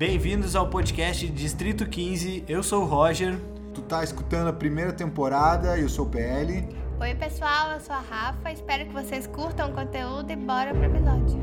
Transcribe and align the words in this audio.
Bem-vindos 0.00 0.56
ao 0.56 0.70
podcast 0.70 1.28
Distrito 1.28 1.86
15. 1.86 2.46
Eu 2.48 2.62
sou 2.62 2.84
o 2.84 2.86
Roger. 2.86 3.38
Tu 3.74 3.82
tá 3.82 4.02
escutando 4.02 4.48
a 4.48 4.52
primeira 4.54 4.94
temporada, 4.94 5.78
eu 5.78 5.90
sou 5.90 6.06
o 6.06 6.10
PL. 6.10 6.66
Oi, 6.98 7.14
pessoal, 7.16 7.72
eu 7.72 7.80
sou 7.80 7.94
a 7.94 8.00
Rafa. 8.00 8.50
Espero 8.50 8.86
que 8.86 8.94
vocês 8.94 9.26
curtam 9.26 9.70
o 9.70 9.74
conteúdo 9.74 10.32
e 10.32 10.36
bora 10.36 10.72
pro 10.72 10.84
episódio. 10.84 11.38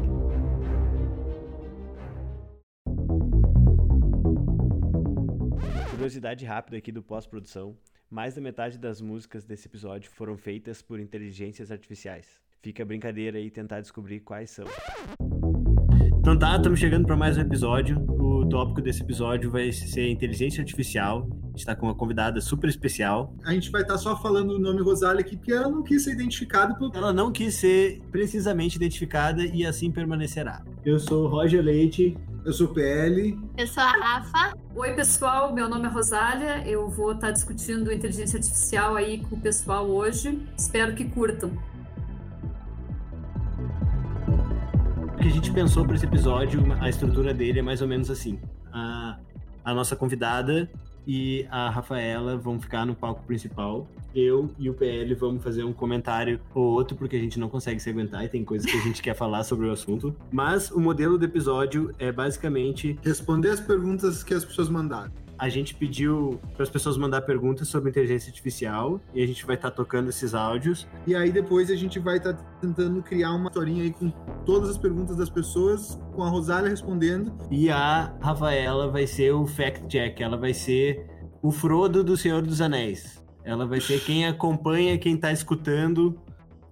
Curiosidade 5.92 6.44
rápida 6.44 6.78
aqui 6.78 6.92
do 6.92 7.04
pós-produção. 7.04 7.78
Mais 8.10 8.34
da 8.34 8.42
metade 8.42 8.80
das 8.80 9.00
músicas 9.00 9.46
desse 9.46 9.68
episódio 9.68 10.10
foram 10.10 10.36
feitas 10.36 10.82
por 10.82 11.00
inteligências 11.00 11.72
artificiais. 11.72 12.42
Fica 12.64 12.82
a 12.82 12.86
brincadeira 12.88 13.38
aí 13.38 13.52
tentar 13.52 13.82
descobrir 13.82 14.22
quais 14.22 14.50
são. 14.50 14.66
Então 16.28 16.38
tá, 16.38 16.58
estamos 16.58 16.78
chegando 16.78 17.06
para 17.06 17.16
mais 17.16 17.38
um 17.38 17.40
episódio. 17.40 18.06
O 18.20 18.46
tópico 18.50 18.82
desse 18.82 19.02
episódio 19.02 19.50
vai 19.50 19.72
ser 19.72 20.10
inteligência 20.10 20.60
artificial. 20.60 21.26
A 21.32 21.48
gente 21.52 21.60
está 21.60 21.74
com 21.74 21.86
uma 21.86 21.96
convidada 21.96 22.42
super 22.42 22.70
especial. 22.70 23.34
A 23.46 23.54
gente 23.54 23.72
vai 23.72 23.82
estar 23.82 23.94
tá 23.94 23.98
só 23.98 24.22
falando 24.22 24.52
o 24.52 24.60
nome 24.60 24.82
Rosália 24.82 25.22
aqui 25.22 25.38
porque 25.38 25.54
ela 25.54 25.70
não 25.70 25.82
quis 25.84 26.04
ser 26.04 26.12
identificada. 26.12 26.76
Por... 26.76 26.94
Ela 26.94 27.14
não 27.14 27.32
quis 27.32 27.56
ser 27.56 28.02
precisamente 28.12 28.76
identificada 28.76 29.42
e 29.42 29.66
assim 29.66 29.90
permanecerá. 29.90 30.66
Eu 30.84 31.00
sou 31.00 31.30
Roger 31.30 31.64
Leite. 31.64 32.18
Eu 32.44 32.52
sou 32.52 32.68
o 32.68 32.74
PL. 32.74 33.40
Eu 33.58 33.66
sou 33.66 33.82
a 33.82 33.92
Rafa. 33.92 34.54
Oi, 34.76 34.94
pessoal. 34.96 35.54
Meu 35.54 35.70
nome 35.70 35.86
é 35.86 35.90
Rosália. 35.90 36.68
Eu 36.68 36.90
vou 36.90 37.14
estar 37.14 37.28
tá 37.28 37.32
discutindo 37.32 37.90
inteligência 37.90 38.38
artificial 38.38 38.98
aí 38.98 39.20
com 39.20 39.38
o 39.38 39.40
pessoal 39.40 39.88
hoje. 39.88 40.38
Espero 40.58 40.94
que 40.94 41.06
curtam. 41.06 41.54
Que 45.28 45.32
a 45.32 45.36
gente 45.36 45.52
pensou 45.52 45.84
para 45.84 45.96
esse 45.96 46.06
episódio, 46.06 46.64
a 46.80 46.88
estrutura 46.88 47.34
dele 47.34 47.60
é 47.60 47.62
mais 47.62 47.82
ou 47.82 47.88
menos 47.88 48.10
assim. 48.10 48.40
A, 48.72 49.20
a 49.62 49.74
nossa 49.74 49.94
convidada 49.94 50.72
e 51.06 51.46
a 51.52 51.70
Rafaela 51.70 52.38
vão 52.38 52.58
ficar 52.58 52.86
no 52.86 52.96
palco 52.96 53.22
principal. 53.24 53.86
Eu 54.16 54.50
e 54.58 54.70
o 54.70 54.74
PL 54.74 55.14
vamos 55.16 55.44
fazer 55.44 55.66
um 55.66 55.74
comentário 55.74 56.40
ou 56.56 56.64
outro, 56.64 56.96
porque 56.96 57.18
a 57.18 57.20
gente 57.20 57.38
não 57.38 57.50
consegue 57.50 57.78
se 57.82 57.90
aguentar 57.90 58.24
e 58.24 58.30
tem 58.30 58.46
coisas 58.46 58.72
que 58.72 58.78
a 58.78 58.82
gente 58.82 59.02
quer 59.02 59.16
falar 59.16 59.44
sobre 59.44 59.68
o 59.68 59.72
assunto. 59.72 60.16
Mas 60.32 60.72
o 60.72 60.80
modelo 60.80 61.18
do 61.18 61.26
episódio 61.26 61.94
é 62.00 62.10
basicamente 62.10 62.98
responder 63.04 63.50
as 63.50 63.60
perguntas 63.60 64.24
que 64.24 64.34
as 64.34 64.46
pessoas 64.46 64.70
mandaram 64.70 65.12
a 65.38 65.50
gente 65.50 65.76
pediu 65.76 66.40
para 66.54 66.64
as 66.64 66.70
pessoas 66.70 66.98
mandar 66.98 67.22
perguntas 67.22 67.68
sobre 67.68 67.90
inteligência 67.90 68.30
artificial 68.30 69.00
e 69.14 69.22
a 69.22 69.28
gente 69.28 69.46
vai 69.46 69.56
estar 69.56 69.70
tá 69.70 69.76
tocando 69.76 70.10
esses 70.10 70.34
áudios. 70.34 70.88
E 71.06 71.16
aí 71.16 71.32
depois 71.32 71.70
a 71.70 71.76
gente 71.76 72.00
vai 72.00 72.18
estar 72.18 72.34
tá 72.34 72.44
tentando 72.60 73.02
criar 73.02 73.32
uma 73.34 73.48
historinha 73.48 73.84
aí 73.84 73.92
com 73.92 74.10
todas 74.46 74.70
as 74.70 74.78
perguntas 74.78 75.18
das 75.18 75.30
pessoas, 75.30 76.00
com 76.14 76.24
a 76.24 76.30
Rosália 76.30 76.70
respondendo. 76.70 77.32
E 77.52 77.70
a 77.70 78.16
Rafaela 78.22 78.90
vai 78.90 79.06
ser 79.06 79.32
o 79.32 79.46
fact-check, 79.46 80.22
ela 80.22 80.38
vai 80.38 80.54
ser 80.54 81.06
o 81.42 81.52
Frodo 81.52 82.04
do 82.04 82.18
Senhor 82.18 82.42
dos 82.42 82.62
Anéis. 82.62 83.24
Ela 83.44 83.66
vai 83.66 83.80
ser 83.80 84.04
quem 84.04 84.26
acompanha, 84.26 84.98
quem 84.98 85.16
está 85.16 85.32
escutando 85.32 86.20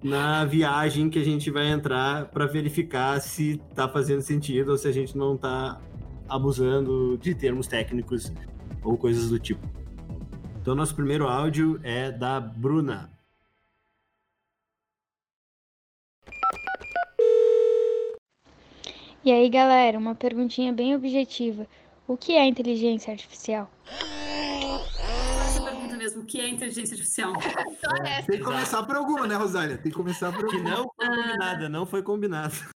na 0.03 0.45
viagem 0.45 1.09
que 1.09 1.17
a 1.17 1.23
gente 1.23 1.49
vai 1.49 1.67
entrar 1.67 2.25
para 2.25 2.45
verificar 2.45 3.19
se 3.21 3.61
está 3.69 3.87
fazendo 3.87 4.21
sentido 4.21 4.71
ou 4.71 4.77
se 4.77 4.87
a 4.87 4.91
gente 4.91 5.17
não 5.17 5.35
está 5.35 5.79
abusando 6.27 7.17
de 7.17 7.33
termos 7.33 7.67
técnicos 7.67 8.31
ou 8.85 8.97
coisas 8.97 9.29
do 9.29 9.39
tipo. 9.39 9.67
Então, 10.61 10.75
nosso 10.75 10.95
primeiro 10.95 11.27
áudio 11.27 11.79
é 11.83 12.11
da 12.11 12.39
Bruna. 12.39 13.11
E 19.23 19.31
aí, 19.31 19.49
galera, 19.49 19.97
uma 19.97 20.13
perguntinha 20.13 20.71
bem 20.71 20.95
objetiva. 20.95 21.67
O 22.07 22.15
que 22.15 22.33
é 22.33 22.45
inteligência 22.45 23.11
artificial? 23.11 23.69
Essa 25.47 25.63
pergunta 25.63 25.97
mesmo, 25.97 26.21
o 26.21 26.25
que 26.25 26.39
é 26.39 26.47
inteligência 26.47 26.93
artificial? 26.93 27.33
É, 28.05 28.21
tem 28.21 28.37
que 28.37 28.43
começar 28.43 28.83
por 28.83 28.95
alguma, 28.95 29.25
né, 29.25 29.35
Rosália? 29.35 29.77
Tem 29.77 29.91
que 29.91 29.97
começar 29.97 30.31
por 30.31 30.45
alguma. 30.45 30.63
Que 30.63 30.69
não 30.69 30.83
foi 30.95 31.07
combinada, 31.07 31.69
não 31.69 31.85
foi 31.87 32.03
combinado. 32.03 32.74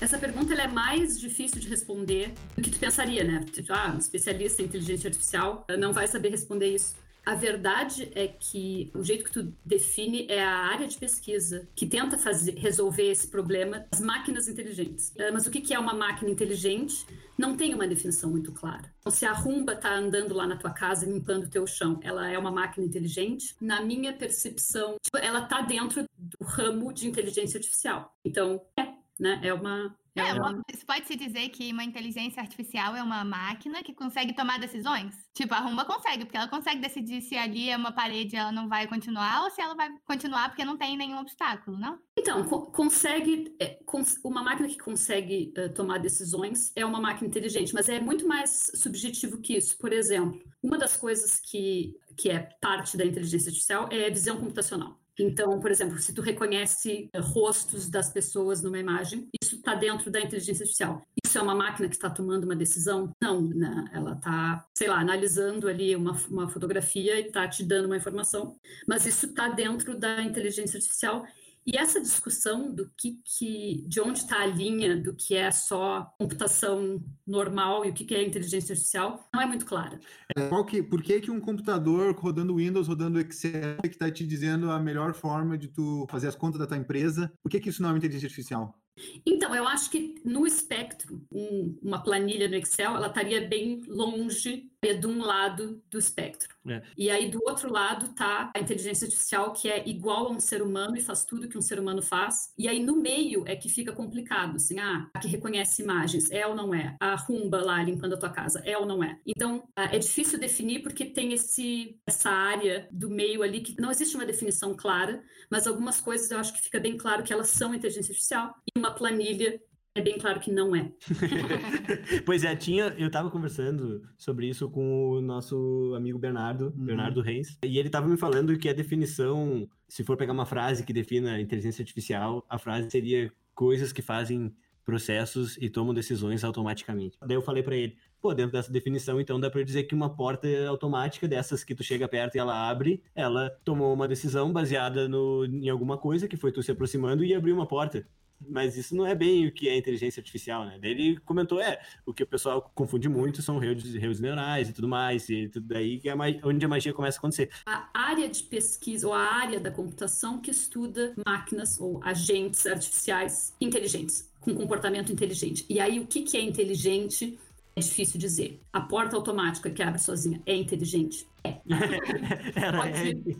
Essa 0.00 0.18
pergunta 0.18 0.52
é 0.54 0.68
mais 0.68 1.18
difícil 1.18 1.60
de 1.60 1.68
responder 1.68 2.32
do 2.56 2.62
que 2.62 2.70
tu 2.70 2.78
pensaria, 2.78 3.24
né? 3.24 3.44
Tipo, 3.52 3.72
ah, 3.72 3.92
um 3.94 3.98
especialista 3.98 4.60
em 4.60 4.66
inteligência 4.66 5.08
artificial 5.08 5.66
não 5.78 5.92
vai 5.92 6.06
saber 6.06 6.30
responder 6.30 6.74
isso. 6.74 6.94
A 7.24 7.34
verdade 7.34 8.10
é 8.14 8.28
que 8.28 8.90
o 8.94 9.02
jeito 9.02 9.24
que 9.24 9.32
tu 9.32 9.54
define 9.64 10.26
é 10.28 10.44
a 10.44 10.54
área 10.54 10.86
de 10.86 10.98
pesquisa 10.98 11.66
que 11.74 11.86
tenta 11.86 12.18
fazer, 12.18 12.54
resolver 12.56 13.10
esse 13.10 13.26
problema 13.28 13.86
das 13.90 14.00
máquinas 14.00 14.46
inteligentes. 14.46 15.10
Ah, 15.18 15.30
mas 15.32 15.46
o 15.46 15.50
que 15.50 15.72
é 15.72 15.78
uma 15.78 15.94
máquina 15.94 16.30
inteligente? 16.30 17.06
Não 17.38 17.56
tem 17.56 17.72
uma 17.72 17.88
definição 17.88 18.30
muito 18.30 18.52
clara. 18.52 18.92
Então, 19.00 19.10
se 19.10 19.24
a 19.24 19.32
rumba 19.32 19.72
está 19.72 19.94
andando 19.94 20.34
lá 20.34 20.46
na 20.46 20.56
tua 20.56 20.70
casa 20.70 21.06
limpando 21.06 21.44
o 21.44 21.50
teu 21.50 21.66
chão, 21.66 21.98
ela 22.02 22.30
é 22.30 22.38
uma 22.38 22.50
máquina 22.50 22.86
inteligente? 22.86 23.56
Na 23.58 23.80
minha 23.80 24.12
percepção, 24.12 24.96
tipo, 25.02 25.16
ela 25.16 25.44
está 25.44 25.62
dentro 25.62 26.04
do 26.18 26.44
ramo 26.44 26.92
de 26.92 27.08
inteligência 27.08 27.56
artificial. 27.56 28.14
Então, 28.22 28.60
é 28.78 29.03
né? 29.18 29.40
É 29.42 29.52
uma. 29.52 29.96
É, 30.16 30.20
é 30.28 30.34
uma... 30.34 30.62
Pode-se 30.86 31.16
dizer 31.16 31.48
que 31.48 31.72
uma 31.72 31.82
inteligência 31.82 32.40
artificial 32.40 32.94
é 32.94 33.02
uma 33.02 33.24
máquina 33.24 33.82
que 33.82 33.92
consegue 33.92 34.32
tomar 34.32 34.60
decisões? 34.60 35.12
Tipo, 35.32 35.54
a 35.54 35.58
Rumba 35.58 35.84
consegue, 35.84 36.24
porque 36.24 36.36
ela 36.36 36.46
consegue 36.46 36.80
decidir 36.80 37.20
se 37.20 37.36
ali 37.36 37.68
é 37.68 37.76
uma 37.76 37.90
parede 37.90 38.36
ela 38.36 38.52
não 38.52 38.68
vai 38.68 38.86
continuar 38.86 39.42
ou 39.42 39.50
se 39.50 39.60
ela 39.60 39.74
vai 39.74 39.90
continuar 40.06 40.50
porque 40.50 40.64
não 40.64 40.76
tem 40.76 40.96
nenhum 40.96 41.18
obstáculo, 41.18 41.76
não? 41.76 41.98
Então, 42.16 42.44
co 42.44 42.66
consegue. 42.70 43.56
É, 43.60 43.78
cons 43.84 44.20
uma 44.24 44.42
máquina 44.42 44.68
que 44.68 44.78
consegue 44.78 45.52
uh, 45.58 45.72
tomar 45.74 45.98
decisões 45.98 46.70
é 46.76 46.86
uma 46.86 47.00
máquina 47.00 47.28
inteligente, 47.28 47.74
mas 47.74 47.88
é 47.88 48.00
muito 48.00 48.26
mais 48.26 48.70
subjetivo 48.74 49.40
que 49.40 49.56
isso. 49.56 49.76
Por 49.78 49.92
exemplo, 49.92 50.40
uma 50.62 50.78
das 50.78 50.96
coisas 50.96 51.40
que, 51.40 51.96
que 52.16 52.30
é 52.30 52.38
parte 52.60 52.96
da 52.96 53.04
inteligência 53.04 53.48
artificial 53.48 53.88
é 53.90 54.06
a 54.06 54.10
visão 54.10 54.36
computacional. 54.36 55.03
Então, 55.18 55.60
por 55.60 55.70
exemplo, 55.70 55.98
se 55.98 56.12
tu 56.12 56.20
reconhece 56.20 57.08
eh, 57.12 57.20
rostos 57.20 57.88
das 57.88 58.10
pessoas 58.10 58.62
numa 58.62 58.78
imagem, 58.78 59.28
isso 59.40 59.56
está 59.56 59.74
dentro 59.74 60.10
da 60.10 60.20
inteligência 60.20 60.64
artificial. 60.64 61.02
Isso 61.24 61.38
é 61.38 61.42
uma 61.42 61.54
máquina 61.54 61.88
que 61.88 61.94
está 61.94 62.10
tomando 62.10 62.44
uma 62.44 62.56
decisão? 62.56 63.12
Não, 63.22 63.42
né? 63.42 63.84
ela 63.92 64.12
está, 64.12 64.66
sei 64.74 64.88
lá, 64.88 64.98
analisando 64.98 65.68
ali 65.68 65.94
uma, 65.94 66.12
uma 66.28 66.48
fotografia 66.48 67.20
e 67.20 67.26
está 67.26 67.46
te 67.48 67.64
dando 67.64 67.86
uma 67.86 67.96
informação. 67.96 68.56
Mas 68.88 69.06
isso 69.06 69.26
está 69.26 69.48
dentro 69.48 69.96
da 69.96 70.20
inteligência 70.22 70.78
artificial 70.78 71.24
e 71.66 71.76
essa 71.76 72.00
discussão 72.00 72.70
do 72.72 72.90
que, 72.96 73.18
que 73.24 73.84
de 73.88 74.00
onde 74.00 74.18
está 74.18 74.42
a 74.42 74.46
linha 74.46 74.96
do 74.96 75.14
que 75.14 75.34
é 75.34 75.50
só 75.50 76.12
computação 76.18 77.02
normal 77.26 77.84
e 77.84 77.90
o 77.90 77.94
que, 77.94 78.04
que 78.04 78.14
é 78.14 78.22
inteligência 78.22 78.72
artificial 78.72 79.28
não 79.32 79.40
é 79.40 79.46
muito 79.46 79.64
clara. 79.64 79.98
É, 80.36 80.48
qual 80.48 80.64
que, 80.64 80.82
por 80.82 81.02
que, 81.02 81.20
que 81.20 81.30
um 81.30 81.40
computador 81.40 82.14
rodando 82.14 82.56
Windows, 82.56 82.88
rodando 82.88 83.18
Excel, 83.18 83.78
que 83.82 83.88
está 83.88 84.10
te 84.10 84.26
dizendo 84.26 84.70
a 84.70 84.78
melhor 84.78 85.14
forma 85.14 85.56
de 85.56 85.68
tu 85.68 86.06
fazer 86.10 86.28
as 86.28 86.36
contas 86.36 86.58
da 86.58 86.66
tua 86.66 86.76
empresa, 86.76 87.32
por 87.42 87.50
que, 87.50 87.60
que 87.60 87.70
isso 87.70 87.80
não 87.80 87.88
é 87.88 87.92
uma 87.92 87.98
inteligência 87.98 88.26
artificial? 88.26 88.78
Então, 89.26 89.54
eu 89.54 89.66
acho 89.66 89.90
que 89.90 90.14
no 90.24 90.46
espectro, 90.46 91.20
um, 91.32 91.76
uma 91.82 92.02
planilha 92.02 92.48
no 92.48 92.54
Excel, 92.54 92.94
ela 92.94 93.08
estaria 93.08 93.46
bem 93.46 93.80
longe 93.88 94.70
de 94.92 95.06
um 95.06 95.22
lado 95.22 95.82
do 95.90 95.98
espectro. 95.98 96.54
É. 96.68 96.82
E 96.96 97.08
aí, 97.08 97.30
do 97.30 97.40
outro 97.46 97.72
lado, 97.72 98.06
está 98.06 98.50
a 98.54 98.60
inteligência 98.60 99.06
artificial, 99.06 99.52
que 99.52 99.68
é 99.68 99.88
igual 99.88 100.26
a 100.26 100.30
um 100.30 100.40
ser 100.40 100.60
humano 100.60 100.96
e 100.96 101.00
faz 101.00 101.24
tudo 101.24 101.48
que 101.48 101.56
um 101.56 101.62
ser 101.62 101.78
humano 101.78 102.02
faz. 102.02 102.52
E 102.58 102.68
aí, 102.68 102.82
no 102.82 102.96
meio, 102.96 103.44
é 103.46 103.56
que 103.56 103.68
fica 103.68 103.92
complicado. 103.92 104.56
Assim, 104.56 104.78
ah, 104.78 105.08
a 105.14 105.18
que 105.20 105.28
reconhece 105.28 105.82
imagens, 105.82 106.30
é 106.30 106.46
ou 106.46 106.54
não 106.54 106.74
é? 106.74 106.96
A 107.00 107.14
rumba 107.14 107.62
lá 107.62 107.82
limpando 107.82 108.14
a 108.14 108.18
tua 108.18 108.30
casa, 108.30 108.60
é 108.64 108.76
ou 108.76 108.84
não 108.84 109.02
é? 109.02 109.18
Então, 109.26 109.66
é 109.76 109.98
difícil 109.98 110.38
definir 110.38 110.82
porque 110.82 111.04
tem 111.04 111.32
esse, 111.32 111.98
essa 112.06 112.30
área 112.30 112.88
do 112.90 113.08
meio 113.08 113.42
ali 113.42 113.60
que 113.60 113.80
não 113.80 113.90
existe 113.90 114.16
uma 114.16 114.26
definição 114.26 114.74
clara, 114.74 115.22
mas 115.50 115.66
algumas 115.66 116.00
coisas 116.00 116.30
eu 116.30 116.38
acho 116.38 116.52
que 116.52 116.60
fica 116.60 116.80
bem 116.80 116.96
claro 116.96 117.22
que 117.22 117.32
elas 117.32 117.48
são 117.48 117.74
inteligência 117.74 118.12
artificial. 118.12 118.54
E 118.66 118.78
uma 118.78 118.90
planilha 118.90 119.60
é 119.94 120.02
bem 120.02 120.18
claro 120.18 120.40
que 120.40 120.50
não 120.50 120.74
é. 120.74 120.90
pois 122.26 122.42
é, 122.42 122.56
tinha, 122.56 122.94
eu 122.98 123.06
estava 123.06 123.30
conversando 123.30 124.02
sobre 124.18 124.48
isso 124.48 124.68
com 124.68 125.10
o 125.10 125.20
nosso 125.20 125.94
amigo 125.96 126.18
Bernardo, 126.18 126.72
uhum. 126.76 126.84
Bernardo 126.84 127.20
Reis, 127.20 127.56
e 127.64 127.78
ele 127.78 127.88
estava 127.88 128.08
me 128.08 128.16
falando 128.16 128.58
que 128.58 128.68
a 128.68 128.72
definição, 128.72 129.68
se 129.88 130.02
for 130.02 130.16
pegar 130.16 130.32
uma 130.32 130.46
frase 130.46 130.84
que 130.84 130.92
defina 130.92 131.34
a 131.34 131.40
inteligência 131.40 131.82
artificial, 131.82 132.44
a 132.48 132.58
frase 132.58 132.90
seria 132.90 133.32
coisas 133.54 133.92
que 133.92 134.02
fazem 134.02 134.52
processos 134.84 135.56
e 135.58 135.70
tomam 135.70 135.94
decisões 135.94 136.42
automaticamente. 136.42 137.16
Daí 137.24 137.36
eu 137.36 137.42
falei 137.42 137.62
para 137.62 137.76
ele, 137.76 137.96
pô, 138.20 138.34
dentro 138.34 138.52
dessa 138.52 138.72
definição, 138.72 139.20
então 139.20 139.38
dá 139.38 139.48
para 139.48 139.62
dizer 139.62 139.84
que 139.84 139.94
uma 139.94 140.14
porta 140.14 140.48
automática 140.68 141.28
dessas 141.28 141.62
que 141.62 141.74
tu 141.74 141.84
chega 141.84 142.08
perto 142.08 142.34
e 142.34 142.38
ela 142.38 142.68
abre, 142.68 143.00
ela 143.14 143.48
tomou 143.64 143.94
uma 143.94 144.08
decisão 144.08 144.52
baseada 144.52 145.08
no, 145.08 145.44
em 145.46 145.68
alguma 145.68 145.96
coisa 145.96 146.26
que 146.26 146.36
foi 146.36 146.50
tu 146.50 146.62
se 146.62 146.72
aproximando 146.72 147.24
e 147.24 147.32
abriu 147.32 147.54
uma 147.54 147.66
porta 147.66 148.04
mas 148.48 148.76
isso 148.76 148.94
não 148.96 149.06
é 149.06 149.14
bem 149.14 149.46
o 149.46 149.52
que 149.52 149.68
é 149.68 149.76
inteligência 149.76 150.20
artificial, 150.20 150.64
né? 150.64 150.78
Ele 150.82 151.16
comentou, 151.24 151.60
é, 151.60 151.80
o 152.06 152.12
que 152.12 152.22
o 152.22 152.26
pessoal 152.26 152.70
confunde 152.74 153.08
muito 153.08 153.42
são 153.42 153.58
redes, 153.58 153.94
redes 153.94 154.20
neurais 154.20 154.68
e 154.68 154.72
tudo 154.72 154.88
mais, 154.88 155.28
e 155.28 155.48
tudo 155.48 155.66
daí 155.68 155.98
que 155.98 156.08
é 156.08 156.14
onde 156.44 156.64
a 156.64 156.68
magia 156.68 156.92
começa 156.92 157.18
a 157.18 157.20
acontecer. 157.20 157.50
A 157.66 157.88
área 157.92 158.28
de 158.28 158.42
pesquisa, 158.42 159.06
ou 159.06 159.12
a 159.14 159.20
área 159.20 159.58
da 159.60 159.70
computação 159.70 160.38
que 160.40 160.50
estuda 160.50 161.14
máquinas 161.26 161.80
ou 161.80 162.00
agentes 162.02 162.66
artificiais 162.66 163.54
inteligentes, 163.60 164.28
com 164.40 164.54
comportamento 164.54 165.12
inteligente. 165.12 165.64
E 165.68 165.80
aí, 165.80 165.98
o 166.00 166.06
que, 166.06 166.22
que 166.22 166.36
é 166.36 166.42
inteligente 166.42 167.38
É 167.76 167.80
difícil 167.80 168.20
dizer. 168.20 168.60
A 168.72 168.80
porta 168.80 169.16
automática 169.16 169.68
que 169.68 169.82
abre 169.82 170.00
sozinha 170.00 170.40
é 170.46 170.54
inteligente? 170.54 171.26
É. 171.42 171.54
Pode- 172.76 173.36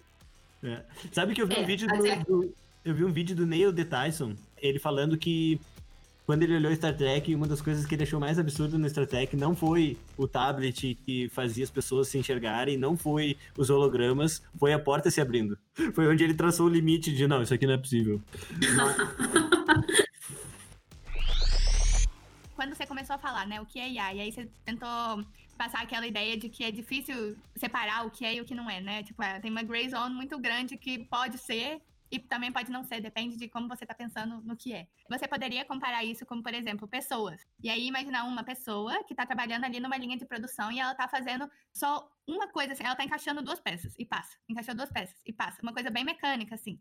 é, 0.65 0.69
é. 0.69 0.85
Sabe 1.13 1.35
que 1.35 1.43
eu 1.43 1.47
vi 1.47 1.55
um 1.55 1.59
É, 1.59 1.65
vídeo 1.65 1.87
mas 1.89 1.99
do, 1.99 2.07
é- 2.07 2.17
do- 2.25 2.55
eu 2.85 2.95
vi 2.95 3.05
um 3.05 3.13
vídeo 3.13 3.35
do 3.37 3.47
Neil 3.47 3.73
deGrasse 3.73 3.85
Tyson, 4.19 4.35
ele 4.69 4.79
falando 4.79 5.17
que 5.19 5.61
quando 6.27 6.43
ele 6.43 6.57
olhou 6.57 6.75
Star 6.75 6.97
Trek, 6.97 7.35
uma 7.35 7.47
das 7.47 7.61
coisas 7.61 7.85
que 7.85 7.95
ele 7.95 8.05
achou 8.05 8.19
mais 8.19 8.39
absurdo 8.39 8.79
no 8.79 8.89
Star 8.89 9.07
Trek 9.07 9.37
não 9.37 9.55
foi 9.55 9.99
o 10.17 10.27
tablet 10.27 10.95
que 11.05 11.29
fazia 11.29 11.63
as 11.65 11.71
pessoas 11.71 12.09
se 12.09 12.17
enxergarem, 12.17 12.79
não 12.79 12.97
foi 12.97 13.37
os 13.59 13.69
hologramas, 13.69 14.43
foi 14.59 14.73
a 14.73 14.79
porta 14.79 15.11
se 15.11 15.21
abrindo. 15.21 15.59
Foi 15.95 16.09
onde 16.09 16.25
ele 16.25 16.33
traçou 16.35 16.67
o 16.67 16.69
limite 16.69 17.13
de 17.15 17.27
não, 17.27 17.43
isso 17.43 17.53
aqui 17.53 17.67
não 17.67 17.75
é 17.75 17.79
possível. 17.79 18.23
Quando 22.55 22.75
você 22.75 22.87
começou 22.87 23.17
a 23.17 23.19
falar, 23.19 23.47
né, 23.47 23.61
o 23.61 23.67
que 23.67 23.79
é 23.79 23.91
IA, 23.91 24.15
e 24.15 24.21
aí 24.21 24.33
você 24.33 24.49
tentou 24.65 24.89
passar 25.59 25.83
aquela 25.83 26.07
ideia 26.07 26.37
de 26.37 26.49
que 26.49 26.65
é 26.65 26.71
difícil 26.71 27.37
separar 27.57 28.07
o 28.07 28.11
que 28.11 28.25
é 28.25 28.37
e 28.37 28.41
o 28.41 28.45
que 28.45 28.55
não 28.55 28.71
é, 28.71 28.81
né? 28.81 29.03
Tipo, 29.03 29.23
é, 29.23 29.41
tem 29.41 29.51
uma 29.51 29.63
gray 29.63 29.89
zone 29.91 30.15
muito 30.15 30.39
grande 30.39 30.77
que 30.77 31.01
pode 31.01 31.39
ser 31.39 31.81
e 32.15 32.19
também 32.21 32.53
pode 32.53 32.71
não 32.71 32.85
ser, 32.85 33.01
depende 33.01 33.37
de 33.37 33.49
como 33.49 33.67
você 33.69 33.85
tá 33.85 33.93
pensando 33.95 34.41
no 34.43 34.57
que 34.57 34.73
é. 34.73 34.87
Você 35.11 35.27
poderia 35.27 35.65
comparar 35.65 36.05
isso 36.05 36.25
como, 36.25 36.43
por 36.43 36.55
exemplo, 36.55 36.87
pessoas. 36.87 37.45
E 37.63 37.69
aí 37.69 37.87
imaginar 37.87 38.25
uma 38.25 38.45
pessoa 38.45 39.03
que 39.05 39.15
tá 39.15 39.27
trabalhando 39.27 39.65
ali 39.65 39.81
numa 39.81 39.97
linha 39.97 40.17
de 40.17 40.25
produção 40.25 40.71
e 40.71 40.79
ela 40.79 40.95
tá 40.95 41.09
fazendo 41.09 41.51
só 41.73 42.09
uma 42.27 42.47
coisa 42.49 42.73
assim, 42.73 42.85
ela 42.85 42.95
tá 42.95 43.03
encaixando 43.05 43.43
duas 43.43 43.59
peças 43.61 43.95
e 43.99 44.07
passa, 44.07 44.39
encaixou 44.49 44.75
duas 44.75 44.91
peças 44.91 45.21
e 45.27 45.33
passa, 45.33 45.61
uma 45.63 45.73
coisa 45.73 45.91
bem 45.91 46.05
mecânica 46.05 46.55
assim. 46.55 46.79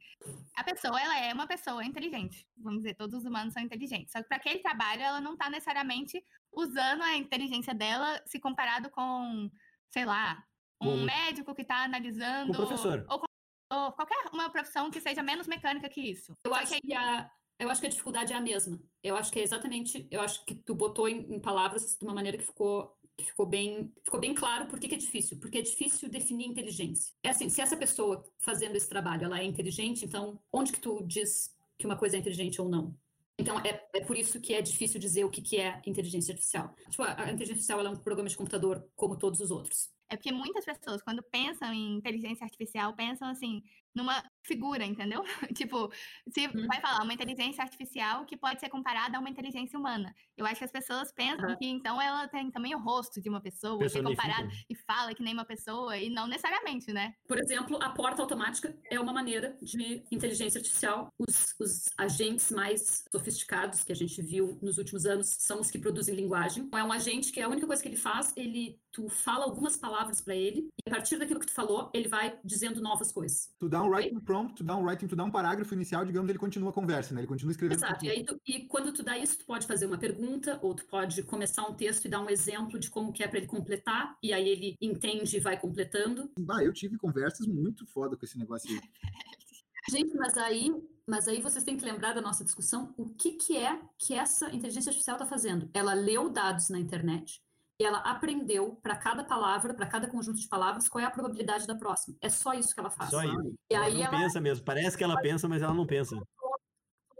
A 0.56 0.64
pessoa, 0.64 1.02
ela 1.02 1.18
é 1.20 1.34
uma 1.34 1.48
pessoa 1.48 1.84
inteligente. 1.84 2.48
Vamos 2.58 2.84
dizer, 2.84 2.94
todos 2.96 3.16
os 3.16 3.26
humanos 3.26 3.54
são 3.54 3.64
inteligentes. 3.64 4.12
Só 4.12 4.22
que 4.22 4.28
para 4.28 4.38
aquele 4.38 4.60
trabalho, 4.60 5.02
ela 5.02 5.20
não 5.20 5.36
tá 5.36 5.50
necessariamente 5.50 6.24
usando 6.52 7.02
a 7.02 7.18
inteligência 7.18 7.74
dela 7.74 8.22
se 8.26 8.40
comparado 8.40 8.90
com, 8.92 9.50
sei 9.90 10.06
lá, 10.06 10.46
um 10.80 11.04
médico 11.04 11.56
que 11.56 11.64
tá 11.64 11.84
analisando. 11.84 12.52
o 12.52 12.56
professor. 12.56 13.06
Ou, 13.10 13.20
com- 13.20 13.26
ou 13.74 13.92
qualquer 13.92 14.30
uma 14.32 14.50
profissão 14.50 14.92
que 14.92 15.02
seja 15.02 15.24
menos 15.24 15.48
mecânica 15.48 15.90
que 15.90 16.02
isso. 16.02 16.36
Eu 16.44 16.54
acho 16.54 16.74
que 16.74 16.82
que 16.82 16.94
a, 16.94 17.30
eu 17.60 17.70
acho 17.70 17.82
que 17.82 17.88
a 17.88 17.90
dificuldade 17.90 18.34
é 18.34 18.36
a 18.36 18.42
mesma. 18.42 18.80
Eu 19.04 19.16
acho 19.16 19.32
que 19.32 19.40
é 19.40 19.44
exatamente, 19.44 20.08
eu 20.12 20.22
acho 20.22 20.46
que 20.46 20.56
tu 20.56 20.76
botou 20.76 21.08
em, 21.08 21.34
em 21.34 21.40
palavras 21.40 21.98
de 21.98 22.06
uma 22.06 22.14
maneira 22.14 22.38
que 22.38 22.46
ficou 22.46 22.96
que 23.16 23.26
ficou 23.26 23.46
bem, 23.46 23.94
ficou 24.04 24.20
bem 24.20 24.34
claro 24.34 24.66
por 24.66 24.80
que, 24.80 24.88
que 24.88 24.96
é 24.96 24.98
difícil, 24.98 25.40
porque 25.40 25.60
é 25.60 25.62
difícil 25.62 26.10
definir 26.10 26.48
inteligência. 26.48 27.14
É 27.22 27.30
assim, 27.30 27.48
se 27.48 27.62
essa 27.62 27.78
pessoa 27.78 28.24
fazendo 28.40 28.76
esse 28.76 28.90
trabalho, 28.90 29.26
ela 29.26 29.40
é 29.40 29.44
inteligente, 29.44 30.04
então 30.04 30.40
onde 30.52 30.72
que 30.72 30.80
tu 30.80 31.04
diz 31.06 31.56
que 31.78 31.86
uma 31.86 31.96
coisa 31.96 32.16
é 32.16 32.20
inteligente 32.20 32.60
ou 32.60 32.68
não? 32.68 32.98
Então, 33.38 33.60
é, 33.60 33.84
é 33.96 34.02
por 34.02 34.16
isso 34.16 34.40
que 34.40 34.54
é 34.54 34.62
difícil 34.62 35.00
dizer 35.00 35.24
o 35.24 35.30
que, 35.30 35.42
que 35.42 35.60
é 35.60 35.82
inteligência 35.86 36.34
artificial. 36.34 36.74
Tipo, 36.90 37.04
a, 37.04 37.14
a 37.14 37.32
inteligência 37.32 37.54
artificial 37.54 37.82
é 37.82 37.90
um 37.90 37.96
programa 37.96 38.30
de 38.30 38.38
computador 38.38 38.88
como 38.96 39.18
todos 39.18 39.40
os 39.40 39.50
outros. 39.50 39.92
É 40.10 40.16
porque 40.16 40.32
muitas 40.32 40.64
pessoas, 40.64 41.02
quando 41.02 41.24
pensam 41.24 41.74
em 41.74 41.96
inteligência 41.98 42.44
artificial, 42.44 42.94
pensam 42.94 43.28
assim, 43.28 43.64
numa 43.96 44.24
figura, 44.46 44.86
entendeu? 44.86 45.24
tipo, 45.58 45.92
se 46.34 46.48
Uhum. 46.48 46.68
vai 46.68 46.82
falar 46.82 47.04
uma 47.04 47.14
inteligência 47.14 47.64
artificial 47.64 48.26
que 48.26 48.36
pode 48.38 48.60
ser 48.60 48.70
comparada 48.70 49.18
a 49.18 49.20
uma 49.20 49.30
inteligência 49.30 49.78
humana. 49.80 50.14
Eu 50.36 50.46
acho 50.46 50.58
que 50.58 50.66
as 50.66 50.72
pessoas 50.72 51.12
pensam 51.12 51.46
Aham. 51.50 51.58
que 51.58 51.66
então 51.66 52.02
ela 52.02 52.28
tem 52.28 52.52
também 52.52 52.76
o 52.76 52.80
rosto 52.80 53.22
de 53.22 53.30
uma 53.30 53.42
pessoa, 53.42 53.88
que 53.88 53.98
é 53.98 54.04
comparada 54.04 54.50
e 54.70 54.76
fala 54.76 55.14
que 55.14 55.24
nem 55.24 55.34
uma 55.34 55.46
pessoa, 55.46 55.98
e 55.98 56.10
não 56.10 56.28
necessariamente, 56.28 56.92
né? 56.92 57.14
Por 57.28 57.40
exemplo, 57.40 57.82
a 57.82 57.90
porta 57.90 58.22
automática 58.22 58.78
é 58.90 59.00
uma 59.00 59.14
maneira 59.14 59.58
de 59.62 60.04
inteligência 60.12 60.60
artificial. 60.60 61.08
Os, 61.18 61.56
os 61.60 61.86
agentes 61.98 62.52
mais 62.52 63.04
sofisticados 63.12 63.84
que 63.84 63.92
a 63.92 63.96
gente 63.96 64.22
viu 64.22 64.60
nos 64.62 64.78
últimos 64.78 65.06
anos 65.06 65.28
são 65.40 65.62
os 65.62 65.72
que 65.72 65.80
produzem 65.80 66.16
linguagem. 66.16 66.70
É 66.74 66.84
um 66.84 66.92
agente 66.92 67.32
que 67.32 67.42
a 67.42 67.48
única 67.48 67.68
coisa 67.68 67.82
que 67.82 67.88
ele 67.90 67.98
faz, 67.98 68.34
ele 68.36 68.80
tu 68.94 69.10
fala 69.10 69.44
algumas 69.44 69.76
palavras 69.76 70.22
para 70.22 70.36
ele 70.36 70.70
e 70.86 70.90
a 70.90 70.94
partir 70.94 71.18
daquilo 71.18 71.40
que 71.40 71.48
tu 71.48 71.54
falou, 71.54 71.90
ele 71.94 72.08
vai 72.08 72.40
dizendo 72.46 72.80
novas 72.80 73.12
coisas. 73.12 73.50
Tu 73.60 73.68
dá 73.68 73.82
um 73.84 73.90
writing 73.90 74.20
prompt, 74.20 74.54
tu 74.56 74.64
dá 74.64 74.78
um 74.78 74.86
writing, 74.86 75.08
tu 75.08 75.16
dá 75.16 75.24
um 75.24 75.32
parágrafo 75.32 75.74
inicial, 75.74 76.06
digamos, 76.06 76.30
ele 76.30 76.38
continua 76.38 76.70
a 76.70 76.74
conversa, 76.74 77.14
né? 77.14 77.22
Ele 77.22 77.28
continua 77.28 77.52
escrevendo. 77.52 77.80
Exato. 77.84 78.06
E, 78.06 78.10
aí 78.10 78.24
tu- 78.24 78.40
e 78.48 78.68
quando 78.68 78.94
tu 78.94 79.02
dá 79.02 79.18
isso, 79.18 79.40
tu 79.40 79.46
pode 79.46 79.66
fazer 79.66 79.88
uma 79.88 79.98
pergunta 79.98 80.60
ou 80.62 80.76
tu 80.76 80.86
pode 80.86 81.24
começar 81.24 81.64
um 81.68 81.74
texto 81.74 82.06
e 82.06 82.10
dar 82.10 82.22
um 82.22 82.30
exemplo 82.30 82.80
de 82.80 82.90
como 82.90 83.12
que 83.12 83.24
é 83.24 83.28
para 83.28 83.40
ele 83.40 83.48
completar 83.48 84.16
e 84.22 84.32
aí 84.32 84.48
ele 84.48 84.78
entende 84.80 85.36
e 85.36 85.40
vai 85.40 85.60
completando. 85.60 86.32
Bah, 86.40 86.64
eu 86.64 86.72
tive 86.72 86.96
conversas 86.98 87.48
muito 87.48 87.88
foda 87.88 88.16
com 88.16 88.24
esse 88.24 88.38
negócio 88.38 88.70
aí. 88.70 88.80
Gente, 89.90 90.16
mas 90.16 90.38
aí, 90.38 90.72
mas 91.06 91.28
aí 91.28 91.42
vocês 91.42 91.64
têm 91.64 91.76
que 91.76 91.84
lembrar 91.84 92.14
da 92.14 92.22
nossa 92.22 92.42
discussão, 92.44 92.94
o 92.98 93.10
que 93.10 93.34
que 93.34 93.58
é 93.58 93.82
que 93.98 94.14
essa 94.14 94.48
inteligência 94.56 94.90
artificial 94.90 95.18
está 95.18 95.26
fazendo? 95.26 95.70
Ela 95.74 95.94
leu 95.94 96.30
dados 96.30 96.70
na 96.70 96.80
internet 96.80 97.43
e 97.80 97.86
ela 97.86 98.00
aprendeu 98.00 98.76
para 98.76 98.96
cada 98.96 99.24
palavra, 99.24 99.74
para 99.74 99.88
cada 99.88 100.08
conjunto 100.08 100.40
de 100.40 100.48
palavras, 100.48 100.88
qual 100.88 101.02
é 101.04 101.06
a 101.06 101.12
probabilidade 101.12 101.66
da 101.66 101.76
próxima. 101.76 102.16
É 102.22 102.30
só 102.30 102.54
isso 102.54 102.74
que 102.74 102.80
ela 102.80 102.90
faz. 102.90 103.10
Só 103.10 103.24
isso. 103.24 103.54
E 103.70 103.76
Ela 103.76 103.86
aí 103.86 103.94
não 103.96 104.02
ela 104.04 104.10
pensa 104.12 104.40
mesmo. 104.40 104.64
Parece 104.64 104.98
que 104.98 105.04
ela 105.04 105.20
pensa, 105.22 105.48
mas 105.48 105.62
ela 105.62 105.74
não 105.74 105.86
pensa. 105.86 106.16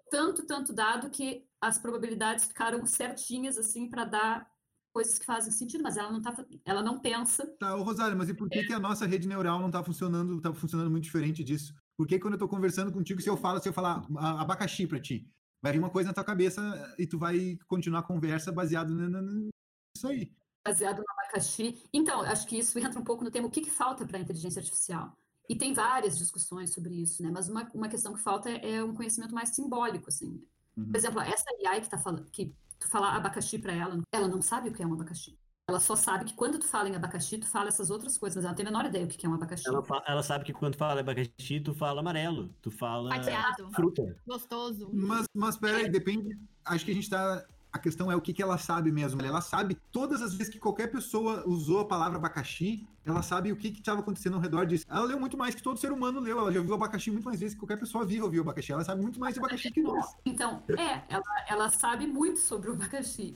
tanto, 0.10 0.46
tanto 0.46 0.74
dado 0.74 1.10
que 1.10 1.46
as 1.60 1.78
probabilidades 1.80 2.46
ficaram 2.46 2.86
certinhas 2.86 3.58
assim 3.58 3.90
para 3.90 4.06
dar 4.06 4.48
coisas 4.94 5.18
que 5.18 5.26
fazem 5.26 5.52
sentido, 5.52 5.82
mas 5.82 5.98
ela 5.98 6.12
não 6.12 6.22
tá, 6.22 6.36
ela 6.64 6.84
não 6.84 7.00
pensa. 7.00 7.48
Tá, 7.58 7.76
ô 7.76 7.82
Rosário, 7.82 8.16
mas 8.16 8.30
e 8.30 8.34
por 8.34 8.48
que, 8.48 8.64
que 8.64 8.74
a 8.74 8.80
nossa 8.80 9.08
rede 9.08 9.28
neural 9.28 9.60
não 9.60 9.72
tá 9.72 9.84
funcionando, 9.84 10.40
tá 10.40 10.54
funcionando 10.54 10.92
muito 10.92 11.06
diferente 11.06 11.44
disso? 11.44 11.74
Por 11.98 12.06
que 12.08 12.20
quando 12.20 12.34
eu 12.36 12.40
tô 12.40 12.48
conversando 12.48 12.92
contigo, 12.92 13.20
se 13.20 13.30
eu 13.30 13.36
falo, 13.36 13.60
se 13.60 13.68
eu 13.68 13.74
falar 13.74 14.06
a- 14.18 14.42
abacaxi 14.42 14.86
pra 14.86 15.00
ti, 15.00 15.28
vai 15.62 15.72
vir 15.72 15.80
uma 15.80 15.90
coisa 15.90 16.10
na 16.10 16.14
tua 16.14 16.24
cabeça 16.24 16.62
e 17.00 17.08
tu 17.08 17.18
vai 17.18 17.58
continuar 17.68 18.00
a 18.02 18.04
conversa 18.04 18.52
baseado 18.52 18.94
nisso 18.94 20.08
aí. 20.08 20.32
Baseado 20.66 20.98
no 21.00 21.06
abacaxi. 21.10 21.84
Então, 21.94 22.22
acho 22.22 22.48
que 22.48 22.58
isso 22.58 22.78
entra 22.80 23.00
um 23.00 23.04
pouco 23.04 23.24
no 23.24 23.32
tema 23.32 23.48
o 23.48 23.52
que, 23.52 23.62
que 23.62 23.70
falta 23.70 24.06
para 24.06 24.18
a 24.18 24.22
inteligência 24.22 24.60
artificial. 24.60 25.14
E 25.50 25.56
tem 25.56 25.74
várias 25.74 26.18
discussões 26.18 26.72
sobre 26.74 26.94
isso, 26.96 27.22
né? 27.22 27.30
Mas 27.32 27.50
uma, 27.50 27.70
uma 27.74 27.90
questão 27.90 28.14
que 28.14 28.22
falta 28.22 28.50
é, 28.50 28.76
é 28.76 28.84
um 28.84 28.94
conhecimento 28.94 29.36
mais 29.36 29.50
simbólico, 29.50 30.08
assim. 30.08 30.42
Uhum. 30.78 30.86
Por 30.88 30.96
exemplo, 30.96 31.20
essa 31.22 31.46
AI 31.68 31.82
que 31.82 31.90
tá 31.90 31.98
falando, 31.98 32.24
que 32.32 32.56
tu 32.80 32.88
falar 32.88 33.16
abacaxi 33.16 33.60
para 33.60 33.74
ela, 33.74 34.00
ela 34.12 34.28
não 34.28 34.42
sabe 34.42 34.70
o 34.70 34.74
que 34.74 34.82
é 34.82 34.88
um 34.88 34.94
abacaxi. 34.94 35.38
Ela 35.68 35.80
só 35.80 35.96
sabe 35.96 36.26
que 36.26 36.34
quando 36.34 36.60
tu 36.60 36.66
fala 36.68 36.90
em 36.90 36.96
abacaxi, 36.96 37.38
tu 37.38 37.48
fala 37.48 37.70
essas 37.70 37.90
outras 37.90 38.18
coisas, 38.18 38.36
mas 38.36 38.44
ela 38.44 38.52
não 38.52 38.56
tem 38.56 38.66
a 38.66 38.70
menor 38.70 38.86
ideia 38.86 39.06
o 39.06 39.08
que 39.08 39.26
é 39.26 39.30
um 39.30 39.34
abacaxi. 39.34 39.68
Ela, 39.68 39.82
fa- 39.84 40.04
ela 40.06 40.22
sabe 40.24 40.44
que 40.44 40.52
quando 40.54 40.76
fala 40.76 41.00
abacaxi, 41.00 41.60
tu 41.62 41.74
fala 41.74 42.02
amarelo. 42.02 42.54
Tu 42.62 42.70
fala 42.72 43.14
Fatiado, 43.16 43.70
fruta. 43.72 44.18
gostoso. 44.26 44.90
Mas, 44.94 45.26
mas 45.34 45.58
peraí, 45.58 45.90
depende. 45.90 46.38
Acho 46.66 46.84
que 46.86 46.92
a 46.92 46.94
gente 46.94 47.10
tá. 47.10 47.46
A 47.74 47.80
questão 47.80 48.12
é 48.12 48.16
o 48.16 48.22
que, 48.22 48.32
que 48.32 48.44
ela 48.44 48.58
sabe 48.60 48.92
mesmo. 48.92 49.20
né? 49.20 49.28
Ela 49.28 49.42
sabe 49.42 49.76
todas 49.92 50.22
as 50.22 50.36
vezes 50.36 50.54
que 50.54 50.60
qualquer 50.60 50.92
pessoa 50.92 51.44
usou 51.48 51.80
a 51.80 51.86
palavra 51.86 52.20
abacaxi, 52.20 52.88
ela 53.04 53.24
sabe 53.24 53.52
o 53.52 53.56
que 53.58 53.70
estava 53.70 54.00
acontecendo 54.00 54.36
ao 54.36 54.40
redor 54.40 54.68
disso. 54.68 54.86
Ela 54.88 55.06
leu 55.06 55.20
muito 55.20 55.36
mais 55.36 55.56
que 55.56 55.64
todo 55.64 55.80
ser 55.80 55.92
humano 55.92 56.20
leu. 56.20 56.38
Ela 56.38 56.52
já 56.52 56.62
viu 56.62 56.76
abacaxi 56.76 57.10
muito 57.10 57.26
mais 57.26 57.40
vezes 57.40 57.56
que 57.56 57.60
qualquer 57.60 57.80
pessoa 57.80 58.06
viva 58.06 58.26
ouviu 58.26 58.44
abacaxi. 58.44 58.72
Ela 58.72 58.84
sabe 58.84 59.02
muito 59.02 59.20
mais 59.20 59.34
de 59.34 59.40
abacaxi 59.40 59.72
que 59.72 59.82
nós. 59.82 60.16
Então, 60.24 60.62
é, 60.78 61.02
ela, 61.10 61.24
ela 61.50 61.70
sabe 61.70 62.06
muito 62.06 62.40
sobre 62.40 62.70
o 62.70 62.74
abacaxi. 62.74 63.36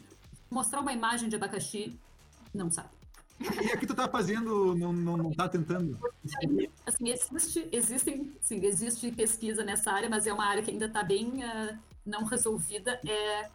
Mostrar 0.52 0.82
uma 0.82 0.94
imagem 0.94 1.28
de 1.30 1.36
abacaxi, 1.36 2.00
não 2.54 2.70
sabe. 2.70 2.90
E 3.40 3.72
aqui 3.72 3.88
tu 3.88 3.96
tá 3.96 4.08
fazendo, 4.08 4.76
não, 4.76 4.94
não, 4.94 5.18
não 5.18 5.32
tá 5.32 5.50
tentando. 5.50 6.00
Assim, 6.86 7.10
existe, 7.10 7.68
existem, 7.72 8.36
sim, 8.40 8.64
existe 8.64 9.12
pesquisa 9.12 9.64
nessa 9.64 9.92
área, 9.92 10.10
mas 10.10 10.26
é 10.28 10.34
uma 10.34 10.46
área 10.46 10.62
que 10.62 10.72
ainda 10.72 10.86
está 10.86 11.04
bem 11.04 11.44
ah, 11.44 11.78
não 12.06 12.24
resolvida. 12.24 13.00
É 13.06 13.50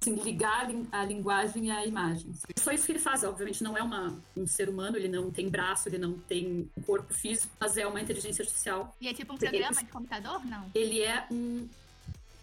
assim, 0.00 0.14
ligar 0.22 0.60
a, 0.60 0.64
lin- 0.64 0.88
a 0.92 1.04
linguagem 1.04 1.70
à 1.70 1.84
imagem. 1.86 2.32
É 2.56 2.60
só 2.60 2.70
isso 2.72 2.86
que 2.86 2.92
ele 2.92 2.98
faz. 2.98 3.24
Obviamente, 3.24 3.62
não 3.62 3.76
é 3.76 3.82
uma, 3.82 4.14
um 4.36 4.46
ser 4.46 4.68
humano, 4.68 4.96
ele 4.96 5.08
não 5.08 5.30
tem 5.30 5.48
braço, 5.48 5.88
ele 5.88 5.98
não 5.98 6.12
tem 6.14 6.68
um 6.76 6.82
corpo 6.82 7.12
físico, 7.12 7.52
mas 7.58 7.76
é 7.76 7.86
uma 7.86 8.00
inteligência 8.00 8.42
artificial. 8.42 8.94
E 9.00 9.08
é 9.08 9.14
tipo 9.14 9.32
um 9.32 9.38
programa 9.38 9.66
eles- 9.66 9.78
de 9.78 9.84
computador? 9.86 10.44
Não. 10.46 10.70
Ele 10.74 11.00
é 11.02 11.26
um. 11.30 11.68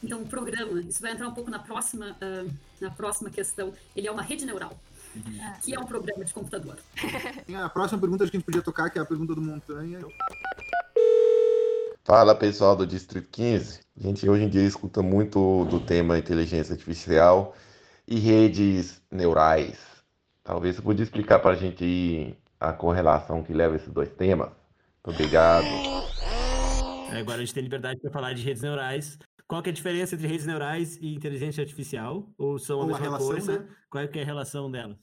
Então, 0.04 0.20
um 0.22 0.28
programa, 0.28 0.82
isso 0.82 1.02
vai 1.02 1.14
entrar 1.14 1.30
um 1.30 1.34
pouco 1.34 1.50
na 1.50 1.60
próxima, 1.60 2.18
ah, 2.20 2.46
na 2.82 2.90
próxima 2.92 3.30
questão. 3.30 3.74
Ele 3.96 4.06
é 4.06 4.12
uma 4.12 4.22
rede 4.22 4.46
neural, 4.46 4.78
Ah. 5.42 5.58
que 5.64 5.74
é 5.74 5.80
um 5.80 5.86
programa 5.86 6.26
de 6.26 6.34
computador. 6.34 6.78
Tem 7.48 7.56
a 7.56 7.70
próxima 7.70 8.02
pergunta 8.02 8.26
que 8.26 8.32
a 8.32 8.34
gente 8.34 8.44
podia 8.46 8.62
tocar, 8.62 8.90
que 8.90 9.00
é 9.00 9.02
a 9.02 9.06
pergunta 9.06 9.34
do 9.34 9.42
Montanha. 9.42 10.02
Fala 12.06 12.36
pessoal 12.36 12.76
do 12.76 12.86
Distrito 12.86 13.30
15. 13.32 13.80
A 13.98 14.04
gente 14.04 14.30
hoje 14.30 14.44
em 14.44 14.50
dia 14.50 14.64
escuta 14.64 15.02
muito 15.02 15.64
do 15.66 15.80
tema 15.80 16.18
inteligência 16.18 16.74
artificial 16.74 17.56
e 18.06 18.20
redes 18.20 19.02
neurais. 19.10 19.80
Talvez 20.44 20.76
você 20.76 20.82
podia 20.82 21.04
explicar 21.04 21.40
para 21.40 21.52
a 21.52 21.56
gente 21.56 21.82
aí 21.82 22.38
a 22.60 22.74
correlação 22.74 23.42
que 23.42 23.54
leva 23.54 23.78
esses 23.78 23.88
dois 23.88 24.10
temas. 24.10 24.50
Muito 24.50 25.16
obrigado. 25.16 25.66
É, 27.10 27.20
Agora 27.20 27.38
a 27.38 27.40
gente 27.40 27.54
tem 27.54 27.64
liberdade 27.64 28.02
para 28.02 28.12
falar 28.12 28.34
de 28.34 28.44
redes 28.44 28.62
neurais. 28.62 29.18
Qual 29.48 29.64
que 29.64 29.70
é 29.70 29.72
a 29.72 29.76
diferença 29.76 30.16
entre 30.16 30.28
redes 30.28 30.46
neurais 30.46 30.98
e 30.98 31.16
inteligência 31.16 31.62
artificial? 31.62 32.28
Ou 32.38 32.60
são 32.60 32.82
a 32.82 32.84
Ou 32.84 32.84
a 32.84 32.88
mesma 32.88 33.02
relação, 33.02 33.28
coisa? 33.28 33.60
né? 33.60 33.68
Qual 33.90 34.04
é, 34.04 34.08
que 34.10 34.20
é 34.20 34.24
a 34.24 34.26
relação 34.26 34.70
delas? 34.70 34.98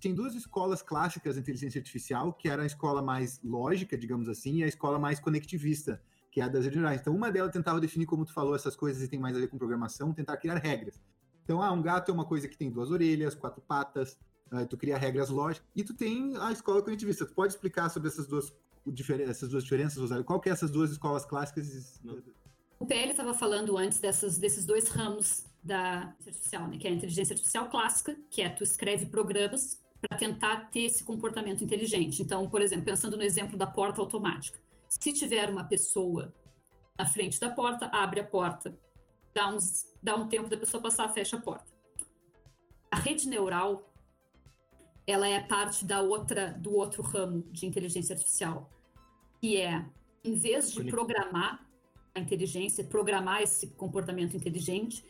Tem 0.00 0.14
duas 0.14 0.36
escolas 0.36 0.82
clássicas 0.82 1.34
de 1.34 1.40
inteligência 1.40 1.80
artificial, 1.80 2.32
que 2.32 2.48
era 2.48 2.62
a 2.62 2.66
escola 2.66 3.02
mais 3.02 3.40
lógica, 3.42 3.98
digamos 3.98 4.28
assim, 4.28 4.58
e 4.58 4.64
a 4.64 4.68
escola 4.68 5.00
mais 5.00 5.18
conectivista, 5.18 6.00
que 6.32 6.40
é 6.40 6.44
a 6.44 6.48
das 6.48 6.64
redes 6.64 6.78
neurais. 6.78 7.00
Então, 7.02 7.14
uma 7.14 7.30
delas 7.30 7.52
tentava 7.52 7.78
definir, 7.78 8.06
como 8.06 8.24
tu 8.24 8.32
falou, 8.32 8.56
essas 8.56 8.74
coisas 8.74 9.02
e 9.02 9.06
tem 9.06 9.20
mais 9.20 9.36
a 9.36 9.38
ver 9.38 9.48
com 9.48 9.58
programação, 9.58 10.14
tentar 10.14 10.38
criar 10.38 10.56
regras. 10.56 10.98
Então, 11.44 11.62
ah, 11.62 11.70
um 11.70 11.82
gato 11.82 12.10
é 12.10 12.14
uma 12.14 12.24
coisa 12.24 12.48
que 12.48 12.56
tem 12.56 12.70
duas 12.70 12.90
orelhas, 12.90 13.34
quatro 13.34 13.60
patas, 13.60 14.18
uh, 14.50 14.66
tu 14.66 14.78
cria 14.78 14.96
regras 14.96 15.28
lógicas, 15.28 15.68
e 15.76 15.84
tu 15.84 15.92
tem 15.92 16.34
a 16.38 16.50
escola 16.50 16.80
cognitivista. 16.80 17.26
Tu 17.26 17.34
pode 17.34 17.52
explicar 17.52 17.90
sobre 17.90 18.08
essas 18.08 18.26
duas, 18.26 18.50
essas 19.28 19.50
duas 19.50 19.62
diferenças, 19.62 19.98
Rosário? 19.98 20.24
Qual 20.24 20.40
que 20.40 20.48
é 20.48 20.52
essas 20.52 20.70
duas 20.70 20.90
escolas 20.90 21.26
clássicas? 21.26 22.00
O 22.78 22.86
PL 22.86 23.10
estava 23.10 23.34
falando 23.34 23.76
antes 23.76 24.00
dessas, 24.00 24.38
desses 24.38 24.64
dois 24.64 24.88
ramos 24.88 25.44
da 25.62 26.14
artificial, 26.18 26.66
né? 26.66 26.78
Que 26.78 26.88
é 26.88 26.90
a 26.90 26.94
inteligência 26.94 27.34
artificial 27.34 27.68
clássica, 27.68 28.16
que 28.30 28.40
é 28.40 28.48
tu 28.48 28.64
escreve 28.64 29.04
programas 29.04 29.78
para 30.00 30.16
tentar 30.16 30.70
ter 30.70 30.84
esse 30.84 31.04
comportamento 31.04 31.62
inteligente. 31.62 32.22
Então, 32.22 32.48
por 32.48 32.62
exemplo, 32.62 32.86
pensando 32.86 33.18
no 33.18 33.22
exemplo 33.22 33.58
da 33.58 33.66
porta 33.66 34.00
automática. 34.00 34.58
Se 35.00 35.10
tiver 35.10 35.48
uma 35.48 35.64
pessoa 35.64 36.34
na 36.98 37.06
frente 37.06 37.40
da 37.40 37.50
porta, 37.50 37.86
abre 37.86 38.20
a 38.20 38.24
porta, 38.24 38.78
dá, 39.34 39.48
uns, 39.48 39.86
dá 40.02 40.14
um 40.14 40.28
tempo 40.28 40.50
da 40.50 40.56
pessoa 40.56 40.82
passar, 40.82 41.08
fecha 41.14 41.38
a 41.38 41.40
porta. 41.40 41.72
A 42.90 42.96
rede 42.96 43.26
neural, 43.26 43.90
ela 45.06 45.26
é 45.26 45.40
parte 45.40 45.86
da 45.86 46.02
outra, 46.02 46.52
do 46.52 46.74
outro 46.74 47.02
ramo 47.02 47.42
de 47.50 47.64
inteligência 47.64 48.12
artificial, 48.12 48.70
que 49.40 49.56
é, 49.56 49.82
em 50.22 50.34
vez 50.34 50.70
de 50.70 50.84
programar 50.84 51.66
a 52.14 52.20
inteligência, 52.20 52.84
programar 52.84 53.40
esse 53.40 53.68
comportamento 53.68 54.36
inteligente, 54.36 55.02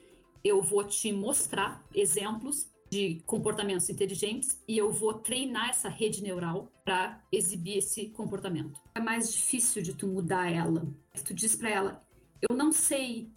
eu 0.44 0.62
vou 0.62 0.84
te 0.84 1.12
mostrar 1.12 1.84
exemplos 1.92 2.70
de 2.92 3.22
comportamentos 3.24 3.88
inteligentes 3.88 4.60
e 4.68 4.76
eu 4.76 4.92
vou 4.92 5.14
treinar 5.14 5.70
essa 5.70 5.88
rede 5.88 6.22
neural 6.22 6.70
para 6.84 7.24
exibir 7.32 7.78
esse 7.78 8.10
comportamento. 8.10 8.78
É 8.94 9.00
mais 9.00 9.32
difícil 9.32 9.82
de 9.82 9.94
tu 9.94 10.06
mudar 10.06 10.52
ela. 10.52 10.86
Tu 11.24 11.32
diz 11.32 11.56
para 11.56 11.70
ela: 11.70 12.06
"Eu 12.46 12.54
não 12.54 12.70
sei 12.70 13.32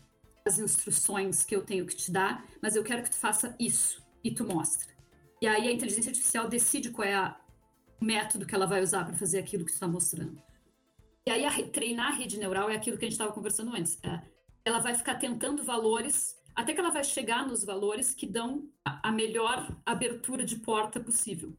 as 0.46 0.60
instruções 0.60 1.46
que 1.46 1.56
eu 1.56 1.64
tenho 1.64 1.86
que 1.86 1.96
te 1.96 2.12
dar, 2.12 2.46
mas 2.62 2.76
eu 2.76 2.84
quero 2.84 3.02
que 3.02 3.10
tu 3.10 3.16
faça 3.16 3.56
isso" 3.58 4.04
e 4.22 4.30
tu 4.30 4.44
mostra. 4.44 4.94
E 5.42 5.48
aí 5.48 5.70
a 5.70 5.72
inteligência 5.72 6.10
artificial 6.10 6.50
decide 6.50 6.90
qual 6.90 7.08
é 7.08 7.14
a, 7.14 7.40
o 8.02 8.04
método 8.04 8.46
que 8.46 8.54
ela 8.54 8.66
vai 8.66 8.84
usar 8.84 9.06
para 9.06 9.16
fazer 9.16 9.40
aquilo 9.40 9.64
que 9.64 9.72
tu 9.72 9.76
está 9.76 9.88
mostrando. 9.88 10.38
E 11.26 11.32
aí, 11.32 11.46
a, 11.46 11.70
treinar 11.70 12.08
a 12.12 12.16
rede 12.16 12.38
neural 12.38 12.70
é 12.70 12.76
aquilo 12.76 12.98
que 12.98 13.06
a 13.06 13.08
gente 13.08 13.14
estava 13.14 13.32
conversando 13.32 13.74
antes. 13.74 13.98
É, 14.04 14.22
ela 14.66 14.80
vai 14.80 14.96
ficar 14.96 15.16
tentando 15.16 15.64
valores 15.64 16.36
até 16.56 16.74
que 16.74 16.80
ela 16.80 16.90
vai 16.90 17.04
chegar 17.04 17.46
nos 17.46 17.64
valores 17.64 18.14
que 18.14 18.26
dão 18.26 18.68
a, 18.84 19.12
melhor 19.12 19.76
abertura 19.86 20.46
de 20.46 20.56
porta 20.56 21.00
possível. 21.00 21.54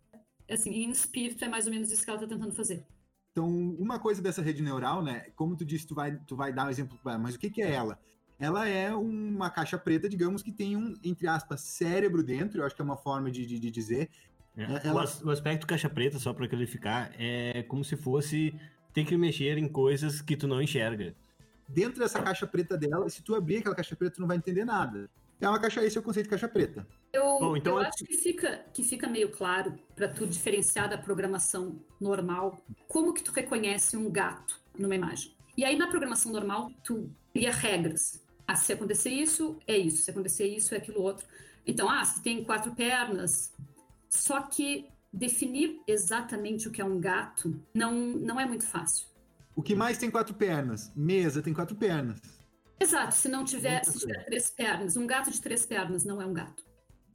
Assim, 0.50 0.71
em 0.71 0.91
espírito 0.91 1.45
é 1.45 1.49
mais 1.49 1.67
ou 1.67 1.73
menos 1.73 1.91
isso 1.91 2.03
que 2.03 2.11
ela 2.11 2.23
está 2.23 2.35
tentando 2.35 2.55
fazer. 2.55 2.85
Então, 3.33 3.49
uma 3.79 3.99
coisa 3.99 4.23
dessa 4.23 4.41
rede 4.41 4.62
neural, 4.62 5.03
né? 5.03 5.26
Como 5.37 5.55
tu 5.55 5.65
disse, 5.65 5.87
tu 5.87 5.95
vai, 5.95 6.17
tu 6.26 6.35
vai 6.35 6.53
dar 6.53 6.67
um 6.67 6.71
exemplo, 6.71 6.99
mas 7.21 7.35
o 7.35 7.38
que, 7.38 7.50
que 7.50 7.61
é 7.61 7.71
ela? 7.71 7.99
Ela 8.38 8.67
é 8.67 8.95
uma 8.95 9.50
caixa 9.50 9.76
preta, 9.76 10.09
digamos, 10.09 10.43
que 10.43 10.53
tem 10.53 10.76
um, 10.76 10.95
entre 11.05 11.26
aspas, 11.26 11.61
cérebro 11.61 12.23
dentro, 12.23 12.61
eu 12.61 12.65
acho 12.65 12.75
que 12.75 12.81
é 12.81 12.85
uma 12.85 12.97
forma 12.97 13.31
de, 13.31 13.45
de, 13.45 13.59
de 13.59 13.71
dizer. 13.71 14.09
É, 14.57 14.88
ela... 14.88 15.05
o, 15.25 15.31
aspecto 15.31 15.67
caixa 15.67 15.88
preta, 15.88 16.19
só 16.19 16.33
para 16.33 16.49
clarificar, 16.49 17.12
é 17.19 17.62
como 17.65 17.85
se 17.85 17.97
fosse 17.97 18.55
ter 18.95 19.05
que 19.05 19.17
mexer 19.17 19.59
em 19.59 19.69
coisas 19.69 20.23
que 20.23 20.37
tu 20.37 20.49
não 20.49 20.62
enxerga. 20.62 21.15
Dentro 21.68 21.99
dessa 21.99 22.23
caixa 22.23 22.46
preta 22.46 22.76
dela, 22.76 23.08
se 23.08 23.23
tu 23.23 23.35
abrir 23.35 23.58
aquela 23.58 23.75
caixa 23.75 23.96
preta, 23.96 24.16
tu 24.16 24.20
não 24.20 24.28
vai 24.28 24.37
entender 24.37 24.64
nada. 24.64 25.11
É 25.40 25.49
uma 25.49 25.61
caixa, 25.61 25.85
esse 25.85 25.96
é 25.99 26.00
o 26.00 26.02
conceito 26.02 26.26
de 26.26 26.30
caixa 26.30 26.49
preta. 26.49 26.87
Eu, 27.12 27.38
Bom, 27.38 27.56
então 27.56 27.75
eu 27.75 27.87
acho 27.87 28.04
que 28.04 28.16
fica, 28.16 28.64
que 28.73 28.82
fica 28.82 29.06
meio 29.06 29.30
claro 29.30 29.78
para 29.94 30.08
tu 30.08 30.26
diferenciar 30.26 30.88
da 30.88 30.96
programação 30.96 31.78
normal 32.00 32.58
como 32.88 33.12
que 33.12 33.23
tu 33.23 33.32
reconhece 33.32 33.96
um 33.96 34.11
gato 34.11 34.61
numa 34.78 34.94
imagem. 34.94 35.35
E 35.56 35.64
aí 35.64 35.76
na 35.76 35.88
programação 35.88 36.32
normal 36.32 36.70
tu 36.82 37.11
cria 37.32 37.52
regras. 37.52 38.23
Ah, 38.46 38.54
se 38.54 38.73
acontecer 38.73 39.11
isso, 39.11 39.58
é 39.66 39.76
isso. 39.76 40.04
Se 40.04 40.11
acontecer 40.11 40.46
isso, 40.46 40.75
é 40.75 40.78
aquilo 40.78 41.02
outro. 41.02 41.26
Então, 41.66 41.90
ah, 41.90 42.04
se 42.04 42.23
tem 42.23 42.44
quatro 42.44 42.75
pernas. 42.75 43.52
Só 44.08 44.40
que 44.42 44.88
definir 45.12 45.80
exatamente 45.87 46.68
o 46.68 46.70
que 46.70 46.80
é 46.80 46.85
um 46.85 47.00
gato 47.00 47.58
não, 47.75 47.92
não 47.92 48.38
é 48.38 48.46
muito 48.46 48.64
fácil. 48.64 49.06
O 49.57 49.63
que 49.63 49.75
mais 49.75 49.97
tem 49.97 50.11
quatro 50.11 50.35
pernas? 50.35 50.93
Mesa 50.95 51.41
tem 51.41 51.55
quatro 51.55 51.75
pernas. 51.75 52.21
Exato, 52.79 53.15
se 53.15 53.27
não 53.27 53.43
tiver, 53.43 53.83
se 53.87 53.99
tiver 53.99 54.23
três 54.27 54.51
pernas, 54.51 54.99
um 54.99 55.07
gato 55.07 55.31
de 55.31 55.41
três 55.41 55.65
pernas 55.65 56.05
não 56.05 56.21
é 56.21 56.27
um 56.27 56.35
gato. 56.35 56.63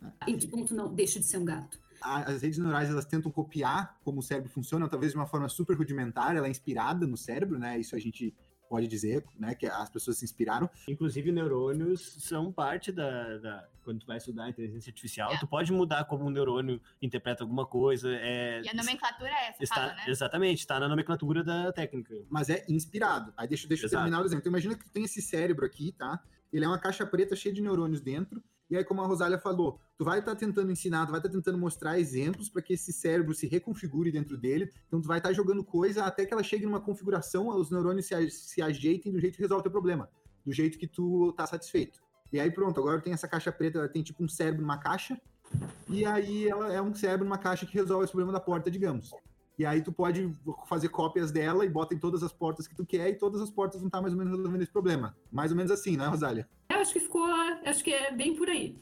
Ah. 0.01 0.11
Em 0.27 0.35
que 0.35 0.47
ponto 0.47 0.73
não 0.73 0.91
deixa 0.91 1.19
de 1.19 1.25
ser 1.25 1.37
um 1.37 1.45
gato? 1.45 1.79
As 2.01 2.41
redes 2.41 2.57
neurais 2.57 2.89
elas 2.89 3.05
tentam 3.05 3.31
copiar 3.31 3.95
como 4.03 4.21
o 4.21 4.23
cérebro 4.23 4.49
funciona, 4.49 4.89
talvez 4.89 5.11
de 5.11 5.19
uma 5.19 5.27
forma 5.27 5.47
super 5.47 5.77
rudimentar, 5.77 6.35
ela 6.35 6.47
é 6.47 6.49
inspirada 6.49 7.05
no 7.05 7.15
cérebro, 7.15 7.59
né? 7.59 7.79
Isso 7.79 7.95
a 7.95 7.99
gente 7.99 8.33
pode 8.71 8.87
dizer, 8.87 9.25
né, 9.37 9.53
que 9.53 9.65
as 9.65 9.89
pessoas 9.89 10.17
se 10.17 10.23
inspiraram. 10.23 10.69
Inclusive, 10.87 11.29
neurônios 11.29 12.15
são 12.19 12.53
parte 12.53 12.89
da, 12.89 13.37
da 13.37 13.67
quando 13.83 13.99
tu 13.99 14.07
vai 14.07 14.15
estudar 14.15 14.47
inteligência 14.47 14.89
artificial, 14.91 15.33
é. 15.33 15.37
tu 15.37 15.45
pode 15.45 15.73
mudar 15.73 16.05
como 16.05 16.25
um 16.25 16.29
neurônio 16.29 16.79
interpreta 17.01 17.43
alguma 17.43 17.65
coisa. 17.65 18.07
É, 18.13 18.61
e 18.63 18.69
a 18.69 18.73
nomenclatura 18.73 19.29
é 19.29 19.49
essa, 19.49 19.61
está, 19.63 19.75
fala, 19.75 19.93
né? 19.95 20.03
Exatamente, 20.07 20.59
está 20.59 20.79
na 20.79 20.87
nomenclatura 20.87 21.43
da 21.43 21.73
técnica. 21.73 22.15
Mas 22.29 22.49
é 22.49 22.63
inspirado. 22.69 23.33
Aí 23.35 23.45
deixa, 23.45 23.67
deixa 23.67 23.87
eu 23.87 23.89
terminar 23.89 24.21
o 24.21 24.25
exemplo. 24.25 24.39
Então, 24.39 24.51
imagina 24.51 24.75
que 24.75 24.85
tu 24.85 24.91
tem 24.91 25.03
esse 25.03 25.21
cérebro 25.21 25.65
aqui, 25.65 25.91
tá? 25.91 26.23
Ele 26.53 26.63
é 26.63 26.67
uma 26.67 26.79
caixa 26.79 27.05
preta 27.05 27.35
cheia 27.35 27.53
de 27.53 27.61
neurônios 27.61 27.99
dentro, 27.99 28.41
e 28.71 28.77
aí, 28.77 28.85
como 28.85 29.01
a 29.01 29.05
Rosália 29.05 29.37
falou, 29.37 29.77
tu 29.97 30.05
vai 30.05 30.19
estar 30.19 30.31
tá 30.31 30.37
tentando 30.37 30.71
ensinar, 30.71 31.05
tu 31.05 31.11
vai 31.11 31.19
estar 31.19 31.27
tá 31.27 31.35
tentando 31.35 31.57
mostrar 31.57 31.99
exemplos 31.99 32.47
para 32.47 32.61
que 32.61 32.71
esse 32.71 32.93
cérebro 32.93 33.33
se 33.33 33.45
reconfigure 33.45 34.09
dentro 34.13 34.37
dele. 34.37 34.71
Então, 34.87 35.01
tu 35.01 35.09
vai 35.09 35.17
estar 35.17 35.27
tá 35.27 35.33
jogando 35.33 35.61
coisa 35.61 36.05
até 36.05 36.25
que 36.25 36.33
ela 36.33 36.41
chegue 36.41 36.65
numa 36.65 36.79
configuração, 36.79 37.49
os 37.49 37.69
neurônios 37.69 38.05
se, 38.05 38.29
se 38.29 38.61
ajeitem 38.61 39.11
do 39.11 39.19
jeito 39.19 39.35
que 39.35 39.41
resolve 39.41 39.59
o 39.59 39.63
teu 39.63 39.71
problema, 39.71 40.09
do 40.45 40.53
jeito 40.53 40.77
que 40.77 40.87
tu 40.87 41.33
tá 41.33 41.45
satisfeito. 41.45 41.99
E 42.31 42.39
aí, 42.39 42.49
pronto, 42.49 42.79
agora 42.79 43.01
tem 43.01 43.11
essa 43.11 43.27
caixa 43.27 43.51
preta, 43.51 43.77
ela 43.77 43.89
tem 43.89 44.01
tipo 44.01 44.23
um 44.23 44.29
cérebro 44.29 44.61
numa 44.61 44.77
caixa, 44.77 45.19
e 45.89 46.05
aí 46.05 46.47
ela 46.47 46.71
é 46.71 46.81
um 46.81 46.93
cérebro 46.93 47.25
numa 47.25 47.37
caixa 47.37 47.65
que 47.65 47.73
resolve 47.73 48.05
esse 48.05 48.13
problema 48.13 48.31
da 48.31 48.39
porta, 48.39 48.71
digamos. 48.71 49.11
E 49.61 49.65
aí 49.65 49.79
tu 49.79 49.91
pode 49.91 50.35
fazer 50.67 50.89
cópias 50.89 51.31
dela 51.31 51.63
e 51.63 51.69
bota 51.69 51.93
em 51.93 51.99
todas 51.99 52.23
as 52.23 52.33
portas 52.33 52.67
que 52.67 52.75
tu 52.75 52.83
quer 52.83 53.07
e 53.09 53.13
todas 53.13 53.39
as 53.39 53.51
portas 53.51 53.79
vão 53.79 53.89
estar 53.89 54.01
mais 54.01 54.11
ou 54.11 54.17
menos 54.17 54.35
resolvendo 54.35 54.63
esse 54.63 54.71
problema. 54.71 55.15
Mais 55.31 55.51
ou 55.51 55.57
menos 55.57 55.71
assim, 55.71 55.95
né, 55.95 56.07
Rosália? 56.07 56.49
Eu 56.67 56.77
acho 56.77 56.91
que 56.91 56.99
ficou, 56.99 57.23
acho 57.23 57.83
que 57.83 57.93
é 57.93 58.11
bem 58.11 58.35
por 58.35 58.49
aí. 58.49 58.75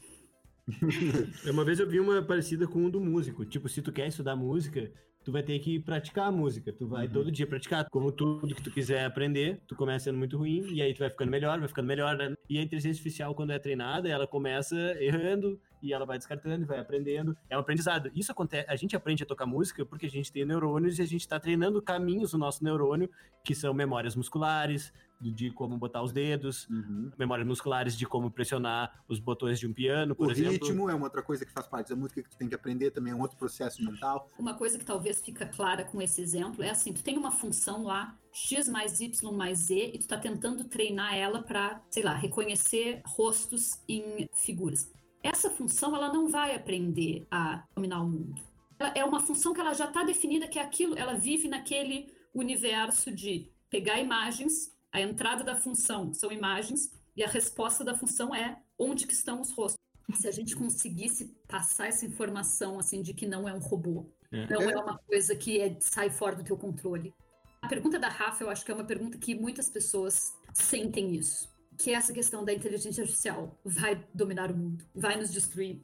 uma 1.52 1.66
vez 1.66 1.80
eu 1.80 1.86
vi 1.86 2.00
uma 2.00 2.22
parecida 2.22 2.66
com 2.66 2.78
um 2.78 2.88
do 2.88 2.98
músico. 2.98 3.44
Tipo, 3.44 3.68
se 3.68 3.82
tu 3.82 3.92
quer 3.92 4.08
estudar 4.08 4.34
música, 4.34 4.90
tu 5.22 5.30
vai 5.30 5.42
ter 5.42 5.58
que 5.58 5.78
praticar 5.78 6.28
a 6.28 6.32
música. 6.32 6.72
Tu 6.72 6.86
vai 6.86 7.06
uhum. 7.08 7.12
todo 7.12 7.30
dia 7.30 7.46
praticar. 7.46 7.86
Como 7.90 8.10
tudo 8.10 8.54
que 8.54 8.62
tu 8.62 8.70
quiser 8.70 9.04
aprender, 9.04 9.60
tu 9.66 9.76
começa 9.76 10.06
sendo 10.06 10.16
muito 10.16 10.38
ruim, 10.38 10.64
e 10.72 10.80
aí 10.80 10.94
tu 10.94 11.00
vai 11.00 11.10
ficando 11.10 11.30
melhor, 11.30 11.58
vai 11.58 11.68
ficando 11.68 11.88
melhor, 11.88 12.16
né? 12.16 12.34
E 12.48 12.56
a 12.56 12.62
inteligência 12.62 12.98
artificial, 12.98 13.34
quando 13.34 13.52
é 13.52 13.58
treinada, 13.58 14.08
ela 14.08 14.26
começa 14.26 14.78
errando, 14.98 15.60
e 15.82 15.92
ela 15.92 16.04
vai 16.04 16.18
descartando 16.18 16.64
e 16.64 16.66
vai 16.66 16.78
aprendendo. 16.78 17.36
É 17.48 17.56
um 17.56 17.60
aprendizado. 17.60 18.10
Isso 18.14 18.32
acontece, 18.32 18.66
a 18.68 18.76
gente 18.76 18.96
aprende 18.96 19.22
a 19.22 19.26
tocar 19.26 19.46
música 19.46 19.84
porque 19.84 20.06
a 20.06 20.10
gente 20.10 20.32
tem 20.32 20.44
neurônios 20.44 20.98
e 20.98 21.02
a 21.02 21.06
gente 21.06 21.22
está 21.22 21.38
treinando 21.38 21.80
caminhos 21.82 22.32
no 22.32 22.38
nosso 22.38 22.62
neurônio, 22.62 23.10
que 23.44 23.54
são 23.54 23.72
memórias 23.72 24.16
musculares, 24.16 24.92
de 25.20 25.50
como 25.50 25.76
botar 25.76 26.02
os 26.02 26.12
dedos, 26.12 26.66
uhum. 26.68 27.10
memórias 27.18 27.46
musculares 27.46 27.96
de 27.96 28.06
como 28.06 28.30
pressionar 28.30 29.04
os 29.06 29.18
botões 29.18 29.58
de 29.58 29.66
um 29.66 29.72
piano, 29.72 30.14
por 30.14 30.28
o 30.28 30.30
exemplo. 30.30 30.52
O 30.52 30.54
ritmo 30.54 30.88
é 30.88 30.94
uma 30.94 31.04
outra 31.04 31.22
coisa 31.22 31.44
que 31.44 31.52
faz 31.52 31.66
parte 31.66 31.90
da 31.90 31.96
música 31.96 32.22
que 32.22 32.30
tu 32.30 32.36
tem 32.36 32.48
que 32.48 32.54
aprender 32.54 32.90
também, 32.90 33.12
é 33.12 33.16
um 33.16 33.20
outro 33.20 33.36
processo 33.36 33.84
mental. 33.84 34.30
Uma 34.38 34.54
coisa 34.54 34.78
que 34.78 34.84
talvez 34.84 35.20
fica 35.20 35.44
clara 35.46 35.84
com 35.84 36.00
esse 36.00 36.22
exemplo 36.22 36.62
é 36.64 36.70
assim, 36.70 36.92
tu 36.92 37.02
tem 37.02 37.18
uma 37.18 37.30
função 37.30 37.84
lá, 37.84 38.16
x 38.32 38.68
mais 38.68 39.00
y 39.00 39.32
mais 39.32 39.58
z, 39.58 39.90
e 39.92 39.98
tu 39.98 40.08
tá 40.08 40.16
tentando 40.16 40.64
treinar 40.64 41.14
ela 41.14 41.42
para, 41.42 41.82
sei 41.90 42.02
lá, 42.02 42.14
reconhecer 42.14 43.02
rostos 43.04 43.82
em 43.86 44.26
figuras. 44.32 44.90
Essa 45.22 45.50
função, 45.50 45.94
ela 45.94 46.12
não 46.12 46.28
vai 46.28 46.54
aprender 46.54 47.26
a 47.30 47.64
dominar 47.74 48.02
o 48.02 48.08
mundo. 48.08 48.42
Ela 48.78 48.92
é 48.94 49.04
uma 49.04 49.20
função 49.20 49.52
que 49.52 49.60
ela 49.60 49.74
já 49.74 49.84
está 49.86 50.02
definida 50.02 50.48
que 50.48 50.58
é 50.58 50.62
aquilo, 50.62 50.96
ela 50.98 51.14
vive 51.14 51.48
naquele 51.48 52.12
universo 52.34 53.10
de 53.10 53.50
pegar 53.68 54.00
imagens 54.00 54.72
a 54.92 55.00
entrada 55.00 55.44
da 55.44 55.56
função 55.56 56.12
são 56.12 56.32
imagens 56.32 56.90
e 57.16 57.22
a 57.22 57.28
resposta 57.28 57.84
da 57.84 57.96
função 57.96 58.34
é 58.34 58.60
onde 58.78 59.06
que 59.06 59.12
estão 59.12 59.40
os 59.40 59.52
rostos. 59.52 59.78
Se 60.14 60.26
a 60.26 60.32
gente 60.32 60.56
conseguisse 60.56 61.26
passar 61.46 61.86
essa 61.86 62.04
informação 62.04 62.78
assim 62.78 63.00
de 63.00 63.14
que 63.14 63.26
não 63.26 63.48
é 63.48 63.54
um 63.54 63.60
robô, 63.60 64.10
é. 64.32 64.46
não 64.48 64.68
é 64.68 64.76
uma 64.76 64.98
coisa 64.98 65.36
que 65.36 65.60
é, 65.60 65.76
sai 65.80 66.10
fora 66.10 66.34
do 66.34 66.42
teu 66.42 66.56
controle. 66.56 67.14
A 67.62 67.68
pergunta 67.68 67.98
da 67.98 68.08
Rafa, 68.08 68.42
eu 68.42 68.50
acho 68.50 68.64
que 68.64 68.72
é 68.72 68.74
uma 68.74 68.84
pergunta 68.84 69.18
que 69.18 69.34
muitas 69.34 69.70
pessoas 69.70 70.34
sentem 70.52 71.14
isso, 71.14 71.48
que 71.82 71.92
essa 71.92 72.12
questão 72.12 72.44
da 72.44 72.52
inteligência 72.52 73.02
artificial 73.02 73.58
vai 73.64 74.04
dominar 74.12 74.50
o 74.50 74.56
mundo, 74.56 74.84
vai 74.94 75.16
nos 75.16 75.32
destruir. 75.32 75.80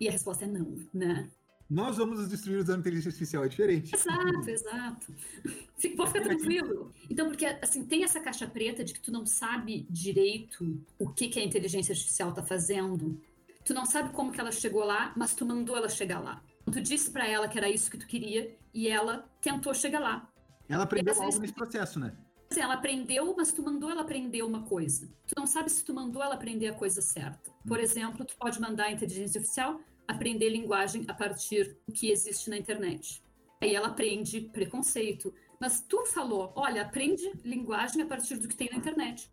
E 0.00 0.08
a 0.08 0.10
resposta 0.10 0.44
é 0.44 0.48
não, 0.48 0.76
né? 0.92 1.30
nós 1.68 1.96
vamos 1.96 2.20
nos 2.20 2.28
destruir 2.28 2.58
usando 2.58 2.80
inteligência 2.80 3.08
artificial, 3.08 3.44
é 3.44 3.48
diferente. 3.48 3.94
Exato, 3.94 4.48
exato. 4.48 5.14
Pode 5.96 6.12
ficar 6.12 6.24
tranquilo. 6.24 6.92
Então, 7.10 7.26
porque, 7.28 7.44
assim, 7.44 7.84
tem 7.84 8.04
essa 8.04 8.20
caixa 8.20 8.46
preta 8.46 8.84
de 8.84 8.94
que 8.94 9.00
tu 9.00 9.10
não 9.10 9.26
sabe 9.26 9.84
direito 9.90 10.80
o 10.98 11.08
que, 11.08 11.28
que 11.28 11.40
a 11.40 11.44
inteligência 11.44 11.92
artificial 11.92 12.32
tá 12.32 12.42
fazendo. 12.42 13.20
Tu 13.64 13.74
não 13.74 13.84
sabe 13.84 14.10
como 14.10 14.30
que 14.30 14.40
ela 14.40 14.52
chegou 14.52 14.84
lá, 14.84 15.12
mas 15.16 15.34
tu 15.34 15.44
mandou 15.44 15.76
ela 15.76 15.88
chegar 15.88 16.20
lá. 16.20 16.40
Tu 16.66 16.80
disse 16.80 17.10
para 17.10 17.26
ela 17.26 17.48
que 17.48 17.58
era 17.58 17.68
isso 17.68 17.90
que 17.90 17.98
tu 17.98 18.06
queria 18.06 18.56
e 18.72 18.86
ela 18.86 19.28
tentou 19.40 19.74
chegar 19.74 19.98
lá. 19.98 20.30
Ela 20.68 20.84
aprendeu 20.84 21.20
algo 21.20 21.38
nesse 21.40 21.52
processo, 21.52 21.98
né? 21.98 22.12
Assim, 22.50 22.60
ela 22.60 22.74
aprendeu, 22.74 23.34
mas 23.36 23.52
tu 23.52 23.62
mandou 23.62 23.90
ela 23.90 24.02
aprender 24.02 24.42
uma 24.42 24.62
coisa. 24.62 25.08
Tu 25.26 25.34
não 25.36 25.46
sabe 25.46 25.70
se 25.70 25.84
tu 25.84 25.92
mandou 25.92 26.22
ela 26.22 26.34
aprender 26.34 26.68
a 26.68 26.74
coisa 26.74 27.02
certa. 27.02 27.50
Por 27.66 27.78
hum. 27.78 27.82
exemplo, 27.82 28.24
tu 28.24 28.36
pode 28.36 28.60
mandar 28.60 28.84
a 28.84 28.92
inteligência 28.92 29.38
artificial 29.38 29.80
aprender 30.06 30.48
linguagem 30.48 31.04
a 31.08 31.14
partir 31.14 31.76
do 31.86 31.92
que 31.92 32.10
existe 32.10 32.48
na 32.48 32.56
internet. 32.56 33.22
Aí 33.60 33.74
ela 33.74 33.88
aprende 33.88 34.40
preconceito. 34.40 35.34
Mas 35.60 35.80
tu 35.80 36.04
falou, 36.06 36.52
olha, 36.54 36.82
aprende 36.82 37.30
linguagem 37.44 38.02
a 38.02 38.06
partir 38.06 38.36
do 38.36 38.46
que 38.46 38.56
tem 38.56 38.68
na 38.70 38.76
internet. 38.76 39.30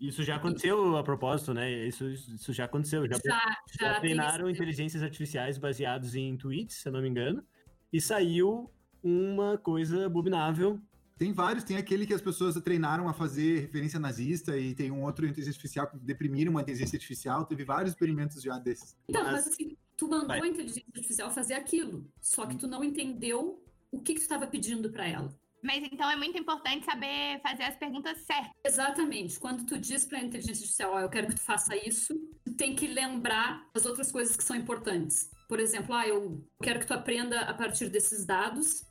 Isso 0.00 0.24
já 0.24 0.34
aconteceu 0.34 0.96
a 0.96 1.04
propósito, 1.04 1.54
né? 1.54 1.70
Isso, 1.70 2.08
isso 2.10 2.52
já 2.52 2.64
aconteceu. 2.64 3.06
Já, 3.06 3.16
Já, 3.24 3.56
já 3.80 3.92
já 3.92 4.00
treinaram 4.00 4.50
inteligências 4.50 5.02
artificiais 5.02 5.58
baseados 5.58 6.16
em 6.16 6.36
tweets, 6.36 6.76
se 6.78 6.88
eu 6.88 6.92
não 6.92 7.00
me 7.00 7.08
engano, 7.08 7.44
e 7.92 8.00
saiu 8.00 8.68
uma 9.00 9.56
coisa 9.56 10.06
abominável. 10.06 10.80
Tem 11.18 11.32
vários, 11.32 11.64
tem 11.64 11.76
aquele 11.76 12.06
que 12.06 12.14
as 12.14 12.20
pessoas 12.20 12.54
treinaram 12.62 13.08
a 13.08 13.12
fazer 13.12 13.60
referência 13.60 13.98
nazista 14.00 14.56
e 14.58 14.74
tem 14.74 14.90
um 14.90 15.02
outro 15.02 15.24
inteligência 15.26 15.50
artificial 15.56 15.86
que 15.86 15.98
deprimiram 15.98 16.50
uma 16.50 16.62
inteligência 16.62 16.96
artificial. 16.96 17.44
Teve 17.44 17.64
vários 17.64 17.90
experimentos 17.92 18.42
já 18.42 18.58
desses. 18.58 18.96
Então, 19.08 19.22
Mas- 19.22 19.32
mas 19.32 19.46
assim, 19.48 19.76
tu 19.96 20.08
mandou 20.08 20.28
Vai. 20.28 20.40
a 20.42 20.46
inteligência 20.46 20.82
artificial 20.94 21.30
fazer 21.30 21.54
aquilo, 21.54 22.06
só 22.20 22.46
que 22.46 22.56
tu 22.56 22.66
não 22.66 22.82
entendeu 22.82 23.62
o 23.90 24.00
que, 24.00 24.14
que 24.14 24.20
tu 24.20 24.22
estava 24.22 24.46
pedindo 24.46 24.90
para 24.90 25.06
ela. 25.06 25.32
Mas 25.62 25.84
então 25.92 26.10
é 26.10 26.16
muito 26.16 26.36
importante 26.36 26.84
saber 26.84 27.40
fazer 27.40 27.62
as 27.62 27.76
perguntas 27.76 28.18
certas. 28.22 28.50
Exatamente. 28.64 29.38
Quando 29.38 29.64
tu 29.64 29.78
diz 29.78 30.04
para 30.04 30.18
a 30.18 30.20
inteligência 30.22 30.62
artificial, 30.62 30.92
ó, 30.94 31.00
eu 31.00 31.08
quero 31.08 31.28
que 31.28 31.34
tu 31.36 31.40
faça 31.40 31.76
isso, 31.76 32.14
tu 32.44 32.52
tem 32.54 32.74
que 32.74 32.88
lembrar 32.88 33.64
as 33.72 33.86
outras 33.86 34.10
coisas 34.10 34.36
que 34.36 34.42
são 34.42 34.56
importantes. 34.56 35.30
Por 35.48 35.60
exemplo, 35.60 35.94
ah, 35.94 36.08
eu 36.08 36.44
quero 36.60 36.80
que 36.80 36.86
tu 36.86 36.92
aprenda 36.94 37.42
a 37.42 37.54
partir 37.54 37.88
desses 37.90 38.24
dados, 38.26 38.84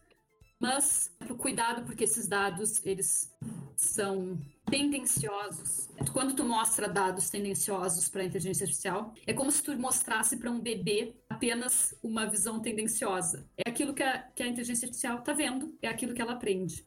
mas 0.62 1.12
cuidado 1.42 1.84
porque 1.84 2.04
esses 2.04 2.28
dados, 2.28 2.86
eles 2.86 3.34
são 3.76 4.40
tendenciosos. 4.70 5.90
Quando 6.14 6.36
tu 6.36 6.46
mostra 6.46 6.88
dados 6.88 7.30
tendenciosos 7.30 8.08
para 8.08 8.22
a 8.22 8.26
inteligência 8.26 8.64
artificial, 8.64 9.14
é 9.26 9.34
como 9.34 9.52
se 9.52 9.64
tu 9.64 9.76
mostrasse 9.76 10.38
para 10.38 10.52
um 10.52 10.60
bebê 10.60 11.16
apenas 11.28 11.96
uma 12.04 12.28
visão 12.28 12.60
tendenciosa. 12.60 13.50
É 13.58 13.70
aquilo 13.70 13.94
que 13.94 14.04
a, 14.04 14.20
que 14.36 14.44
a 14.44 14.48
inteligência 14.48 14.86
artificial 14.86 15.20
está 15.20 15.34
vendo, 15.34 15.76
é 15.82 15.88
aquilo 15.88 16.14
que 16.14 16.22
ela 16.22 16.34
aprende. 16.34 16.86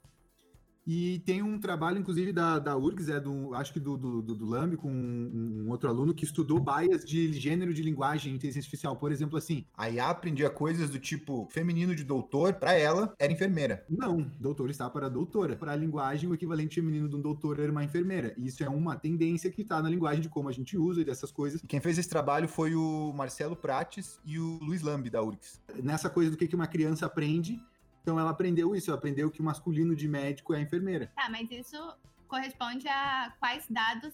E 0.87 1.21
tem 1.21 1.43
um 1.43 1.59
trabalho, 1.59 1.99
inclusive, 1.99 2.33
da, 2.33 2.59
da 2.59 2.77
URGS, 2.77 3.09
é 3.09 3.21
do, 3.21 3.55
acho 3.55 3.73
que 3.73 3.81
do, 3.81 3.97
do, 3.97 4.23
do, 4.23 4.47
Lamb, 4.47 4.77
com 4.77 4.91
um, 4.91 5.65
um 5.65 5.71
outro 5.71 5.89
aluno, 5.89 6.13
que 6.13 6.25
estudou 6.25 6.61
bias 6.61 7.05
de 7.05 7.33
gênero 7.33 7.73
de 7.73 7.83
linguagem 7.83 8.33
em 8.33 8.37
inteligência 8.37 8.61
artificial. 8.61 8.97
Por 8.97 9.11
exemplo, 9.11 9.39
assim, 9.39 9.65
A 9.77 9.89
IA 9.91 10.11
aprendia 10.11 10.51
coisas 10.51 10.91
do 10.91 10.99
tipo 10.99 11.49
feminino 11.51 11.95
de 11.95 12.05
doutor, 12.05 12.55
pra 12.55 12.75
ela, 12.75 13.15
era 13.19 13.33
enfermeira. 13.33 13.85
não, 13.89 14.31
doutor 14.39 14.69
está 14.71 14.89
para 14.91 15.09
doutora. 15.09 15.57
Para 15.57 15.73
a 15.73 15.77
linguagem, 15.77 16.29
o 16.29 16.35
equivalente 16.35 16.75
feminino 16.75 17.09
de 17.09 17.17
um 17.17 17.21
doutor 17.21 17.59
era 17.61 17.73
uma 17.73 17.85
enfermeira. 17.85 18.35
E 18.37 18.47
isso 18.47 18.63
é 18.63 18.69
uma 18.69 18.97
tendência 18.97 19.51
que 19.51 19.63
está 19.63 19.83
na 19.83 19.89
linguagem 19.89 20.21
de 20.21 20.29
como 20.29 20.49
a 20.49 20.53
gente 20.53 20.77
usa 20.77 21.01
e 21.01 21.05
dessas 21.05 21.33
coisas. 21.33 21.63
E 21.63 21.67
quem 21.67 21.81
fez 21.81 21.99
esse 21.99 22.09
trabalho 22.09 22.49
foi 22.49 22.75
o 22.75 23.13
Marcelo 23.15 23.57
Prates 23.57 24.21
e 24.25 24.39
o 24.39 24.59
Luiz 24.61 24.83
Lambi, 24.83 25.09
da 25.09 25.23
URGS. 25.23 25.61
Nessa 25.83 26.11
coisa 26.11 26.31
do 26.31 26.37
que 26.37 26.55
uma 26.55 26.67
criança 26.67 27.07
aprende, 27.07 27.61
então 28.05 28.21
ela 28.21 28.31
aprendeu 28.31 28.77
isso, 28.77 28.91
ela 28.91 28.99
aprendeu 28.99 29.31
que 29.31 29.41
o 29.41 29.43
masculino 29.43 29.97
de 29.97 30.07
médico 30.07 30.53
é 30.53 30.59
a 30.59 30.61
enfermeira. 30.61 31.11
Tá, 31.17 31.31
mas 31.31 31.51
isso 31.51 31.79
corresponde 32.29 32.87
a 32.87 33.33
quais 33.41 33.65
dados 33.71 34.13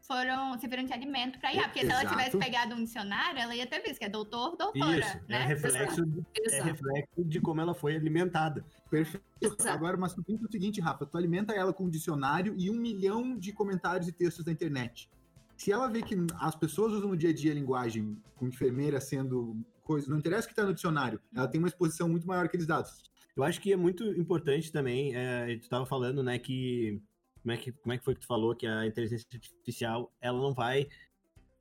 foram 0.00 0.58
serviram 0.58 0.84
de 0.84 0.92
alimento 0.94 1.38
para 1.38 1.52
IA. 1.52 1.64
Porque 1.64 1.80
se 1.80 1.90
ela 1.90 2.00
Exato. 2.00 2.16
tivesse 2.16 2.38
pegado 2.38 2.74
um 2.74 2.82
dicionário, 2.82 3.38
ela 3.38 3.54
ia 3.54 3.66
ter 3.66 3.82
visto 3.82 3.98
que 3.98 4.06
é 4.06 4.08
doutor, 4.08 4.56
doutora, 4.56 4.98
Isso, 4.98 5.18
é 5.28 5.38
né? 5.38 5.44
reflexo, 5.44 6.02
é 6.02 6.46
Exato. 6.46 6.64
reflexo 6.64 7.24
de 7.24 7.40
como 7.42 7.60
ela 7.60 7.74
foi 7.74 7.94
alimentada. 7.94 8.64
Perfeito. 8.88 9.26
Exato. 9.38 9.68
Agora, 9.68 9.98
mas 9.98 10.14
tu 10.14 10.24
pensa 10.24 10.46
o 10.46 10.50
seguinte, 10.50 10.80
Rafa, 10.80 11.04
tu 11.04 11.18
alimenta 11.18 11.52
ela 11.52 11.74
com 11.74 11.84
um 11.84 11.90
dicionário 11.90 12.54
e 12.56 12.70
um 12.70 12.74
milhão 12.74 13.36
de 13.36 13.52
comentários 13.52 14.08
e 14.08 14.12
textos 14.12 14.46
da 14.46 14.50
internet. 14.50 15.10
Se 15.58 15.70
ela 15.70 15.88
vê 15.88 16.00
que 16.02 16.16
as 16.38 16.54
pessoas 16.54 16.92
usam 16.92 17.10
no 17.10 17.16
dia 17.16 17.30
a 17.30 17.34
dia 17.34 17.52
a 17.52 17.54
linguagem 17.54 18.16
com 18.36 18.46
enfermeira 18.46 18.98
sendo 18.98 19.56
coisa, 19.82 20.08
não 20.08 20.18
interessa 20.18 20.44
o 20.44 20.46
que 20.46 20.52
está 20.52 20.64
no 20.64 20.72
dicionário, 20.72 21.20
ela 21.34 21.48
tem 21.48 21.58
uma 21.58 21.68
exposição 21.68 22.08
muito 22.08 22.26
maior 22.26 22.42
que 22.42 22.48
aqueles 22.48 22.66
dados. 22.66 23.04
Eu 23.36 23.44
acho 23.44 23.60
que 23.60 23.72
é 23.72 23.76
muito 23.76 24.02
importante 24.18 24.72
também, 24.72 25.14
é, 25.14 25.56
tu 25.56 25.62
estava 25.64 25.84
falando, 25.84 26.22
né, 26.22 26.38
que 26.38 27.00
como, 27.42 27.52
é 27.52 27.56
que 27.56 27.70
como 27.72 27.92
é 27.92 27.98
que 27.98 28.04
foi 28.04 28.14
que 28.14 28.20
tu 28.22 28.26
falou 28.26 28.54
que 28.56 28.66
a 28.66 28.86
inteligência 28.86 29.26
artificial, 29.32 30.10
ela 30.20 30.40
não 30.40 30.54
vai 30.54 30.86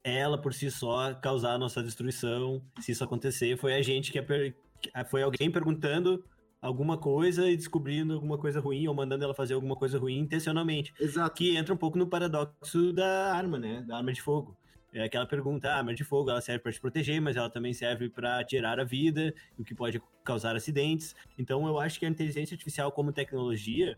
ela 0.04 0.40
por 0.40 0.54
si 0.54 0.70
só 0.70 1.14
causar 1.16 1.54
a 1.54 1.58
nossa 1.58 1.82
destruição, 1.84 2.62
se 2.80 2.92
isso 2.92 3.04
acontecer, 3.04 3.58
foi 3.58 3.74
a 3.74 3.82
gente 3.82 4.12
que, 4.12 4.20
é 4.20 4.22
per- 4.22 4.56
que- 4.80 4.92
foi 5.10 5.24
alguém 5.24 5.52
perguntando 5.52 6.24
alguma 6.62 6.98
coisa 6.98 7.50
e 7.50 7.58
descobrindo 7.58 8.14
alguma 8.14 8.38
coisa 8.38 8.60
ruim 8.60 8.88
ou 8.88 8.94
mandando 8.94 9.24
ela 9.24 9.34
fazer 9.34 9.56
alguma 9.56 9.76
coisa 9.76 9.98
ruim 10.00 10.20
intencionalmente. 10.20 10.94
Exato. 11.00 11.36
que 11.36 11.58
entra 11.58 11.74
um 11.74 11.78
pouco 11.78 11.98
no 11.98 12.08
paradoxo 12.08 12.94
da 12.94 13.34
arma, 13.34 13.58
né? 13.60 13.84
Da 13.88 13.98
arma 13.98 14.14
de 14.14 14.22
fogo. 14.22 14.56
É 14.96 15.04
aquela 15.04 15.26
pergunta, 15.26 15.68
ah, 15.68 15.74
a 15.74 15.78
arma 15.80 15.94
de 15.94 16.06
fogo, 16.06 16.30
ela 16.30 16.40
serve 16.40 16.64
para 16.64 16.72
te 16.72 16.80
proteger, 16.80 17.20
mas 17.20 17.36
ela 17.36 17.50
também 17.50 17.74
serve 17.74 18.08
para 18.08 18.42
tirar 18.46 18.80
a 18.80 18.84
vida, 18.86 19.34
o 19.60 19.64
que 19.64 19.76
pode 19.76 20.02
causar 20.24 20.56
acidentes. 20.56 21.14
Então, 21.38 21.68
eu 21.68 21.78
acho 21.78 22.00
que 22.00 22.06
a 22.06 22.10
inteligência 22.10 22.56
artificial 22.56 22.90
como 22.94 23.12
tecnologia, 23.12 23.98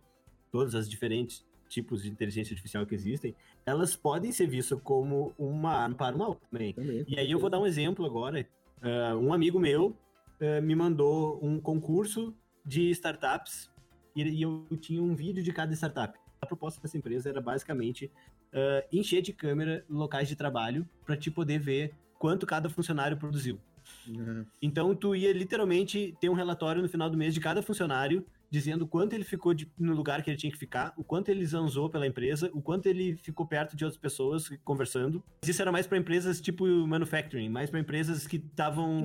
todas 0.52 0.74
as 0.74 0.90
diferentes 0.90 1.46
tipos 1.70 2.02
de 2.02 2.10
inteligência 2.10 2.52
artificial 2.54 2.84
que 2.84 2.96
existem, 2.96 3.36
elas 3.64 3.96
podem 3.96 4.32
ser 4.32 4.48
vistas 4.48 4.80
como 4.82 5.36
uma 5.38 5.72
arma 5.72 5.96
para 5.96 6.16
o 6.16 6.20
mal 6.20 6.36
também. 6.36 6.74
Também. 6.74 7.06
E 7.08 7.20
aí 7.20 7.30
eu 7.30 7.38
vou 7.38 7.50
dar 7.50 7.60
um 7.60 7.68
exemplo 7.68 8.04
agora. 8.04 8.48
Ah, 8.82 9.16
um 9.16 9.32
amigo 9.32 9.60
meu 9.60 9.96
ah, 10.42 10.62
me 10.62 10.74
mandou 10.74 11.40
um 11.44 11.60
concurso 11.60 12.36
de 12.66 12.90
startups 12.90 13.70
e 14.16 14.42
eu 14.42 14.66
tinha 14.82 15.04
um 15.04 15.14
vídeo 15.14 15.44
de 15.44 15.54
cada 15.54 15.74
startup. 15.76 16.18
A 16.42 16.46
proposta 16.46 16.82
dessa 16.82 16.98
empresa 16.98 17.30
era 17.30 17.40
basicamente 17.40 18.12
ah, 18.54 18.84
encher 18.92 19.22
de 19.22 19.34
câmera 19.34 19.84
locais 19.90 20.28
de 20.28 20.36
trabalho 20.36 20.88
para 21.06 21.18
te 21.18 21.30
poder 21.30 21.60
ver 21.60 21.94
quanto 22.18 22.46
cada 22.46 22.70
funcionário 22.70 23.18
produziu. 23.18 23.60
Então 24.62 24.94
tu 24.96 25.16
ia 25.16 25.32
literalmente 25.32 26.16
ter 26.20 26.30
um 26.30 26.34
relatório 26.34 26.82
no 26.82 26.90
final 26.90 27.10
do 27.10 27.18
mês 27.18 27.34
de 27.34 27.40
cada 27.40 27.62
funcionário 27.62 28.26
dizendo 28.50 28.88
quanto 28.88 29.14
ele 29.14 29.24
ficou 29.24 29.54
de- 29.54 29.70
no 29.78 29.94
lugar 29.94 30.24
que 30.24 30.30
ele 30.30 30.38
tinha 30.38 30.52
que 30.52 30.58
ficar, 30.58 30.94
o 30.98 31.04
quanto 31.04 31.30
ele 31.30 31.46
zanzou 31.46 31.90
pela 31.90 32.08
empresa, 32.08 32.50
o 32.54 32.62
quanto 32.62 32.86
ele 32.88 33.16
ficou 33.18 33.46
perto 33.46 33.76
de 33.76 33.84
outras 33.84 34.00
pessoas 34.00 34.50
conversando. 34.64 35.24
Isso 35.46 35.62
era 35.62 35.72
mais 35.72 35.86
para 35.86 35.98
empresas 35.98 36.40
tipo 36.40 36.66
manufacturing, 36.88 37.50
mais 37.50 37.70
para 37.70 37.80
empresas 37.80 38.26
que 38.26 38.38
estavam 38.38 39.02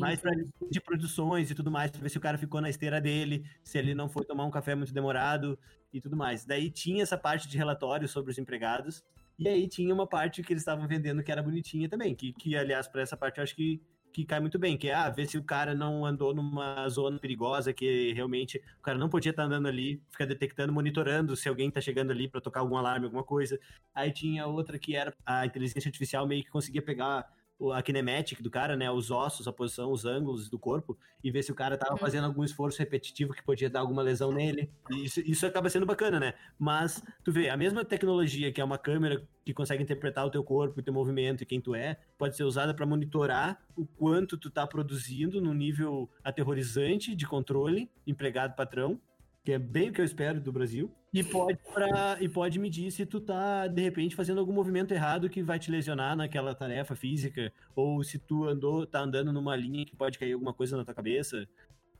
mais 0.00 0.20
pra, 0.20 0.32
de 0.70 0.80
produções 0.80 1.50
e 1.50 1.54
tudo 1.54 1.70
mais, 1.70 1.90
pra 1.90 2.00
ver 2.00 2.08
se 2.10 2.18
o 2.18 2.20
cara 2.20 2.36
ficou 2.36 2.60
na 2.60 2.68
esteira 2.68 3.00
dele, 3.00 3.44
se 3.64 3.78
ele 3.78 3.94
não 3.94 4.08
foi 4.08 4.24
tomar 4.24 4.44
um 4.44 4.50
café 4.50 4.74
muito 4.74 4.92
demorado 4.92 5.58
e 5.92 6.00
tudo 6.00 6.16
mais. 6.16 6.44
Daí 6.44 6.70
tinha 6.70 7.02
essa 7.02 7.16
parte 7.16 7.48
de 7.48 7.56
relatório 7.56 8.06
sobre 8.06 8.30
os 8.30 8.38
empregados, 8.38 9.02
e 9.38 9.48
aí 9.48 9.66
tinha 9.68 9.92
uma 9.92 10.06
parte 10.06 10.42
que 10.42 10.52
eles 10.52 10.62
estavam 10.62 10.86
vendendo 10.86 11.22
que 11.22 11.30
era 11.32 11.42
bonitinha 11.42 11.88
também, 11.88 12.14
que, 12.14 12.32
que 12.32 12.56
aliás, 12.56 12.86
para 12.88 13.02
essa 13.02 13.16
parte 13.16 13.38
eu 13.38 13.44
acho 13.44 13.54
que, 13.56 13.80
que 14.16 14.24
cai 14.24 14.40
muito 14.40 14.58
bem, 14.58 14.78
que 14.78 14.88
é, 14.88 14.94
ah, 14.94 15.10
ver 15.10 15.26
se 15.26 15.36
o 15.36 15.44
cara 15.44 15.74
não 15.74 16.06
andou 16.06 16.34
numa 16.34 16.88
zona 16.88 17.18
perigosa, 17.18 17.70
que 17.74 18.14
realmente 18.14 18.56
o 18.78 18.82
cara 18.82 18.96
não 18.96 19.10
podia 19.10 19.28
estar 19.28 19.42
andando 19.42 19.68
ali, 19.68 20.02
fica 20.10 20.26
detectando, 20.26 20.72
monitorando 20.72 21.36
se 21.36 21.46
alguém 21.50 21.70
tá 21.70 21.82
chegando 21.82 22.12
ali 22.12 22.26
para 22.26 22.40
tocar 22.40 22.60
algum 22.60 22.78
alarme, 22.78 23.04
alguma 23.04 23.22
coisa. 23.22 23.60
Aí 23.94 24.10
tinha 24.10 24.46
outra 24.46 24.78
que 24.78 24.96
era 24.96 25.14
a 25.26 25.44
inteligência 25.44 25.88
artificial 25.90 26.26
meio 26.26 26.42
que 26.42 26.50
conseguia 26.50 26.80
pegar 26.80 27.30
a 27.72 27.82
kinematic 27.82 28.42
do 28.42 28.50
cara, 28.50 28.76
né? 28.76 28.90
Os 28.90 29.10
ossos, 29.10 29.48
a 29.48 29.52
posição, 29.52 29.90
os 29.90 30.04
ângulos 30.04 30.48
do 30.50 30.58
corpo, 30.58 30.98
e 31.24 31.30
ver 31.30 31.42
se 31.42 31.50
o 31.50 31.54
cara 31.54 31.76
tava 31.78 31.96
Uhum. 31.96 31.98
fazendo 31.98 32.24
algum 32.26 32.44
esforço 32.44 32.78
repetitivo 32.78 33.32
que 33.32 33.42
podia 33.42 33.70
dar 33.70 33.80
alguma 33.80 34.02
lesão 34.02 34.30
nele. 34.32 34.70
Isso, 34.90 35.20
isso 35.20 35.46
acaba 35.46 35.70
sendo 35.70 35.86
bacana, 35.86 36.20
né? 36.20 36.34
Mas, 36.58 37.02
tu 37.24 37.32
vê, 37.32 37.48
a 37.48 37.56
mesma 37.56 37.84
tecnologia 37.84 38.52
que 38.52 38.60
é 38.60 38.64
uma 38.64 38.78
câmera 38.78 39.26
que 39.44 39.54
consegue 39.54 39.82
interpretar 39.82 40.26
o 40.26 40.30
teu 40.30 40.44
corpo, 40.44 40.80
o 40.80 40.82
teu 40.82 40.92
movimento 40.92 41.42
e 41.42 41.46
quem 41.46 41.60
tu 41.60 41.74
é, 41.74 41.96
pode 42.18 42.36
ser 42.36 42.44
usada 42.44 42.74
para 42.74 42.84
monitorar 42.86 43.64
o 43.76 43.86
quanto 43.86 44.36
tu 44.36 44.50
tá 44.50 44.66
produzindo 44.66 45.40
no 45.40 45.54
nível 45.54 46.10
aterrorizante 46.22 47.14
de 47.14 47.26
controle, 47.26 47.90
empregado 48.06 48.54
patrão, 48.54 49.00
que 49.44 49.52
é 49.52 49.58
bem 49.58 49.90
o 49.90 49.92
que 49.92 50.00
eu 50.00 50.04
espero 50.04 50.40
do 50.40 50.52
Brasil, 50.52 50.92
e 51.20 51.24
pode, 51.24 51.58
pra, 51.72 52.16
e 52.20 52.28
pode 52.28 52.58
medir 52.58 52.90
se 52.90 53.06
tu 53.06 53.20
tá, 53.20 53.66
de 53.66 53.82
repente, 53.82 54.14
fazendo 54.14 54.38
algum 54.38 54.52
movimento 54.52 54.92
errado 54.92 55.28
que 55.30 55.42
vai 55.42 55.58
te 55.58 55.70
lesionar 55.70 56.16
naquela 56.16 56.54
tarefa 56.54 56.94
física, 56.94 57.52
ou 57.74 58.02
se 58.04 58.18
tu 58.18 58.44
andou, 58.44 58.86
tá 58.86 59.00
andando 59.00 59.32
numa 59.32 59.56
linha 59.56 59.84
que 59.84 59.96
pode 59.96 60.18
cair 60.18 60.34
alguma 60.34 60.52
coisa 60.52 60.76
na 60.76 60.84
tua 60.84 60.94
cabeça, 60.94 61.48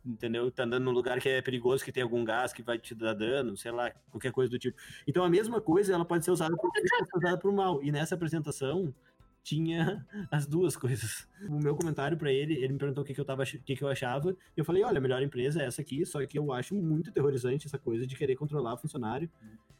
entendeu? 0.05 0.50
Tá 0.50 0.64
andando 0.64 0.85
num 0.85 0.92
lugar 0.92 1.20
que 1.20 1.29
é 1.29 1.42
perigoso, 1.42 1.85
que 1.85 1.92
tem 1.92 2.02
algum 2.02 2.24
gás 2.24 2.52
que 2.52 2.62
vai 2.62 2.79
te 2.79 2.94
dar 2.94 3.14
dano, 3.14 3.57
sei 3.57 3.72
lá, 3.72 3.90
qualquer 4.11 4.33
coisa 4.33 4.50
do 4.50 4.59
tipo. 4.59 4.76
Então 5.07 5.24
a 5.24 5.29
mesma 5.29 5.61
coisa, 5.61 5.94
ela 5.94 6.05
pode 6.05 6.24
ser 6.24 6.31
usada 6.31 6.57
por 6.57 6.70
bem, 6.72 6.83
pode 6.83 7.11
ser 7.11 7.18
usada 7.18 7.38
por 7.38 7.52
mal. 7.52 7.83
E 7.83 7.90
nessa 7.90 8.14
apresentação 8.14 8.94
tinha 9.46 10.04
as 10.28 10.44
duas 10.44 10.76
coisas. 10.76 11.28
O 11.48 11.61
meu 11.61 11.76
comentário 11.76 12.18
pra 12.18 12.32
ele, 12.32 12.54
ele 12.54 12.72
me 12.72 12.78
perguntou 12.78 13.04
o 13.04 13.06
que, 13.06 13.14
que 13.14 13.20
eu 13.20 13.24
tava, 13.24 13.44
o 13.44 13.46
que, 13.46 13.76
que 13.76 13.82
eu 13.82 13.88
achava, 13.88 14.30
e 14.30 14.61
eu 14.61 14.64
falei, 14.64 14.82
olha, 14.82 14.98
a 14.98 15.00
melhor 15.00 15.22
empresa 15.22 15.62
é 15.62 15.66
essa 15.66 15.80
aqui, 15.80 16.04
só 16.04 16.24
que 16.26 16.37
eu 16.37 16.52
acho 16.52 16.74
muito 16.74 17.11
aterrorizante 17.11 17.66
essa 17.66 17.78
coisa 17.78 18.04
de 18.04 18.16
querer 18.16 18.35
controlar 18.35 18.74
o 18.74 18.78
funcionário. 18.78 19.30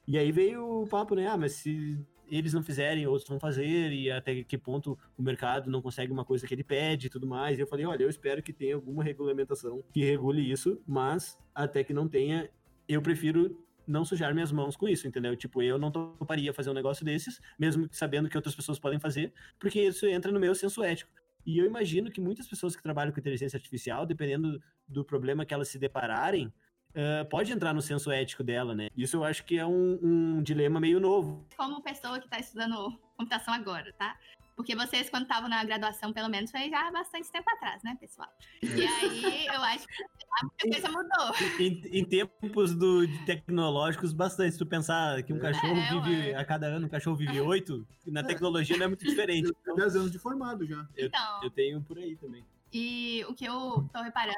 E 0.07 0.17
aí 0.17 0.31
veio 0.31 0.83
o 0.83 0.87
papo, 0.87 1.17
né? 1.17 1.27
Ah, 1.27 1.37
mas 1.37 1.55
se 1.55 1.99
eles 2.31 2.53
não 2.55 2.63
fizerem, 2.63 3.07
outros 3.09 3.29
vão 3.29 3.41
fazer, 3.41 3.93
e 3.93 4.09
até 4.09 4.45
que 4.45 4.57
ponto 4.57 4.97
o 5.19 5.23
mercado 5.23 5.69
não 5.69 5.83
consegue 5.83 6.13
uma 6.13 6.25
coisa 6.25 6.47
que 6.47 6.55
ele 6.55 6.63
pede 6.63 7.09
e 7.09 7.11
tudo 7.11 7.27
mais. 7.27 7.59
E 7.59 7.63
eu 7.63 7.67
falei, 7.67 7.85
olha, 7.87 8.05
eu 8.05 8.09
espero 8.09 8.43
que 8.43 8.53
tenha 8.53 8.77
alguma 8.77 9.03
regulamentação 9.03 9.83
que 9.93 10.05
regule 10.05 10.49
isso, 10.49 10.81
mas 10.87 11.37
até 11.53 11.83
que 11.83 11.93
não 11.93 12.09
tenha, 12.09 12.49
eu 12.89 13.03
prefiro 13.03 13.66
não 13.87 14.05
sujar 14.05 14.35
minhas 14.35 14.53
mãos 14.53 14.77
com 14.77 14.89
isso, 14.89 15.07
entendeu? 15.07 15.37
Tipo, 15.37 15.63
eu 15.63 15.79
não 15.79 15.91
toparia 15.91 16.53
fazer 16.53 16.71
um 16.71 16.75
negócio 16.75 17.05
desses, 17.05 17.41
mesmo 17.59 17.89
sabendo 17.91 18.29
que 18.29 18.37
outras 18.37 18.55
pessoas 18.55 18.79
podem 18.79 18.99
fazer, 18.99 19.33
porque 19.59 19.81
isso 19.81 20.07
entra 20.07 20.33
no 20.33 20.41
meu 20.41 20.55
senso 20.55 20.83
ético. 20.83 21.11
E 21.45 21.59
eu 21.59 21.65
imagino 21.65 22.11
que 22.11 22.21
muitas 22.21 22.49
pessoas 22.49 22.75
que 22.75 22.83
trabalham 22.83 23.13
com 23.13 23.21
inteligência 23.21 23.57
artificial, 23.57 24.05
dependendo 24.05 24.61
do 24.89 25.05
problema 25.05 25.45
que 25.47 25.55
elas 25.55 25.69
se 25.69 25.79
depararem, 25.79 26.47
uh, 26.47 27.25
pode 27.31 27.53
entrar 27.53 27.73
no 27.73 27.81
senso 27.81 28.11
ético 28.11 28.43
dela, 28.43 28.75
né? 28.75 28.89
Isso 28.97 29.17
eu 29.17 29.25
acho 29.25 29.45
que 29.45 29.57
é 29.57 29.65
um, 29.65 29.99
um 30.03 30.43
dilema 30.43 30.81
meio 30.81 30.99
novo. 30.99 31.47
Como 31.57 31.81
pessoa 31.83 32.19
que 32.19 32.27
está 32.27 32.41
estudando 32.41 32.99
computação 33.17 33.55
agora, 33.55 33.93
tá? 33.93 34.19
Porque 34.57 34.75
vocês, 34.75 35.11
quando 35.11 35.25
estavam 35.25 35.51
na 35.51 35.63
graduação, 35.63 36.15
pelo 36.15 36.31
menos, 36.31 36.51
foi 36.51 36.71
já 36.71 36.89
há 36.89 36.91
bastante 36.91 37.31
tempo 37.31 37.49
atrás, 37.51 37.83
né, 37.83 37.95
pessoal? 38.01 38.29
E 38.63 38.87
aí, 38.87 39.47
eu 39.47 39.63
acho 39.63 39.87
que 39.87 40.03
a 40.03 40.73
coisa 40.73 40.89
mudou. 40.89 41.61
Em, 41.61 41.99
em 41.99 42.05
tempos 42.05 42.75
do, 42.75 43.07
de 43.07 43.19
tecnológicos, 43.27 44.15
bastante. 44.15 44.53
Se 44.53 44.59
tu 44.59 44.65
pensar 44.65 45.23
que 45.23 45.33
um 45.33 45.39
cachorro 45.39 45.77
É, 45.77 46.01
vive, 46.01 46.35
a 46.35 46.45
cada 46.45 46.69
ano, 46.69 46.87
um 46.87 46.89
cachorro 46.89 47.17
vive 47.17 47.39
oito, 47.39 47.87
na 48.07 48.25
tecnologia 48.25 48.79
não 48.79 48.87
é 48.87 48.89
muito 48.89 49.05
diferente. 49.05 49.49
Eu 49.49 49.55
tenho 49.55 49.77
10 49.77 49.97
anos 49.97 50.11
de 50.11 50.19
formado 50.19 50.67
já. 50.67 50.89
Eu, 50.97 51.09
Então, 51.09 51.43
eu 51.43 51.51
tenho 51.51 51.83
por 51.83 51.99
aí 51.99 52.17
também. 52.17 52.43
E 52.73 53.25
o 53.29 53.35
que 53.35 53.45
eu 53.45 53.89
tô 53.93 54.03
reparando 54.03 54.37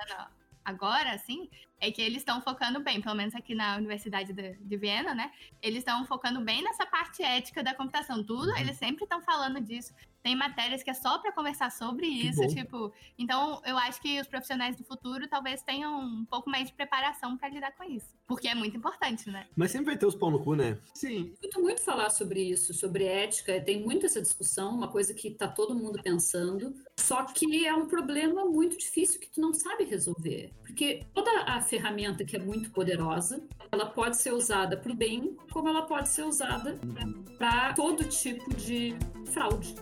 agora, 0.69 1.13
assim, 1.13 1.49
é 1.81 1.91
que 1.91 2.03
eles 2.03 2.19
estão 2.19 2.41
focando 2.41 2.81
bem, 2.81 3.01
pelo 3.01 3.15
menos 3.15 3.35
aqui 3.35 3.55
na 3.55 3.77
Universidade 3.77 4.33
de, 4.33 4.55
de 4.55 4.77
Viena, 4.77 5.15
né? 5.15 5.31
Eles 5.63 5.79
estão 5.79 6.05
focando 6.05 6.41
bem 6.41 6.63
nessa 6.63 6.85
parte 6.85 7.23
ética 7.23 7.63
da 7.63 7.75
computação. 7.75 8.23
Tudo, 8.25 8.55
eles 8.57 8.77
sempre 8.77 9.05
estão 9.05 9.23
falando 9.23 9.61
disso. 9.61 9.95
Tem 10.29 10.37
matérias 10.37 10.83
que 10.83 10.91
é 10.91 10.93
só 10.93 11.17
para 11.17 11.33
conversar 11.33 11.73
sobre 11.73 12.07
isso, 12.07 12.47
tipo. 12.49 12.93
Então, 13.19 13.63
eu 13.65 13.79
acho 13.79 13.99
que 13.99 14.21
os 14.21 14.27
profissionais 14.27 14.77
do 14.77 14.85
futuro 14.85 15.27
talvez 15.27 15.63
tenham 15.63 16.03
um 16.03 16.27
pouco 16.27 16.51
mais 16.51 16.69
de 16.69 16.75
preparação 16.75 17.35
para 17.39 17.49
lidar 17.49 17.73
com 17.73 17.83
isso. 17.85 18.15
Porque 18.27 18.47
é 18.47 18.55
muito 18.55 18.77
importante, 18.77 19.31
né? 19.31 19.47
Mas 19.57 19.71
sempre 19.71 19.87
vai 19.87 19.97
ter 19.97 20.05
os 20.05 20.15
pau 20.15 20.31
no 20.31 20.39
cu, 20.45 20.55
né? 20.55 20.77
Sim, 20.93 21.33
Escuto 21.33 21.63
muito 21.63 21.81
falar 21.81 22.11
sobre 22.11 22.43
isso, 22.43 22.75
sobre 22.75 23.05
ética, 23.05 23.59
tem 23.59 23.83
muito 23.83 24.05
essa 24.05 24.21
discussão, 24.21 24.75
uma 24.75 24.89
coisa 24.89 25.15
que 25.15 25.29
está 25.29 25.49
todo 25.49 25.75
mundo 25.75 25.99
pensando, 26.03 26.75
só 26.99 27.25
que 27.25 27.67
é 27.67 27.73
um 27.73 27.87
problema 27.87 28.45
muito 28.45 28.77
difícil 28.77 29.19
que 29.19 29.31
tu 29.31 29.41
não 29.41 29.55
sabe 29.55 29.85
resolver. 29.85 30.53
Porque 30.61 31.07
toda 31.15 31.31
a 31.45 31.63
ferramenta 31.63 32.23
que 32.23 32.37
é 32.37 32.39
muito 32.39 32.71
poderosa, 32.71 33.43
ela 33.73 33.87
pode 33.87 34.19
ser 34.19 34.35
usada 34.35 34.77
para 34.77 34.93
o 34.93 34.95
bem, 34.95 35.39
como 35.51 35.71
ela 35.71 35.87
pode 35.87 36.11
ser 36.11 36.25
usada 36.25 36.79
para 37.39 37.73
todo 37.73 38.05
tipo 38.05 38.55
de 38.57 38.95
fraude. 39.33 39.75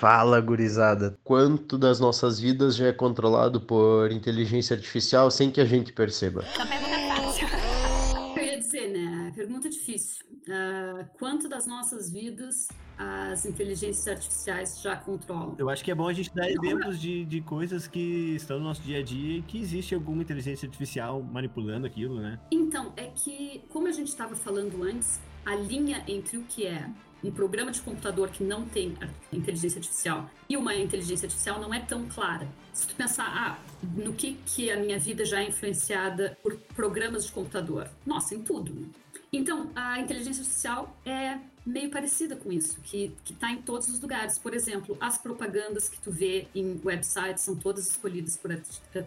Fala, 0.00 0.40
gurizada. 0.40 1.18
Quanto 1.22 1.76
das 1.76 2.00
nossas 2.00 2.40
vidas 2.40 2.74
já 2.74 2.86
é 2.86 2.92
controlado 2.92 3.60
por 3.60 4.10
inteligência 4.10 4.74
artificial 4.74 5.30
sem 5.30 5.50
que 5.50 5.60
a 5.60 5.64
gente 5.66 5.92
perceba? 5.92 6.42
É 6.42 7.16
fácil. 7.16 7.46
Eu 8.34 8.42
ia 8.42 8.58
dizer, 8.58 8.88
né? 8.88 9.30
Pergunta 9.34 9.68
difícil. 9.68 10.24
Ah, 10.48 11.04
quanto 11.18 11.50
das 11.50 11.66
nossas 11.66 12.10
vidas 12.10 12.68
as 12.96 13.44
inteligências 13.44 14.08
artificiais 14.08 14.80
já 14.80 14.96
controlam? 14.96 15.54
Eu 15.58 15.68
acho 15.68 15.84
que 15.84 15.90
é 15.90 15.94
bom 15.94 16.08
a 16.08 16.12
gente 16.14 16.34
dar 16.34 16.50
exemplos 16.50 16.98
de, 16.98 17.24
de 17.26 17.40
coisas 17.42 17.86
que 17.86 18.34
estão 18.36 18.58
no 18.58 18.64
nosso 18.64 18.80
dia 18.80 19.00
a 19.00 19.02
dia 19.02 19.38
e 19.38 19.42
que 19.42 19.60
existe 19.60 19.94
alguma 19.94 20.22
inteligência 20.22 20.66
artificial 20.66 21.22
manipulando 21.22 21.86
aquilo, 21.86 22.20
né? 22.20 22.38
Então, 22.50 22.92
é 22.96 23.06
que, 23.08 23.62
como 23.68 23.86
a 23.86 23.92
gente 23.92 24.08
estava 24.08 24.34
falando 24.34 24.82
antes, 24.82 25.20
a 25.44 25.54
linha 25.54 26.02
entre 26.08 26.38
o 26.38 26.42
que 26.44 26.66
é 26.66 26.88
um 27.22 27.30
programa 27.30 27.70
de 27.70 27.80
computador 27.80 28.30
que 28.30 28.42
não 28.42 28.64
tem 28.64 28.96
inteligência 29.32 29.78
artificial 29.78 30.30
e 30.48 30.56
uma 30.56 30.74
inteligência 30.74 31.26
artificial 31.26 31.60
não 31.60 31.72
é 31.72 31.80
tão 31.80 32.06
clara. 32.08 32.48
Se 32.72 32.86
tu 32.86 32.94
pensar, 32.94 33.26
ah, 33.26 33.58
no 33.82 34.12
que, 34.12 34.34
que 34.46 34.70
a 34.70 34.76
minha 34.76 34.98
vida 34.98 35.24
já 35.24 35.40
é 35.40 35.48
influenciada 35.48 36.36
por 36.42 36.56
programas 36.74 37.26
de 37.26 37.32
computador? 37.32 37.88
Nossa, 38.06 38.34
em 38.34 38.42
tudo. 38.42 38.72
né? 38.72 38.88
Então, 39.32 39.70
a 39.76 40.00
inteligência 40.00 40.42
artificial 40.42 40.96
é 41.04 41.38
meio 41.64 41.90
parecida 41.90 42.34
com 42.34 42.50
isso, 42.50 42.80
que 42.80 43.14
está 43.30 43.52
em 43.52 43.62
todos 43.62 43.88
os 43.88 44.00
lugares. 44.00 44.38
Por 44.38 44.54
exemplo, 44.54 44.96
as 45.00 45.18
propagandas 45.18 45.88
que 45.88 46.00
tu 46.00 46.10
vê 46.10 46.48
em 46.54 46.80
websites 46.84 47.44
são 47.44 47.54
todas 47.54 47.88
escolhidas 47.88 48.36
por, 48.36 48.50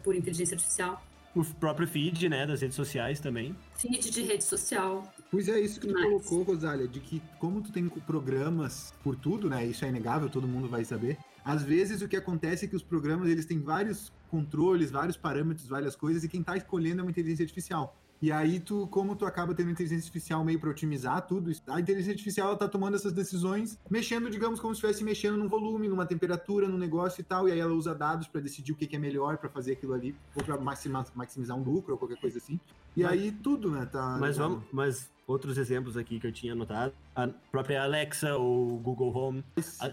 por 0.01 0.15
inteligência 0.15 0.55
artificial. 0.55 1.03
O 1.35 1.43
próprio 1.43 1.87
feed, 1.87 2.29
né, 2.29 2.45
das 2.45 2.61
redes 2.61 2.75
sociais 2.75 3.19
também. 3.19 3.55
Feed 3.77 4.11
de 4.11 4.21
rede 4.21 4.43
social, 4.43 5.11
Pois 5.33 5.49
é 5.49 5.59
isso 5.59 5.79
que 5.79 5.87
tu 5.87 5.93
Mas- 5.93 6.03
colocou, 6.03 6.43
Rosália, 6.43 6.87
de 6.87 6.99
que 6.99 7.19
como 7.39 7.59
tu 7.59 7.71
tem 7.71 7.89
programas 7.89 8.93
por 9.03 9.15
tudo, 9.15 9.49
né? 9.49 9.65
Isso 9.65 9.83
é 9.83 9.89
inegável, 9.89 10.29
todo 10.29 10.47
mundo 10.47 10.67
vai 10.69 10.85
saber. 10.85 11.17
Às 11.43 11.63
vezes 11.63 12.03
o 12.03 12.07
que 12.07 12.15
acontece 12.15 12.65
é 12.65 12.67
que 12.67 12.75
os 12.75 12.83
programas 12.83 13.27
eles 13.27 13.43
têm 13.43 13.59
vários 13.59 14.13
controles, 14.29 14.91
vários 14.91 15.17
parâmetros, 15.17 15.67
várias 15.67 15.95
coisas, 15.95 16.23
e 16.23 16.29
quem 16.29 16.43
tá 16.43 16.55
escolhendo 16.55 16.99
é 16.99 17.03
uma 17.03 17.09
inteligência 17.09 17.41
artificial. 17.41 17.97
E 18.21 18.31
aí 18.31 18.59
tu, 18.59 18.87
como 18.91 19.15
tu 19.15 19.25
acaba 19.25 19.55
tendo 19.55 19.71
inteligência 19.71 20.05
artificial 20.05 20.45
meio 20.45 20.59
para 20.59 20.69
otimizar 20.69 21.25
tudo, 21.27 21.51
a 21.67 21.79
inteligência 21.81 22.11
artificial 22.13 22.49
ela 22.49 22.57
tá 22.57 22.67
tomando 22.69 22.95
essas 22.95 23.11
decisões, 23.11 23.77
mexendo, 23.89 24.29
digamos, 24.29 24.59
como 24.59 24.73
se 24.73 24.77
estivesse 24.77 25.03
mexendo 25.03 25.35
num 25.35 25.49
volume, 25.49 25.89
numa 25.89 26.05
temperatura, 26.05 26.67
num 26.69 26.77
negócio 26.77 27.19
e 27.19 27.23
tal, 27.23 27.49
e 27.49 27.51
aí 27.51 27.59
ela 27.59 27.73
usa 27.73 27.93
dados 27.95 28.27
para 28.27 28.39
decidir 28.39 28.71
o 28.71 28.75
que, 28.75 28.85
que 28.85 28.95
é 28.95 28.99
melhor 28.99 29.37
para 29.37 29.49
fazer 29.49 29.73
aquilo 29.73 29.93
ali, 29.93 30.15
ou 30.35 30.43
para 30.43 30.57
maximizar, 30.57 31.07
maximizar 31.15 31.57
um 31.57 31.63
lucro 31.63 31.93
ou 31.93 31.97
qualquer 31.97 32.21
coisa 32.21 32.37
assim. 32.37 32.57
E 32.95 33.01
Mas- 33.03 33.11
aí 33.11 33.31
tudo, 33.31 33.69
né, 33.71 33.85
tá 33.91 34.17
Mas 34.21 34.37
vamos, 34.37 34.63
mas 34.71 35.11
outros 35.27 35.57
exemplos 35.57 35.95
aqui 35.97 36.19
que 36.19 36.27
eu 36.27 36.31
tinha 36.31 36.53
anotado, 36.53 36.93
a 37.15 37.27
própria 37.51 37.83
Alexa 37.83 38.35
ou 38.35 38.77
Google 38.77 39.15
Home, 39.15 39.43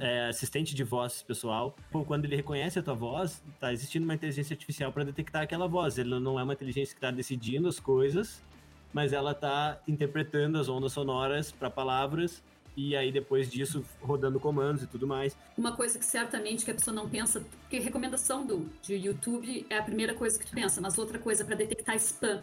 é, 0.01 0.29
assistente 0.29 0.75
de 0.75 0.85
voz 0.85 1.23
pessoal, 1.23 1.77
quando 2.07 2.25
ele 2.25 2.37
reconhece 2.37 2.79
a 2.79 2.83
tua 2.83 2.95
voz, 2.95 3.43
tá 3.59 3.73
existindo 3.73 4.05
uma 4.05 4.15
inteligência 4.15 4.55
artificial 4.55 4.93
para 4.93 5.05
detectar 5.05 5.43
aquela 5.43 5.69
voz. 5.69 5.99
Ele 5.99 6.19
não 6.19 6.39
é 6.39 6.43
uma 6.43 6.53
inteligência 6.53 6.95
que 6.95 6.99
está 6.99 7.11
decidindo 7.11 7.69
as 7.69 7.79
coisas, 7.79 8.43
mas 8.93 9.13
ela 9.13 9.35
tá 9.35 9.81
interpretando 9.87 10.59
as 10.59 10.69
ondas 10.69 10.93
sonoras 10.93 11.53
para 11.53 11.71
palavras 11.71 12.43
e 12.77 12.97
aí 12.97 13.11
depois 13.13 13.51
disso 13.51 13.85
rodando 14.01 14.39
comandos 14.41 14.83
e 14.83 14.87
tudo 14.87 15.07
mais. 15.07 15.37
Uma 15.57 15.77
coisa 15.77 15.99
que 15.99 16.05
certamente 16.05 16.65
que 16.65 16.71
a 16.71 16.75
pessoa 16.75 16.95
não 16.95 17.09
pensa, 17.09 17.41
porque 17.61 17.79
recomendação 17.79 18.45
do 18.47 18.69
de 18.83 18.95
YouTube 18.95 19.67
é 19.69 19.79
a 19.79 19.83
primeira 19.83 20.15
coisa 20.15 20.39
que 20.39 20.47
tu 20.47 20.53
pensa, 20.53 20.81
mas 20.81 20.97
outra 20.99 21.19
coisa 21.19 21.45
para 21.45 21.55
detectar 21.57 21.97
spam 21.97 22.43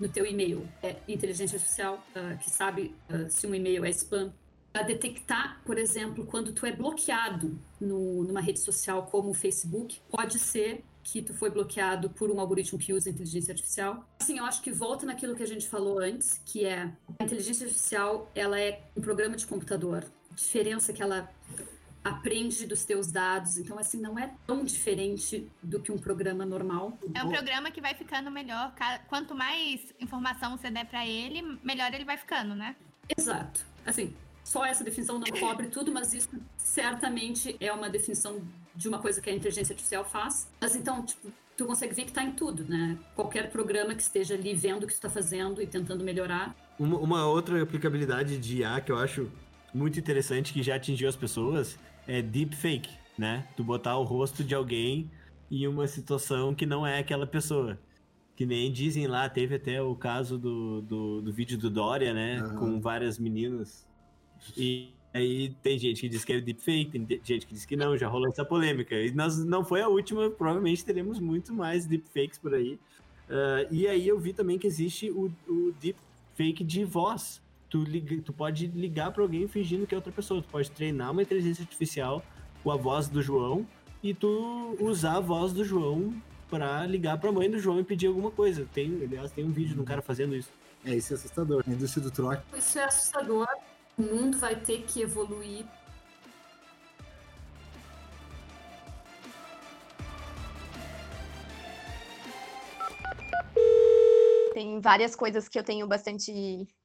no 0.00 0.08
teu 0.08 0.24
e-mail 0.26 0.66
é 0.82 0.96
inteligência 1.08 1.56
artificial 1.56 2.04
ah, 2.14 2.36
que 2.36 2.50
sabe 2.50 2.94
ah, 3.08 3.28
se 3.28 3.46
um 3.46 3.54
e-mail 3.54 3.84
é 3.84 3.90
spam. 3.90 4.32
Para 4.72 4.82
detectar, 4.82 5.60
por 5.64 5.78
exemplo, 5.78 6.26
quando 6.26 6.52
tu 6.52 6.66
é 6.66 6.72
bloqueado 6.72 7.56
no- 7.80 8.24
numa 8.24 8.40
rede 8.40 8.58
social 8.58 9.06
como 9.06 9.30
o 9.30 9.34
Facebook, 9.34 10.00
pode 10.10 10.38
ser 10.38 10.82
que 11.04 11.22
tu 11.22 11.34
foi 11.34 11.50
bloqueado 11.50 12.08
por 12.10 12.30
um 12.30 12.40
algoritmo 12.40 12.78
que 12.78 12.92
usa 12.92 13.10
inteligência 13.10 13.52
artificial. 13.52 14.08
Assim, 14.18 14.38
eu 14.38 14.44
acho 14.44 14.62
que 14.62 14.72
volta 14.72 15.04
naquilo 15.04 15.36
que 15.36 15.42
a 15.42 15.46
gente 15.46 15.68
falou 15.68 15.98
antes, 15.98 16.40
que 16.44 16.64
é 16.64 16.90
a 17.18 17.24
inteligência 17.24 17.66
artificial, 17.66 18.32
ela 18.34 18.58
é 18.58 18.82
um 18.96 19.02
programa 19.02 19.36
de 19.36 19.46
computador. 19.46 20.04
A 20.32 20.34
diferença 20.34 20.90
é 20.90 20.94
que 20.94 21.02
ela 21.02 21.30
aprende 22.02 22.66
dos 22.66 22.84
teus 22.84 23.10
dados, 23.10 23.56
então 23.56 23.78
assim 23.78 23.98
não 23.98 24.18
é 24.18 24.34
tão 24.46 24.64
diferente 24.64 25.48
do 25.62 25.80
que 25.80 25.92
um 25.92 25.98
programa 25.98 26.44
normal. 26.44 26.98
É 27.14 27.22
um 27.22 27.28
programa 27.28 27.70
que 27.70 27.80
vai 27.80 27.94
ficando 27.94 28.30
melhor. 28.30 28.74
Quanto 29.08 29.34
mais 29.34 29.80
informação 30.00 30.56
você 30.56 30.70
der 30.70 30.86
pra 30.86 31.06
ele, 31.06 31.42
melhor 31.62 31.92
ele 31.94 32.04
vai 32.04 32.16
ficando, 32.18 32.54
né? 32.54 32.76
Exato. 33.16 33.64
Assim, 33.86 34.14
só 34.42 34.64
essa 34.64 34.82
definição 34.84 35.18
não 35.18 35.26
cobre 35.38 35.68
tudo, 35.68 35.92
mas 35.92 36.12
isso 36.12 36.28
certamente 36.58 37.56
é 37.60 37.72
uma 37.72 37.88
definição 37.88 38.42
de 38.74 38.88
uma 38.88 38.98
coisa 38.98 39.20
que 39.20 39.30
a 39.30 39.34
inteligência 39.34 39.72
artificial 39.72 40.04
faz. 40.04 40.48
Mas 40.60 40.74
então, 40.74 41.04
tipo, 41.04 41.28
tu 41.56 41.64
consegue 41.64 41.94
ver 41.94 42.04
que 42.04 42.12
tá 42.12 42.22
em 42.22 42.32
tudo, 42.32 42.64
né? 42.64 42.98
Qualquer 43.14 43.50
programa 43.50 43.94
que 43.94 44.02
esteja 44.02 44.34
ali 44.34 44.54
vendo 44.54 44.84
o 44.84 44.86
que 44.86 44.94
tu 44.94 45.00
tá 45.00 45.10
fazendo 45.10 45.62
e 45.62 45.66
tentando 45.66 46.04
melhorar. 46.04 46.54
Uma, 46.78 46.98
uma 46.98 47.26
outra 47.26 47.62
aplicabilidade 47.62 48.38
de 48.38 48.58
IA 48.58 48.80
que 48.80 48.90
eu 48.90 48.98
acho 48.98 49.30
muito 49.72 49.98
interessante 49.98 50.52
que 50.52 50.62
já 50.62 50.76
atingiu 50.76 51.08
as 51.08 51.16
pessoas 51.16 51.78
é 52.06 52.20
deepfake, 52.20 52.90
né? 53.16 53.46
Tu 53.56 53.62
botar 53.62 53.96
o 53.96 54.04
rosto 54.04 54.42
de 54.42 54.54
alguém 54.54 55.10
em 55.50 55.66
uma 55.66 55.86
situação 55.86 56.54
que 56.54 56.66
não 56.66 56.86
é 56.86 56.98
aquela 56.98 57.26
pessoa. 57.26 57.78
Que 58.36 58.44
nem 58.44 58.72
dizem 58.72 59.06
lá, 59.06 59.28
teve 59.28 59.54
até 59.54 59.80
o 59.80 59.94
caso 59.94 60.36
do, 60.36 60.82
do, 60.82 61.22
do 61.22 61.32
vídeo 61.32 61.56
do 61.56 61.70
Dória, 61.70 62.12
né? 62.12 62.38
Aham. 62.38 62.56
Com 62.56 62.80
várias 62.80 63.16
meninas. 63.18 63.86
E 64.56 64.92
aí 65.14 65.54
tem 65.62 65.78
gente 65.78 66.02
que 66.02 66.08
diz 66.08 66.24
que 66.24 66.32
é 66.32 66.40
deepfake, 66.40 66.90
tem 66.90 67.20
gente 67.22 67.46
que 67.46 67.54
diz 67.54 67.64
que 67.64 67.76
não, 67.76 67.96
já 67.96 68.08
rolou 68.08 68.28
essa 68.28 68.44
polêmica. 68.44 68.94
E 68.94 69.12
nós, 69.12 69.42
não 69.44 69.64
foi 69.64 69.80
a 69.80 69.88
última, 69.88 70.28
provavelmente 70.28 70.84
teremos 70.84 71.20
muito 71.20 71.54
mais 71.54 71.86
deepfakes 71.86 72.38
por 72.38 72.52
aí. 72.52 72.78
Ah, 73.28 73.66
e 73.70 73.86
aí 73.86 74.06
eu 74.06 74.18
vi 74.18 74.32
também 74.32 74.58
que 74.58 74.66
existe 74.66 75.10
o, 75.10 75.32
o 75.48 75.74
deepfake 75.80 76.64
de 76.64 76.84
voz. 76.84 77.42
Tu, 77.68 77.82
liga, 77.82 78.20
tu 78.22 78.32
pode 78.32 78.66
ligar 78.68 79.10
para 79.12 79.22
alguém 79.22 79.48
fingindo 79.48 79.86
que 79.86 79.94
é 79.94 79.98
outra 79.98 80.12
pessoa. 80.12 80.42
Tu 80.42 80.48
pode 80.48 80.70
treinar 80.70 81.10
uma 81.10 81.22
inteligência 81.22 81.62
artificial 81.62 82.24
com 82.62 82.70
a 82.70 82.76
voz 82.76 83.08
do 83.08 83.22
João 83.22 83.66
e 84.02 84.14
tu 84.14 84.76
usar 84.80 85.16
a 85.16 85.20
voz 85.20 85.52
do 85.52 85.64
João 85.64 86.14
para 86.48 86.86
ligar 86.86 87.18
para 87.18 87.30
a 87.30 87.32
mãe 87.32 87.50
do 87.50 87.58
João 87.58 87.80
e 87.80 87.84
pedir 87.84 88.06
alguma 88.06 88.30
coisa. 88.30 88.68
Tem, 88.72 89.02
aliás, 89.02 89.32
tem 89.32 89.44
um 89.44 89.50
vídeo 89.50 89.74
de 89.74 89.80
um 89.80 89.84
cara 89.84 90.02
fazendo 90.02 90.36
isso. 90.36 90.50
É, 90.84 90.94
isso 90.94 91.14
é 91.14 91.16
assustador. 91.16 91.64
A 91.66 91.70
indústria 91.70 92.02
do 92.02 92.10
trote. 92.10 92.42
Isso 92.56 92.78
é 92.78 92.84
assustador. 92.84 93.48
O 93.96 94.02
mundo 94.02 94.38
vai 94.38 94.56
ter 94.56 94.82
que 94.82 95.02
evoluir 95.02 95.64
Tem 104.54 104.80
várias 104.80 105.16
coisas 105.16 105.48
que 105.48 105.58
eu 105.58 105.64
tenho 105.64 105.84
bastante 105.84 106.32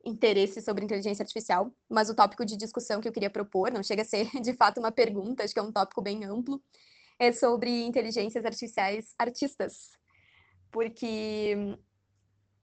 interesse 0.04 0.60
sobre 0.60 0.84
inteligência 0.84 1.22
artificial, 1.22 1.72
mas 1.88 2.10
o 2.10 2.16
tópico 2.16 2.44
de 2.44 2.58
discussão 2.58 3.00
que 3.00 3.08
eu 3.08 3.12
queria 3.12 3.30
propor, 3.30 3.72
não 3.72 3.84
chega 3.84 4.02
a 4.02 4.06
ser 4.06 4.28
de 4.42 4.54
fato 4.56 4.80
uma 4.80 4.92
pergunta, 4.92 5.44
acho 5.44 5.54
que 5.54 5.60
é 5.60 5.64
um 5.64 5.72
tópico 5.72 6.02
bem 6.02 6.26
amplo, 6.26 6.60
é 7.20 7.32
sobre 7.32 7.70
inteligências 7.84 8.44
artificiais 8.44 9.14
artistas. 9.20 9.92
Porque, 10.72 11.78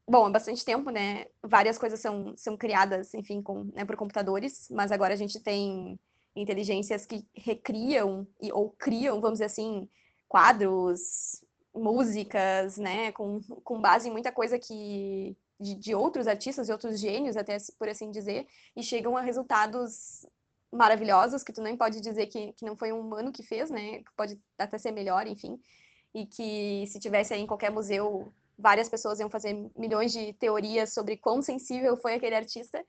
bom, 0.09 0.27
há 0.27 0.31
bastante 0.31 0.65
tempo, 0.65 0.91
né, 0.91 1.27
várias 1.43 1.77
coisas 1.79 2.01
são, 2.01 2.37
são 2.37 2.57
criadas, 2.57 3.13
enfim, 3.15 3.43
com, 3.43 3.65
né, 3.75 3.85
por 3.85 3.97
computadores, 3.97 4.69
mas 4.71 4.93
agora 4.93 5.15
a 5.15 5.17
gente 5.17 5.41
tem 5.41 5.99
inteligências 6.35 7.07
que 7.07 7.27
recriam 7.35 8.27
e, 8.41 8.53
ou 8.53 8.71
criam, 8.71 9.21
vamos 9.21 9.39
dizer 9.39 9.47
assim, 9.47 9.89
quadros, 10.29 11.43
músicas, 11.75 12.77
né, 12.79 13.13
com, 13.13 13.41
com 13.65 13.81
base 13.81 14.09
em 14.09 14.13
muita 14.13 14.31
coisa 14.31 14.59
que 14.59 15.37
de, 15.59 15.75
de 15.75 15.95
outros 15.95 16.27
artistas 16.27 16.69
e 16.69 16.73
outros 16.73 17.01
gênios, 17.01 17.37
até 17.37 17.57
por 17.79 17.89
assim 17.89 18.11
dizer, 18.11 18.47
e 18.77 18.83
chegam 18.83 19.17
a 19.17 19.23
resultados 19.23 20.27
maravilhosos 20.71 21.43
que 21.43 21.53
tu 21.53 21.63
nem 21.63 21.77
pode 21.77 22.01
dizer 22.01 22.27
que, 22.27 22.53
que 22.53 22.65
não 22.65 22.77
foi 22.77 22.93
um 22.93 23.01
humano 23.01 23.33
que 23.33 23.43
fez, 23.43 23.71
né, 23.71 23.99
que 23.99 24.13
pode 24.17 24.39
até 24.59 24.79
ser 24.79 24.93
melhor, 24.93 25.27
enfim, 25.27 25.59
e 26.15 26.27
que 26.27 26.87
se 26.87 26.99
tivesse 26.99 27.35
aí 27.35 27.41
em 27.41 27.47
qualquer 27.47 27.71
museu, 27.71 28.33
várias 28.59 28.89
pessoas 28.89 29.21
iam 29.21 29.31
fazer 29.31 29.55
milhões 29.77 30.13
de 30.13 30.33
teorias 30.35 30.93
sobre 30.93 31.17
quão 31.17 31.43
sensível 31.43 31.97
foi 31.97 32.15
aquele 32.15 32.35
artista, 32.35 32.85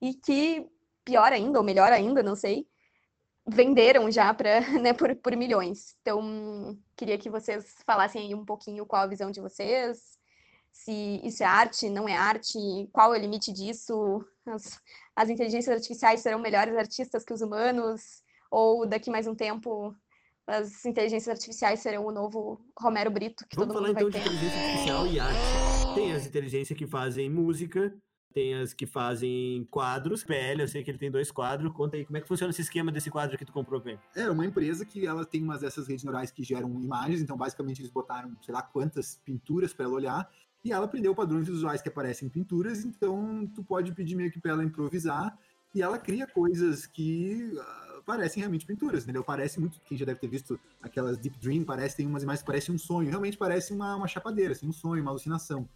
e 0.00 0.14
que, 0.14 0.66
pior 1.04 1.32
ainda, 1.32 1.58
ou 1.58 1.64
melhor 1.64 1.92
ainda, 1.92 2.22
não 2.22 2.34
sei, 2.34 2.66
venderam 3.46 4.10
já 4.10 4.32
para 4.34 4.60
né, 4.80 4.92
por, 4.92 5.14
por 5.16 5.36
milhões. 5.36 5.96
Então, 6.00 6.76
queria 6.96 7.18
que 7.18 7.30
vocês 7.30 7.76
falassem 7.86 8.22
aí 8.22 8.34
um 8.34 8.44
pouquinho 8.44 8.86
qual 8.86 9.02
a 9.02 9.06
visão 9.06 9.30
de 9.30 9.40
vocês, 9.40 10.18
se 10.72 11.20
isso 11.22 11.42
é 11.42 11.46
arte, 11.46 11.88
não 11.88 12.08
é 12.08 12.16
arte, 12.16 12.58
qual 12.92 13.14
é 13.14 13.18
o 13.18 13.20
limite 13.20 13.52
disso, 13.52 14.24
as, 14.46 14.80
as 15.14 15.28
inteligências 15.28 15.74
artificiais 15.74 16.20
serão 16.20 16.38
melhores 16.38 16.76
artistas 16.76 17.24
que 17.24 17.32
os 17.32 17.42
humanos, 17.42 18.22
ou 18.50 18.86
daqui 18.86 19.10
mais 19.10 19.26
um 19.26 19.34
tempo 19.34 19.94
as 20.52 20.84
inteligências 20.84 21.28
artificiais 21.28 21.80
serão 21.80 22.04
o 22.06 22.12
novo 22.12 22.60
Romero 22.78 23.10
Brito 23.10 23.46
que 23.48 23.56
Vamos 23.56 23.74
todo 23.74 23.82
falar 23.82 23.94
mundo 23.94 24.08
então 24.08 24.10
vai 24.10 24.20
de 24.20 24.28
ter. 24.28 24.34
inteligência 24.34 24.60
artificial 24.60 25.06
e 25.06 25.20
arte. 25.20 25.94
Tem 25.94 26.12
as 26.12 26.26
inteligências 26.26 26.78
que 26.78 26.86
fazem 26.86 27.30
música, 27.30 27.94
tem 28.34 28.54
as 28.54 28.74
que 28.74 28.86
fazem 28.86 29.66
quadros. 29.70 30.24
PL, 30.24 30.62
eu 30.62 30.68
sei 30.68 30.82
que 30.82 30.90
ele 30.90 30.98
tem 30.98 31.10
dois 31.10 31.30
quadros. 31.30 31.72
Conta 31.72 31.96
aí 31.96 32.04
como 32.04 32.16
é 32.18 32.20
que 32.20 32.28
funciona 32.28 32.50
esse 32.50 32.62
esquema 32.62 32.92
desse 32.92 33.10
quadro 33.10 33.36
que 33.38 33.44
tu 33.44 33.52
comprou, 33.52 33.80
PL. 33.80 33.98
É 34.14 34.28
uma 34.30 34.44
empresa 34.44 34.84
que 34.84 35.06
ela 35.06 35.24
tem 35.24 35.42
umas 35.42 35.60
dessas 35.60 35.88
redes 35.88 36.04
neurais 36.04 36.30
que 36.30 36.42
geram 36.42 36.68
imagens, 36.80 37.20
então 37.20 37.36
basicamente 37.36 37.80
eles 37.80 37.90
botaram, 37.90 38.36
sei 38.42 38.54
lá, 38.54 38.62
quantas 38.62 39.20
pinturas 39.24 39.72
para 39.72 39.86
ela 39.86 39.94
olhar, 39.94 40.30
e 40.64 40.72
ela 40.72 40.84
aprendeu 40.84 41.14
padrões 41.14 41.48
visuais 41.48 41.82
que 41.82 41.88
aparecem 41.88 42.28
em 42.28 42.30
pinturas, 42.30 42.84
então 42.84 43.46
tu 43.54 43.64
pode 43.64 43.92
pedir 43.92 44.14
meio 44.14 44.30
que 44.30 44.40
para 44.40 44.52
ela 44.52 44.64
improvisar, 44.64 45.36
e 45.74 45.82
ela 45.82 45.98
cria 45.98 46.26
coisas 46.26 46.86
que 46.86 47.52
ah, 47.58 48.00
parecem 48.04 48.40
realmente 48.40 48.66
pinturas, 48.66 49.04
entendeu? 49.04 49.24
Parece 49.24 49.58
muito, 49.60 49.80
quem 49.80 49.96
já 49.96 50.04
deve 50.04 50.20
ter 50.20 50.28
visto 50.28 50.58
aquelas 50.80 51.16
Deep 51.18 51.38
Dream, 51.38 51.64
parece, 51.64 51.96
tem 51.96 52.06
umas 52.06 52.22
imagens 52.22 52.42
que 52.42 52.46
parecem 52.46 52.74
um 52.74 52.78
sonho, 52.78 53.08
realmente 53.08 53.36
parece 53.36 53.72
uma, 53.72 53.96
uma 53.96 54.08
chapadeira, 54.08 54.52
assim, 54.52 54.66
um 54.66 54.72
sonho, 54.72 55.02
uma 55.02 55.10
alucinação. 55.10 55.68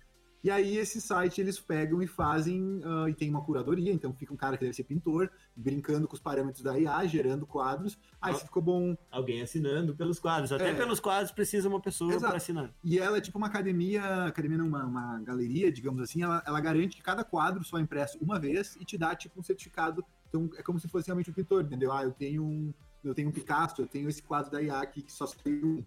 E 0.46 0.50
aí 0.50 0.76
esse 0.76 1.00
site 1.00 1.40
eles 1.40 1.58
pegam 1.58 2.00
e 2.00 2.06
fazem, 2.06 2.80
ah, 2.84 3.10
e 3.10 3.14
tem 3.14 3.28
uma 3.28 3.42
curadoria, 3.42 3.92
então 3.92 4.14
fica 4.14 4.32
um 4.32 4.36
cara 4.36 4.56
que 4.56 4.62
deve 4.62 4.76
ser 4.76 4.84
pintor, 4.84 5.28
brincando 5.56 6.06
com 6.06 6.14
os 6.14 6.20
parâmetros 6.20 6.62
da 6.62 6.78
IA, 6.78 7.04
gerando 7.04 7.44
quadros. 7.44 7.98
Aí 8.22 8.32
se 8.32 8.44
ficou 8.44 8.62
bom. 8.62 8.96
Alguém 9.10 9.42
assinando 9.42 9.96
pelos 9.96 10.20
quadros. 10.20 10.52
Até 10.52 10.70
É. 10.70 10.74
pelos 10.74 11.00
quadros 11.00 11.32
precisa 11.32 11.68
uma 11.68 11.80
pessoa 11.80 12.16
para 12.20 12.36
assinar. 12.36 12.72
E 12.84 12.96
ela 12.96 13.18
é 13.18 13.20
tipo 13.20 13.36
uma 13.38 13.48
academia, 13.48 14.26
academia 14.26 14.56
não, 14.56 14.68
uma, 14.68 14.84
uma 14.84 15.18
galeria, 15.18 15.72
digamos 15.72 16.00
assim, 16.00 16.22
ela, 16.22 16.40
ela 16.46 16.60
garante 16.60 16.94
que 16.94 17.02
cada 17.02 17.24
quadro 17.24 17.64
só 17.64 17.78
é 17.78 17.80
impresso 17.80 18.16
uma 18.22 18.38
vez 18.38 18.76
e 18.76 18.84
te 18.84 18.96
dá 18.96 19.16
tipo 19.16 19.40
um 19.40 19.42
certificado. 19.42 20.04
Então 20.28 20.48
é 20.56 20.62
como 20.62 20.78
se 20.78 20.86
fosse 20.86 21.08
realmente 21.08 21.28
um 21.28 21.34
pintor, 21.34 21.64
entendeu? 21.64 21.90
Ah, 21.90 22.04
eu 22.04 22.12
tenho 22.12 22.44
um, 22.44 22.72
eu 23.02 23.12
tenho 23.16 23.30
um 23.30 23.32
Picasso, 23.32 23.82
eu 23.82 23.86
tenho 23.88 24.08
esse 24.08 24.22
quadro 24.22 24.52
da 24.52 24.62
IA 24.62 24.78
aqui 24.78 25.02
que 25.02 25.10
só 25.12 25.26
saiu 25.26 25.66
um, 25.66 25.84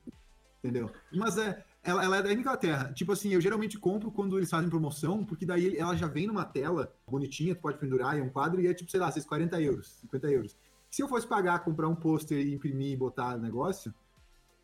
entendeu? 0.61 0.91
Mas 1.13 1.37
é, 1.37 1.63
ela, 1.83 2.03
ela 2.03 2.17
é 2.17 2.21
da 2.21 2.33
Inglaterra. 2.33 2.91
Tipo 2.93 3.13
assim, 3.13 3.33
eu 3.33 3.41
geralmente 3.41 3.77
compro 3.77 4.11
quando 4.11 4.37
eles 4.37 4.49
fazem 4.49 4.69
promoção, 4.69 5.23
porque 5.25 5.45
daí 5.45 5.77
ela 5.77 5.95
já 5.95 6.07
vem 6.07 6.27
numa 6.27 6.45
tela 6.45 6.93
bonitinha, 7.07 7.55
tu 7.55 7.61
pode 7.61 7.77
pendurar 7.77 8.17
em 8.17 8.21
um 8.21 8.29
quadro 8.29 8.61
e 8.61 8.67
é 8.67 8.73
tipo, 8.73 8.89
sei 8.91 8.99
lá, 8.99 9.11
40 9.11 9.61
euros, 9.61 9.87
50 10.01 10.31
euros. 10.31 10.57
Se 10.89 11.01
eu 11.01 11.07
fosse 11.07 11.27
pagar, 11.27 11.59
comprar 11.59 11.87
um 11.87 11.95
pôster 11.95 12.37
e 12.39 12.53
imprimir 12.53 12.93
e 12.93 12.97
botar 12.97 13.37
no 13.37 13.43
negócio, 13.43 13.93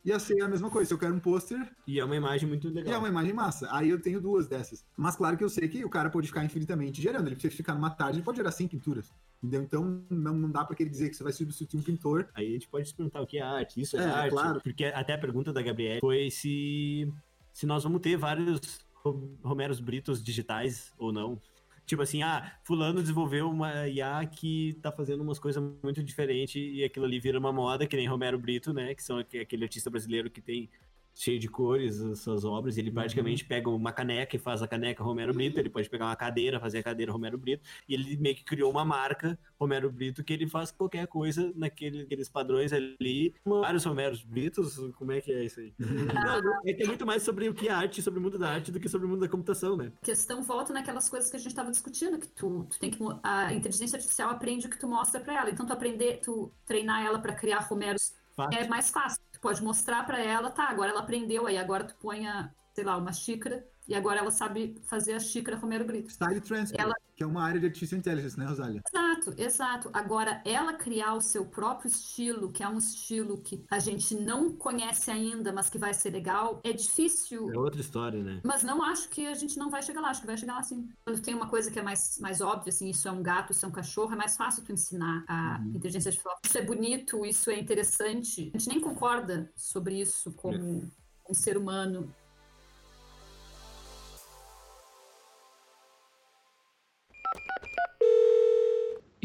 ia 0.04 0.20
ser 0.20 0.42
a 0.42 0.48
mesma 0.48 0.70
coisa. 0.70 0.88
Se 0.88 0.94
eu 0.94 0.98
quero 0.98 1.14
um 1.14 1.20
pôster, 1.20 1.72
E 1.88 2.00
é 2.00 2.06
uma 2.06 2.16
imagem 2.16 2.48
muito 2.48 2.68
e 2.68 2.72
é 2.72 2.74
legal. 2.74 3.00
uma 3.00 3.08
imagem 3.10 3.34
massa. 3.34 3.68
Aí 3.72 3.90
eu 3.90 4.02
tenho 4.02 4.20
duas 4.20 4.48
dessas. 4.48 4.86
Mas 4.98 5.16
claro 5.16 5.38
que 5.38 5.44
eu 5.44 5.50
sei 5.50 5.68
que 5.68 5.84
o 5.86 5.90
cara 5.90 6.10
pode 6.10 6.28
ficar 6.28 6.44
infinitamente 6.44 7.02
gerando. 7.02 7.28
Ele 7.28 7.36
precisa 7.36 7.56
ficar 7.56 7.74
numa 7.74 7.90
tarde, 7.90 8.18
ele 8.18 8.26
pode 8.26 8.38
gerar 8.38 8.52
100 8.52 8.68
pinturas. 8.68 9.14
Entendeu? 9.46 9.64
Então 9.64 10.04
não, 10.10 10.34
não 10.34 10.52
dá 10.52 10.66
pra 10.66 10.76
ele 10.80 10.90
dizer 10.90 11.10
que 11.10 11.16
você 11.16 11.24
vai 11.24 11.34
substituir 11.34 11.80
um 11.80 11.84
pintor. 11.84 12.28
Aí 12.34 12.48
a 12.48 12.52
gente 12.52 12.68
pode 12.68 12.88
se 12.88 12.94
perguntar 12.96 13.22
o 13.22 13.28
que 13.28 13.38
é 13.38 13.42
arte, 13.42 13.80
isso 13.80 13.98
é, 13.98 14.04
É, 14.04 14.08
arte. 14.10 14.30
claro. 14.32 14.62
Porque 14.62 14.86
até 14.86 15.14
a 15.14 15.18
pergunta 15.18 15.54
da 15.54 15.62
Gabriela 15.62 16.00
foi 16.00 16.30
se, 16.32 17.12
se 17.54 17.66
nós 17.66 17.84
vamos 17.84 18.02
ter 18.02 18.18
vários 18.18 18.80
Ro- 18.96 19.38
Romeros 19.44 19.80
Britos 19.80 20.24
digitais 20.24 20.94
ou 20.98 21.12
não. 21.14 21.40
Tipo 21.86 22.02
assim, 22.02 22.24
ah, 22.24 22.52
fulano 22.64 23.00
desenvolveu 23.00 23.48
uma 23.48 23.88
IA 23.88 24.26
que 24.26 24.74
tá 24.82 24.92
fazendo 24.92 25.22
umas 25.22 25.38
coisas 25.38 25.62
muito 25.84 26.02
diferentes 26.02 26.56
e 26.56 26.84
aquilo 26.84 27.06
ali 27.06 27.20
vira 27.20 27.38
uma 27.38 27.54
moda, 27.54 27.86
que 27.86 27.96
nem 27.96 28.08
Romero 28.08 28.40
Brito, 28.40 28.74
né? 28.74 28.96
Que 28.96 29.04
são 29.04 29.20
aque- 29.20 29.38
aquele 29.38 29.64
artista 29.66 29.88
brasileiro 29.92 30.32
que 30.32 30.42
tem 30.42 30.68
cheio 31.16 31.40
de 31.40 31.48
cores 31.48 32.02
as 32.02 32.20
suas 32.20 32.44
obras. 32.44 32.78
Ele 32.78 32.92
praticamente 32.92 33.46
pega 33.46 33.70
uma 33.70 33.92
caneca 33.94 34.36
e 34.36 34.40
faz 34.40 34.62
a 34.62 34.68
caneca 34.68 35.02
Romero 35.04 35.34
Brito. 35.34 35.58
Ele 35.60 35.70
pode 35.70 35.90
pegar 35.90 36.06
uma 36.08 36.16
cadeira, 36.16 36.60
fazer 36.60 36.80
a 36.80 36.84
cadeira 36.84 37.12
Romero 37.12 37.38
Brito. 37.38 37.64
E 37.88 37.94
ele 37.94 38.18
meio 38.18 38.36
que 38.36 38.44
criou 38.44 38.70
uma 38.70 38.84
marca, 38.84 39.40
Romero 39.60 39.90
Brito, 39.90 40.24
que 40.24 40.34
ele 40.34 40.46
faz 40.48 40.72
qualquer 40.72 41.08
coisa 41.08 41.54
naquele- 41.56 42.00
naqueles 42.04 42.28
padrões 42.28 42.74
ali. 42.74 43.34
Vários 43.46 43.86
Romeros 43.86 44.22
Britos, 44.24 44.78
como 44.98 45.14
é 45.14 45.22
que 45.22 45.32
é 45.32 45.46
isso 45.46 45.60
aí? 45.62 45.74
Não, 45.80 46.62
é 46.66 46.74
que 46.74 46.84
é 46.84 46.86
muito 46.88 47.06
mais 47.06 47.24
sobre 47.24 47.48
o 47.48 47.54
que 47.54 47.68
é 47.70 47.72
arte, 47.72 48.02
sobre 48.02 48.20
o 48.20 48.22
mundo 48.24 48.38
da 48.38 48.50
arte, 48.50 48.72
do 48.72 48.80
que 48.80 48.90
sobre 48.90 49.08
o 49.08 49.10
mundo 49.10 49.22
da 49.22 49.30
computação, 49.30 49.78
né? 49.78 49.92
A 50.02 50.06
questão 50.06 50.44
volta 50.44 50.74
naquelas 50.74 51.08
coisas 51.08 51.30
que 51.30 51.38
a 51.38 51.40
gente 51.40 51.50
estava 51.52 51.72
discutindo, 51.72 52.20
que 52.20 52.28
tu, 52.28 52.66
tu 52.70 52.78
tem 52.78 52.92
que 52.92 53.00
a 53.24 53.54
inteligência 53.54 53.96
artificial 53.96 54.30
aprende 54.32 54.68
o 54.68 54.70
que 54.70 54.78
tu 54.78 54.88
mostra 54.88 55.22
para 55.22 55.40
ela. 55.40 55.50
Então 55.50 55.66
tu 55.66 55.72
aprender, 55.72 56.20
tu 56.22 56.52
treinar 56.66 57.06
ela 57.06 57.20
para 57.20 57.34
criar 57.34 57.60
romeros 57.60 58.14
Fácil. 58.36 58.60
é 58.60 58.68
mais 58.68 58.90
fácil. 58.90 59.22
Pode 59.46 59.64
mostrar 59.64 60.04
para 60.08 60.18
ela, 60.18 60.50
tá, 60.50 60.64
agora 60.68 60.90
ela 60.90 61.02
aprendeu, 61.02 61.46
aí 61.46 61.56
agora 61.56 61.84
tu 61.84 61.94
põe 62.02 62.26
a, 62.26 62.50
sei 62.74 62.84
lá, 62.84 62.98
uma 62.98 63.14
xícara 63.14 63.64
e 63.88 63.94
agora 63.94 64.18
ela 64.18 64.32
sabe 64.32 64.82
fazer 64.90 65.14
a 65.14 65.20
xícara 65.20 65.56
Romero 65.56 65.86
Brito. 65.86 66.10
Style 66.10 66.42
Transfer, 66.42 66.82
Ela- 66.82 66.96
que 67.16 67.24
é 67.24 67.26
uma 67.26 67.44
área 67.44 67.60
de 67.60 67.68
Artificial 67.68 68.00
Intelligence, 68.00 68.38
né, 68.38 68.46
Rosália? 68.46 68.82
Exato, 68.94 69.34
exato. 69.38 69.90
Agora, 69.94 70.42
ela 70.46 70.74
criar 70.74 71.14
o 71.14 71.22
seu 71.22 71.46
próprio 71.46 71.88
estilo, 71.88 72.52
que 72.52 72.62
é 72.62 72.68
um 72.68 72.78
estilo 72.78 73.38
que 73.38 73.64
a 73.72 73.80
gente 73.80 74.14
não 74.16 74.52
conhece 74.52 75.10
ainda, 75.10 75.54
mas 75.54 75.70
que 75.70 75.78
vai 75.78 75.94
ser 75.94 76.10
legal, 76.10 76.60
é 76.64 76.74
difícil. 76.74 77.50
É 77.52 77.58
outra 77.58 77.80
história, 77.80 78.22
né? 78.22 78.42
Mas 78.44 78.64
não 78.64 78.84
acho 78.84 79.10
que 79.10 79.26
a 79.26 79.34
gente 79.34 79.58
não 79.58 79.70
vai 79.70 79.82
chegar 79.82 80.02
lá, 80.02 80.10
acho 80.10 80.22
que 80.22 80.28
vai 80.28 80.38
chegar 80.38 80.56
lá 80.56 80.64
sim. 80.64 80.90
Quando 81.06 81.22
tem 81.22 81.34
uma 81.34 81.48
coisa 81.48 81.72
que 81.72 81.80
é 81.80 81.82
mais, 81.82 82.20
mais 82.20 82.42
óbvia, 82.42 82.70
assim, 82.70 82.90
isso 82.90 83.08
é 83.08 83.12
um 83.12 83.24
gato, 83.24 83.54
isso 83.54 83.66
é 83.66 83.70
um 83.70 83.72
cachorro, 83.72 84.14
é 84.14 84.18
mais 84.18 84.36
fácil 84.36 84.64
tu 84.64 84.74
ensinar 84.74 85.24
a 85.28 85.62
inteligência 85.74 86.10
artificial. 86.10 86.38
Isso 86.44 86.58
é 86.58 86.62
bonito, 86.62 87.26
isso 87.26 87.50
é 87.50 87.58
interessante. 87.58 88.52
A 88.54 88.58
gente 88.58 88.70
nem 88.70 88.82
concorda 88.82 89.50
sobre 89.56 90.02
isso 90.02 90.34
como 90.34 90.92
um 91.30 91.34
ser 91.34 91.58
humano. 91.58 92.14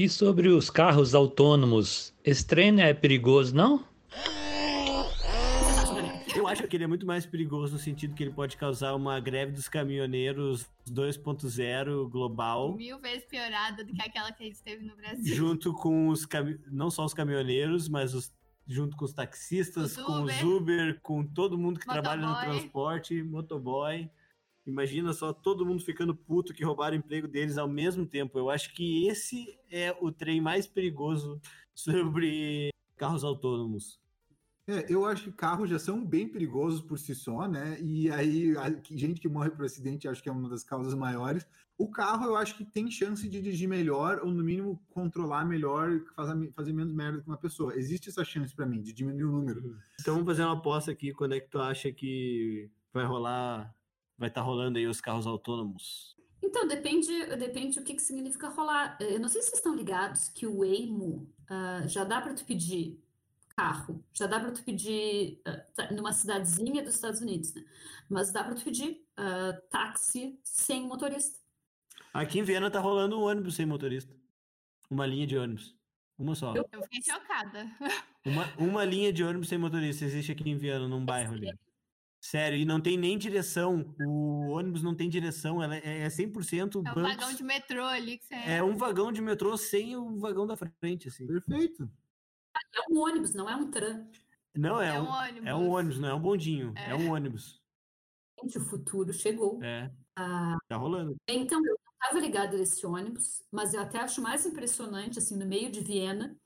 E 0.01 0.09
sobre 0.09 0.49
os 0.49 0.71
carros 0.71 1.15
autônomos, 1.15 2.15
esse 2.25 2.47
trem 2.47 2.81
é 2.81 2.95
perigoso, 2.95 3.55
não? 3.55 3.85
Eu 6.35 6.49
acho 6.49 6.67
que 6.67 6.75
ele 6.75 6.85
é 6.85 6.87
muito 6.87 7.05
mais 7.05 7.27
perigoso 7.27 7.75
no 7.75 7.79
sentido 7.79 8.15
que 8.15 8.23
ele 8.23 8.31
pode 8.31 8.57
causar 8.57 8.95
uma 8.95 9.21
greve 9.21 9.53
dos 9.53 9.69
caminhoneiros 9.69 10.65
2.0 10.91 12.09
global, 12.09 12.77
Mil 12.79 12.99
vezes 12.99 13.27
piorada 13.27 13.85
do 13.85 13.93
que 13.93 14.01
aquela 14.01 14.33
que 14.33 14.43
a 14.43 14.47
gente 14.47 14.63
teve 14.63 14.87
no 14.87 14.97
Brasil. 14.97 15.37
junto 15.37 15.75
com 15.75 16.09
os 16.09 16.27
não 16.71 16.91
só 16.91 17.05
os 17.05 17.13
caminhoneiros, 17.13 17.87
mas 17.87 18.15
os... 18.15 18.33
junto 18.67 18.97
com 18.97 19.05
os 19.05 19.13
taxistas, 19.13 19.99
Os 19.99 20.03
com 20.03 20.23
os 20.23 20.43
Uber. 20.43 20.99
Com 21.03 21.27
todo 21.27 21.59
mundo 21.59 21.79
que 21.79 21.85
trabalha 21.85 22.23
no 22.23 22.29
Motoboy. 22.29 22.59
transporte, 22.59 23.23
motoboy. 23.23 24.11
Imagina 24.67 25.13
só 25.13 25.33
todo 25.33 25.65
mundo 25.65 25.83
ficando 25.85 26.15
puto 26.15 26.53
que 26.53 26.65
roubaram 26.65 26.97
o 26.97 26.99
emprego 26.99 27.27
deles 27.27 27.59
ao 27.59 27.69
mesmo 27.69 28.07
tempo. 28.07 28.39
Eu 28.39 28.51
acho 28.51 28.75
que 28.75 29.07
esse 29.09 29.59
é 29.71 29.97
o 30.01 30.13
trem 30.13 30.41
mais 30.41 30.67
perigoso 30.67 31.41
sobre 31.75 32.71
carros 32.97 33.25
autônomos. 33.25 33.99
É, 34.67 34.87
eu 34.93 35.05
acho 35.05 35.25
que 35.25 35.33
carros 35.33 35.69
já 35.69 35.79
são 35.79 36.05
bem 36.05 36.29
perigosos 36.29 36.81
por 36.81 36.99
si 36.99 37.15
só, 37.15 37.49
né? 37.49 37.81
E 37.81 38.09
aí, 38.11 38.57
a- 38.57 38.71
gente 38.91 39.21
que 39.21 39.29
morre 39.29 39.51
por 39.51 39.65
acidente, 39.65 40.07
acho 40.07 40.23
que 40.23 40.29
é 40.29 40.33
uma 40.33 40.49
das 40.49 40.63
causas 40.63 40.95
maiores. 40.95 41.45
O 41.77 41.91
carro, 41.91 42.27
eu 42.27 42.37
acho 42.37 42.57
que 42.57 42.65
tem 42.65 42.91
chance 42.91 43.27
de 43.29 43.41
dirigir 43.41 43.67
melhor, 43.69 44.21
ou 44.23 44.31
no 44.31 44.45
mínimo 44.45 44.81
controlar 44.91 45.45
melhor, 45.47 45.99
fazer, 46.15 46.53
fazer 46.53 46.73
menos 46.75 46.93
merda 46.93 47.21
que 47.23 47.27
uma 47.27 47.39
pessoa. 47.39 47.75
Existe 47.75 48.11
essa 48.11 48.23
chance 48.23 48.55
pra 48.55 48.67
mim, 48.67 48.81
de 48.83 48.93
diminuir 48.93 49.25
o 49.25 49.33
número. 49.33 49.77
Então 49.99 50.15
vamos 50.15 50.29
fazer 50.29 50.45
uma 50.45 50.53
aposta 50.59 50.93
aqui. 50.93 51.11
Quando 51.13 51.35
é 51.35 51.41
que 51.41 51.49
tu 51.51 51.59
acha 51.59 51.91
que 51.91 52.71
vai 52.93 53.07
rolar 53.07 53.75
vai 54.21 54.29
estar 54.29 54.43
rolando 54.43 54.79
aí 54.79 54.87
os 54.87 55.01
carros 55.01 55.27
autônomos? 55.27 56.15
Então, 56.43 56.69
depende, 56.69 57.09
depende 57.37 57.79
do 57.79 57.85
que, 57.85 57.95
que 57.95 58.03
significa 58.03 58.49
rolar. 58.49 58.99
Eu 59.01 59.19
não 59.19 59.29
sei 59.29 59.41
se 59.41 59.49
vocês 59.49 59.59
estão 59.59 59.75
ligados 59.75 60.29
que 60.29 60.47
o 60.47 60.59
Waymo 60.59 61.27
uh, 61.51 61.89
já 61.89 62.05
dá 62.05 62.21
para 62.21 62.35
tu 62.35 62.45
pedir 62.45 63.03
carro, 63.57 64.05
já 64.13 64.27
dá 64.27 64.39
para 64.39 64.53
tu 64.53 64.63
pedir 64.63 65.41
uh, 65.47 65.95
numa 65.95 66.13
cidadezinha 66.13 66.83
dos 66.83 66.95
Estados 66.95 67.21
Unidos, 67.21 67.55
né? 67.55 67.65
Mas 68.09 68.31
dá 68.31 68.45
para 68.45 68.55
tu 68.55 68.63
pedir 68.63 69.03
uh, 69.19 69.61
táxi 69.71 70.39
sem 70.43 70.87
motorista. 70.87 71.39
Aqui 72.13 72.39
em 72.39 72.43
Viena 72.43 72.71
tá 72.71 72.81
rolando 72.81 73.19
um 73.19 73.23
ônibus 73.23 73.55
sem 73.55 73.65
motorista. 73.65 74.15
Uma 74.91 75.07
linha 75.07 75.27
de 75.27 75.39
ônibus. 75.39 75.75
Uma 76.19 76.35
só. 76.35 76.55
Eu, 76.55 76.67
fiquei 76.83 77.01
chocada. 77.03 77.71
Uma, 78.25 78.53
uma 78.59 78.85
linha 78.85 79.11
de 79.11 79.25
ônibus 79.25 79.49
sem 79.49 79.57
motorista 79.57 80.05
existe 80.05 80.33
aqui 80.33 80.51
em 80.51 80.59
Viana, 80.59 80.87
num 80.87 81.05
bairro 81.05 81.33
ali. 81.33 81.51
Sério, 82.23 82.59
e 82.59 82.65
não 82.67 82.81
tem 82.81 82.99
nem 82.99 83.17
direção. 83.17 83.95
O 84.07 84.51
ônibus 84.51 84.83
não 84.83 84.95
tem 84.95 85.09
direção, 85.09 85.63
ela 85.63 85.77
é, 85.77 86.03
é 86.03 86.11
100% 86.11 86.77
É 86.77 86.79
um 86.79 86.83
bancos. 86.95 87.03
vagão 87.03 87.33
de 87.35 87.43
metrô 87.43 87.85
ali 87.85 88.19
que 88.19 88.25
você 88.27 88.35
É 88.35 88.63
um 88.63 88.77
vagão 88.77 89.11
de 89.11 89.23
metrô 89.23 89.57
sem 89.57 89.97
o 89.97 90.19
vagão 90.19 90.47
da 90.47 90.57
frente, 90.57 91.09
assim. 91.09 91.27
Perfeito. 91.27 91.91
É 92.75 92.93
um 92.93 92.99
ônibus, 92.99 93.33
não 93.33 93.49
é 93.49 93.57
um 93.57 93.71
tram. 93.71 94.11
Não, 94.55 94.81
é, 94.83 94.97
É 94.97 95.01
um 95.01 95.05
um, 95.05 95.09
é 95.47 95.55
um 95.55 95.59
ônibus. 95.71 95.75
ônibus, 95.79 95.99
não 95.99 96.09
é 96.09 96.15
um 96.15 96.21
bondinho. 96.21 96.73
É, 96.77 96.91
É. 96.91 96.95
um 96.95 97.11
ônibus. 97.13 97.61
Gente, 98.43 98.59
o 98.59 98.61
futuro 98.61 99.13
chegou. 99.13 99.63
É, 99.63 99.91
Ah, 100.17 100.57
tá 100.69 100.77
rolando. 100.77 101.17
então, 101.29 101.59
eu 101.65 101.75
não 101.75 101.93
estava 102.05 102.21
ligada 102.21 102.57
nesse 102.59 102.85
ônibus, 102.87 103.43
mas 103.51 103.73
eu 103.73 103.81
até 103.81 103.99
acho 103.99 104.21
mais 104.21 104.45
impressionante, 104.45 105.19
assim, 105.19 105.37
no 105.37 105.47
meio 105.47 105.71
de 105.71 105.81
Viena, 105.81 106.37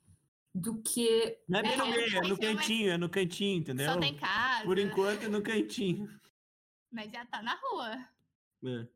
do 0.55 0.81
que 0.81 1.38
Não 1.49 1.59
é 1.59 1.62
bem 1.62 1.73
É, 1.73 1.77
no 1.77 1.87
meio, 1.88 2.17
é 2.17 2.21
no 2.29 2.38
cantinho, 2.38 2.90
é 2.93 2.99
no 2.99 3.09
cantinho, 3.09 3.59
entendeu? 3.59 3.93
Só 3.93 3.99
tem 3.99 4.14
casa. 4.17 4.64
Por 4.64 4.79
enquanto 4.79 5.25
é 5.25 5.29
no 5.29 5.43
cantinho. 5.43 6.09
Mas 6.93 7.11
já 7.11 7.27
tá 7.27 7.43
na 7.43 7.57
rua. 7.57 8.09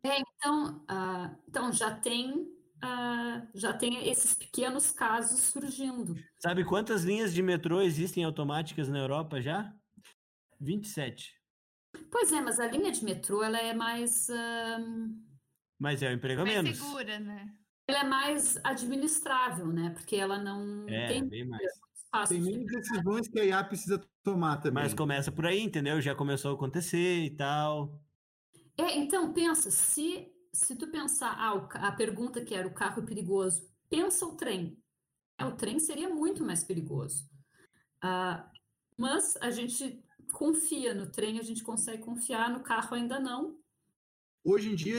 É. 0.02 0.08
É, 0.08 0.20
então, 0.20 0.84
ah, 0.88 1.36
então 1.48 1.72
já 1.72 1.94
tem 1.94 2.48
ah, 2.80 3.46
já 3.54 3.72
tem 3.72 4.08
esses 4.08 4.34
pequenos 4.34 4.92
casos 4.92 5.40
surgindo. 5.40 6.14
Sabe 6.38 6.64
quantas 6.64 7.02
linhas 7.02 7.34
de 7.34 7.42
metrô 7.42 7.80
existem 7.80 8.22
automáticas 8.22 8.88
na 8.88 8.98
Europa 8.98 9.42
já? 9.42 9.74
27. 10.60 11.36
Pois 12.10 12.32
é, 12.32 12.40
mas 12.40 12.60
a 12.60 12.68
linha 12.68 12.92
de 12.92 13.04
metrô 13.04 13.42
ela 13.42 13.58
é 13.58 13.74
mais 13.74 14.30
ah, 14.30 14.78
Mas 15.76 16.02
é 16.02 16.10
o 16.10 16.12
emprego 16.12 16.42
Mais 16.42 16.54
menos. 16.54 16.78
segura, 16.78 17.18
né? 17.18 17.52
Ela 17.88 18.00
é 18.00 18.04
mais 18.04 18.56
administrável, 18.62 19.66
né? 19.72 19.90
Porque 19.90 20.14
ela 20.16 20.38
não 20.38 20.86
É, 20.86 21.08
tem 21.08 21.26
bem 21.26 21.48
mais. 21.48 21.62
espaço. 21.94 22.34
Tem 22.34 22.40
menos 22.42 22.70
decisões 22.70 23.28
que 23.28 23.40
a 23.40 23.44
IA 23.44 23.64
precisa 23.64 23.98
tomar 24.22 24.58
também. 24.58 24.84
Mas 24.84 24.94
começa 24.94 25.32
por 25.32 25.46
aí, 25.46 25.60
entendeu? 25.60 26.00
Já 26.00 26.14
começou 26.14 26.50
a 26.50 26.54
acontecer 26.54 27.24
e 27.24 27.30
tal. 27.34 28.02
É, 28.76 28.96
então 28.96 29.32
pensa, 29.32 29.70
se 29.70 30.34
se 30.52 30.76
tu 30.76 30.90
pensar, 30.90 31.36
ah, 31.38 31.88
a 31.88 31.92
pergunta 31.92 32.44
que 32.44 32.54
era 32.54 32.66
o 32.66 32.74
carro 32.74 33.02
é 33.02 33.06
perigoso, 33.06 33.70
pensa 33.88 34.26
o 34.26 34.36
trem. 34.36 34.82
É, 35.38 35.44
o 35.44 35.56
trem 35.56 35.78
seria 35.78 36.08
muito 36.08 36.44
mais 36.44 36.64
perigoso. 36.64 37.30
Ah, 38.02 38.50
mas 38.98 39.36
a 39.38 39.50
gente 39.50 40.04
confia 40.32 40.94
no 40.94 41.10
trem, 41.10 41.38
a 41.38 41.42
gente 41.42 41.62
consegue 41.64 42.02
confiar 42.04 42.50
no 42.50 42.62
carro 42.62 42.94
ainda 42.94 43.20
não. 43.20 43.60
Hoje 44.44 44.70
em 44.70 44.74
dia, 44.74 44.98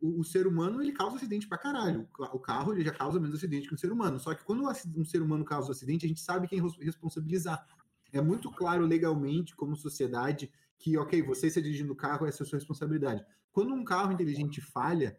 o, 0.00 0.22
ser 0.24 0.46
humano 0.46 0.82
ele 0.82 0.92
causa 0.92 1.16
acidente 1.16 1.48
pra 1.48 1.56
caralho. 1.56 2.02
O 2.02 2.06
ca- 2.08 2.34
O 2.34 2.38
carro 2.38 2.72
ele 2.72 2.84
já 2.84 2.92
causa 2.92 3.18
menos 3.18 3.36
acidente 3.36 3.68
que 3.68 3.74
o 3.74 3.78
ser 3.78 3.90
humano. 3.90 4.18
Só 4.20 4.34
que 4.34 4.44
quando 4.44 4.64
um 4.96 5.04
ser 5.04 5.22
humano 5.22 5.44
causa 5.44 5.68
um 5.68 5.72
acidente, 5.72 6.04
a 6.04 6.08
gente 6.08 6.20
sabe 6.20 6.46
quem 6.48 6.60
res- 6.60 6.76
responsabilizar. 6.78 7.66
É 8.12 8.20
muito 8.20 8.50
claro 8.50 8.84
legalmente, 8.84 9.56
como 9.56 9.74
sociedade, 9.76 10.52
que, 10.78 10.98
ok, 10.98 11.22
você 11.22 11.48
se 11.48 11.62
dirigindo 11.62 11.92
o 11.92 11.96
carro, 11.96 12.26
essa 12.26 12.42
é 12.42 12.44
a 12.44 12.48
sua 12.48 12.58
responsabilidade. 12.58 13.24
Quando 13.50 13.72
um 13.72 13.84
carro 13.84 14.12
inteligente 14.12 14.60
falha, 14.60 15.16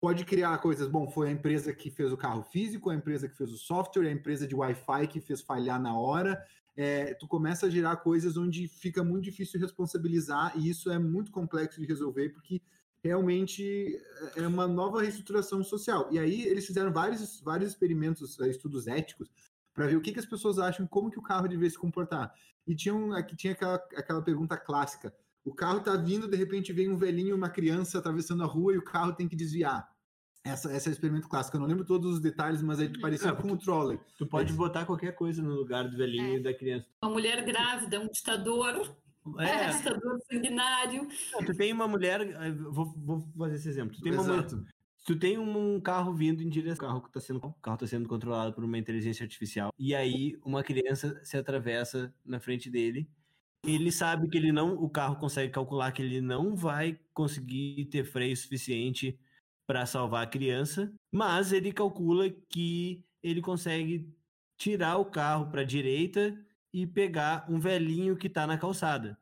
pode 0.00 0.24
criar 0.24 0.56
coisas. 0.58 0.88
Bom, 0.88 1.08
foi 1.10 1.28
a 1.28 1.32
empresa 1.32 1.72
que 1.74 1.90
fez 1.90 2.12
o 2.12 2.16
carro 2.16 2.42
físico, 2.42 2.90
a 2.90 2.94
empresa 2.94 3.28
que 3.28 3.36
fez 3.36 3.50
o 3.50 3.58
software, 3.58 4.08
a 4.08 4.12
empresa 4.12 4.46
de 4.46 4.54
Wi-Fi 4.54 5.06
que 5.08 5.20
fez 5.20 5.40
falhar 5.40 5.80
na 5.80 5.98
hora. 5.98 6.42
É, 6.76 7.14
tu 7.14 7.26
começa 7.26 7.66
a 7.66 7.70
gerar 7.70 7.96
coisas 7.96 8.36
onde 8.36 8.68
fica 8.68 9.02
muito 9.02 9.24
difícil 9.24 9.60
responsabilizar, 9.60 10.52
e 10.56 10.68
isso 10.68 10.90
é 10.90 10.98
muito 10.98 11.30
complexo 11.32 11.80
de 11.80 11.86
resolver, 11.86 12.30
porque 12.30 12.62
realmente 13.02 13.98
é 14.36 14.46
uma 14.46 14.66
nova 14.68 15.00
reestruturação 15.00 15.62
social. 15.64 16.08
E 16.10 16.18
aí 16.18 16.42
eles 16.42 16.66
fizeram 16.66 16.92
vários, 16.92 17.40
vários 17.40 17.70
experimentos, 17.70 18.38
eh, 18.40 18.48
estudos 18.48 18.86
éticos, 18.86 19.28
para 19.74 19.86
ver 19.86 19.96
o 19.96 20.00
que, 20.00 20.12
que 20.12 20.18
as 20.18 20.26
pessoas 20.26 20.58
acham, 20.58 20.86
como 20.86 21.10
que 21.10 21.18
o 21.18 21.22
carro 21.22 21.48
devia 21.48 21.70
se 21.70 21.78
comportar. 21.78 22.32
E 22.66 22.74
tinha, 22.74 22.94
um, 22.94 23.12
aqui 23.12 23.34
tinha 23.34 23.52
aquela, 23.52 23.76
aquela 23.96 24.22
pergunta 24.22 24.56
clássica. 24.56 25.14
O 25.44 25.54
carro 25.54 25.80
tá 25.80 25.96
vindo, 25.96 26.28
de 26.28 26.36
repente 26.36 26.72
vem 26.72 26.90
um 26.90 26.96
velhinho 26.96 27.30
e 27.30 27.32
uma 27.32 27.48
criança 27.48 27.98
atravessando 27.98 28.42
a 28.42 28.46
rua 28.46 28.74
e 28.74 28.78
o 28.78 28.84
carro 28.84 29.14
tem 29.14 29.26
que 29.26 29.34
desviar. 29.34 29.88
Essa, 30.44 30.74
esse 30.74 30.88
é 30.88 30.90
o 30.90 30.92
experimento 30.92 31.28
clássico. 31.28 31.56
Eu 31.56 31.60
não 31.60 31.66
lembro 31.68 31.84
todos 31.84 32.14
os 32.14 32.20
detalhes, 32.20 32.62
mas 32.62 32.80
é 32.80 32.88
parecido 33.00 33.30
É, 33.32 33.36
com 33.36 33.52
o 33.52 33.56
trolley. 33.58 33.98
Tu 34.18 34.26
pode 34.26 34.52
botar 34.52 34.84
qualquer 34.86 35.14
coisa 35.14 35.42
no 35.42 35.54
lugar 35.54 35.88
do 35.88 35.96
velhinho 35.96 36.34
É. 36.34 36.36
e 36.36 36.42
da 36.42 36.52
criança. 36.54 36.86
Uma 37.02 37.12
mulher 37.12 37.44
grávida, 37.44 38.00
um 38.00 38.08
ditador, 38.08 38.96
É, 39.38 39.68
ditador 39.70 40.18
sanguinário. 40.30 41.06
não, 41.32 41.44
tu 41.44 41.54
tem 41.54 41.72
uma 41.72 41.86
mulher. 41.86 42.20
eh, 42.22 42.52
Vou, 42.52 42.86
vou 42.96 43.20
fazer 43.36 43.56
esse 43.56 43.68
exemplo. 43.68 43.94
Tu 43.96 44.02
tem 44.02 44.12
uma 44.12 44.22
mulher, 44.22 44.38
Exato. 44.46 44.64
tu 45.06 45.18
tem 45.18 45.38
um 45.38 45.80
carro 45.80 46.14
vindo 46.14 46.42
em 46.42 46.48
direção 46.48 46.86
ao 46.88 46.94
carro 46.94 47.02
que 47.06 47.12
tá 47.12 47.20
sendo 47.20 47.38
o 47.38 47.52
carro 47.54 47.76
tá 47.78 47.86
sendo 47.86 48.08
controlado 48.08 48.52
por 48.54 48.64
uma 48.64 48.78
inteligência 48.78 49.24
artificial 49.24 49.72
e 49.78 49.94
aí 49.94 50.38
uma 50.44 50.62
criança 50.62 51.20
se 51.24 51.36
atravessa 51.36 52.14
na 52.24 52.38
frente 52.40 52.70
dele 52.70 53.08
ele 53.66 53.92
sabe 53.92 54.28
que 54.28 54.38
ele 54.38 54.52
não 54.52 54.74
o 54.74 54.88
carro 54.88 55.16
consegue 55.16 55.52
calcular 55.52 55.92
que 55.92 56.02
ele 56.02 56.20
não 56.20 56.54
vai 56.56 56.98
conseguir 57.14 57.86
ter 57.86 58.04
freio 58.04 58.36
suficiente 58.36 59.18
para 59.66 59.84
salvar 59.86 60.24
a 60.24 60.26
criança 60.30 60.92
mas 61.12 61.52
ele 61.52 61.72
calcula 61.72 62.28
que 62.48 63.04
ele 63.22 63.40
consegue 63.42 64.08
tirar 64.56 64.96
o 64.98 65.04
carro 65.06 65.50
para 65.50 65.62
a 65.62 65.64
direita 65.64 66.38
e 66.72 66.86
pegar 66.86 67.46
um 67.48 67.58
velhinho 67.58 68.16
que 68.16 68.26
está 68.26 68.46
na 68.46 68.58
calçada 68.58 69.18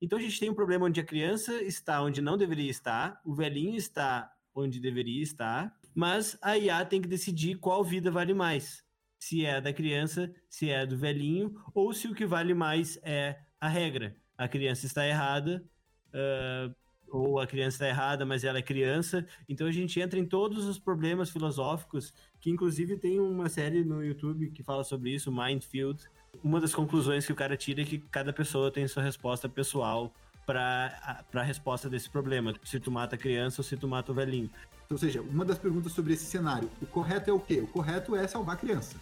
então 0.00 0.18
a 0.18 0.22
gente 0.22 0.38
tem 0.38 0.50
um 0.50 0.54
problema 0.54 0.86
onde 0.86 1.00
a 1.00 1.04
criança 1.04 1.62
está 1.62 2.02
onde 2.02 2.20
não 2.20 2.36
deveria 2.36 2.70
estar 2.70 3.20
o 3.24 3.34
velhinho 3.34 3.76
está 3.76 4.32
onde 4.58 4.80
deveria 4.80 5.22
estar, 5.22 5.74
mas 5.94 6.36
a 6.42 6.56
IA 6.56 6.84
tem 6.84 7.00
que 7.00 7.08
decidir 7.08 7.56
qual 7.56 7.84
vida 7.84 8.10
vale 8.10 8.34
mais. 8.34 8.84
Se 9.18 9.44
é 9.44 9.56
a 9.56 9.60
da 9.60 9.72
criança, 9.72 10.32
se 10.48 10.70
é 10.70 10.80
a 10.80 10.84
do 10.84 10.96
velhinho, 10.96 11.54
ou 11.74 11.92
se 11.92 12.08
o 12.08 12.14
que 12.14 12.26
vale 12.26 12.54
mais 12.54 12.98
é 13.02 13.38
a 13.60 13.68
regra. 13.68 14.16
A 14.36 14.46
criança 14.46 14.86
está 14.86 15.06
errada, 15.06 15.64
ah, 16.12 16.70
ou 17.10 17.40
a 17.40 17.46
criança 17.46 17.76
está 17.76 17.88
errada, 17.88 18.24
mas 18.24 18.44
ela 18.44 18.58
é 18.58 18.62
criança. 18.62 19.26
Então 19.48 19.66
a 19.66 19.72
gente 19.72 19.98
entra 19.98 20.18
em 20.18 20.26
todos 20.26 20.66
os 20.66 20.78
problemas 20.78 21.30
filosóficos, 21.30 22.12
que 22.40 22.50
inclusive 22.50 22.96
tem 22.96 23.18
uma 23.18 23.48
série 23.48 23.84
no 23.84 24.04
YouTube 24.04 24.50
que 24.50 24.62
fala 24.62 24.84
sobre 24.84 25.10
isso, 25.10 25.32
Mindfield. 25.32 26.04
Uma 26.42 26.60
das 26.60 26.74
conclusões 26.74 27.26
que 27.26 27.32
o 27.32 27.36
cara 27.36 27.56
tira 27.56 27.82
é 27.82 27.84
que 27.84 27.98
cada 27.98 28.32
pessoa 28.32 28.70
tem 28.70 28.86
sua 28.86 29.02
resposta 29.02 29.48
pessoal 29.48 30.12
para 30.46 31.24
a 31.34 31.42
resposta 31.42 31.88
desse 31.90 32.08
problema. 32.08 32.54
Se 32.64 32.80
tu 32.80 32.90
mata 32.90 33.16
a 33.16 33.18
criança 33.18 33.60
ou 33.60 33.64
se 33.64 33.76
tu 33.76 33.86
mata 33.86 34.12
o 34.12 34.14
velhinho. 34.14 34.50
Ou 34.90 34.96
seja, 34.96 35.20
uma 35.20 35.44
das 35.44 35.58
perguntas 35.58 35.92
sobre 35.92 36.14
esse 36.14 36.24
cenário, 36.24 36.70
o 36.80 36.86
correto 36.86 37.28
é 37.28 37.32
o 37.32 37.38
quê? 37.38 37.60
O 37.60 37.66
correto 37.66 38.16
é 38.16 38.26
salvar 38.26 38.54
a 38.54 38.58
criança. 38.58 38.96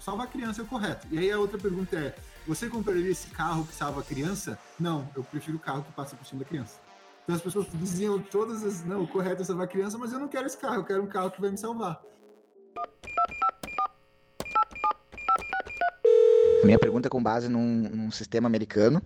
Salvar 0.00 0.26
a 0.26 0.30
criança 0.30 0.62
é 0.62 0.64
o 0.64 0.66
correto. 0.66 1.06
E 1.10 1.18
aí 1.18 1.30
a 1.30 1.38
outra 1.38 1.58
pergunta 1.58 1.96
é: 1.96 2.14
você 2.46 2.68
compraria 2.68 3.10
esse 3.10 3.28
carro 3.30 3.66
que 3.66 3.74
salva 3.74 4.00
a 4.00 4.04
criança? 4.04 4.58
Não, 4.78 5.08
eu 5.14 5.22
prefiro 5.22 5.56
o 5.56 5.60
carro 5.60 5.82
que 5.82 5.92
passa 5.92 6.16
por 6.16 6.26
cima 6.26 6.40
da 6.40 6.48
criança. 6.48 6.80
Então 7.24 7.36
as 7.36 7.42
pessoas 7.42 7.66
diziam 7.74 8.18
todas 8.18 8.64
as. 8.64 8.84
Não, 8.84 9.02
o 9.02 9.08
correto 9.08 9.42
é 9.42 9.44
salvar 9.44 9.66
a 9.66 9.68
criança, 9.68 9.98
mas 9.98 10.12
eu 10.12 10.18
não 10.18 10.28
quero 10.28 10.46
esse 10.46 10.56
carro, 10.56 10.76
eu 10.76 10.84
quero 10.84 11.02
um 11.02 11.06
carro 11.06 11.30
que 11.30 11.40
vai 11.40 11.50
me 11.50 11.58
salvar. 11.58 12.00
Minha 16.64 16.78
pergunta 16.78 17.08
é 17.08 17.10
com 17.10 17.22
base 17.22 17.48
num, 17.48 17.88
num 17.88 18.10
sistema 18.10 18.46
americano 18.46 19.02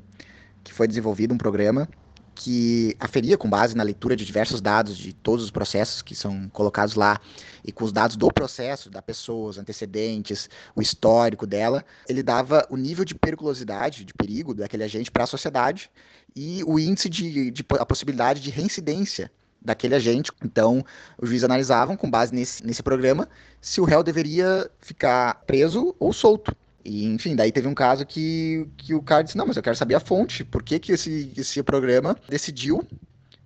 que 0.64 0.72
foi 0.72 0.86
desenvolvido 0.86 1.34
um 1.34 1.38
programa 1.38 1.88
que 2.34 2.96
aferia 2.98 3.36
com 3.36 3.48
base 3.48 3.76
na 3.76 3.82
leitura 3.82 4.16
de 4.16 4.24
diversos 4.24 4.60
dados 4.60 4.96
de 4.96 5.12
todos 5.12 5.44
os 5.44 5.50
processos 5.50 6.00
que 6.00 6.14
são 6.14 6.48
colocados 6.48 6.94
lá 6.94 7.20
e 7.64 7.70
com 7.70 7.84
os 7.84 7.92
dados 7.92 8.16
do 8.16 8.28
processo, 8.32 8.88
da 8.88 9.02
pessoa, 9.02 9.50
os 9.50 9.58
antecedentes, 9.58 10.48
o 10.74 10.80
histórico 10.80 11.46
dela, 11.46 11.84
ele 12.08 12.22
dava 12.22 12.66
o 12.70 12.76
nível 12.76 13.04
de 13.04 13.14
periculosidade, 13.14 14.04
de 14.04 14.14
perigo 14.14 14.54
daquele 14.54 14.84
agente 14.84 15.10
para 15.10 15.24
a 15.24 15.26
sociedade 15.26 15.90
e 16.34 16.64
o 16.66 16.78
índice 16.78 17.08
de, 17.08 17.50
de 17.50 17.64
a 17.78 17.84
possibilidade 17.84 18.40
de 18.40 18.50
reincidência 18.50 19.30
daquele 19.60 19.94
agente. 19.94 20.32
Então, 20.42 20.84
os 21.20 21.28
juízes 21.28 21.44
analisavam 21.44 21.96
com 21.96 22.10
base 22.10 22.34
nesse, 22.34 22.64
nesse 22.66 22.82
programa 22.82 23.28
se 23.60 23.80
o 23.80 23.84
réu 23.84 24.02
deveria 24.02 24.70
ficar 24.80 25.42
preso 25.46 25.94
ou 25.98 26.12
solto. 26.12 26.56
E, 26.84 27.06
enfim, 27.06 27.36
daí 27.36 27.52
teve 27.52 27.68
um 27.68 27.74
caso 27.74 28.04
que, 28.04 28.68
que 28.76 28.94
o 28.94 29.02
cara 29.02 29.22
disse, 29.22 29.36
não, 29.36 29.46
mas 29.46 29.56
eu 29.56 29.62
quero 29.62 29.76
saber 29.76 29.94
a 29.94 30.00
fonte, 30.00 30.44
por 30.44 30.62
que, 30.62 30.78
que 30.78 30.92
esse, 30.92 31.32
esse 31.36 31.62
programa 31.62 32.16
decidiu 32.28 32.86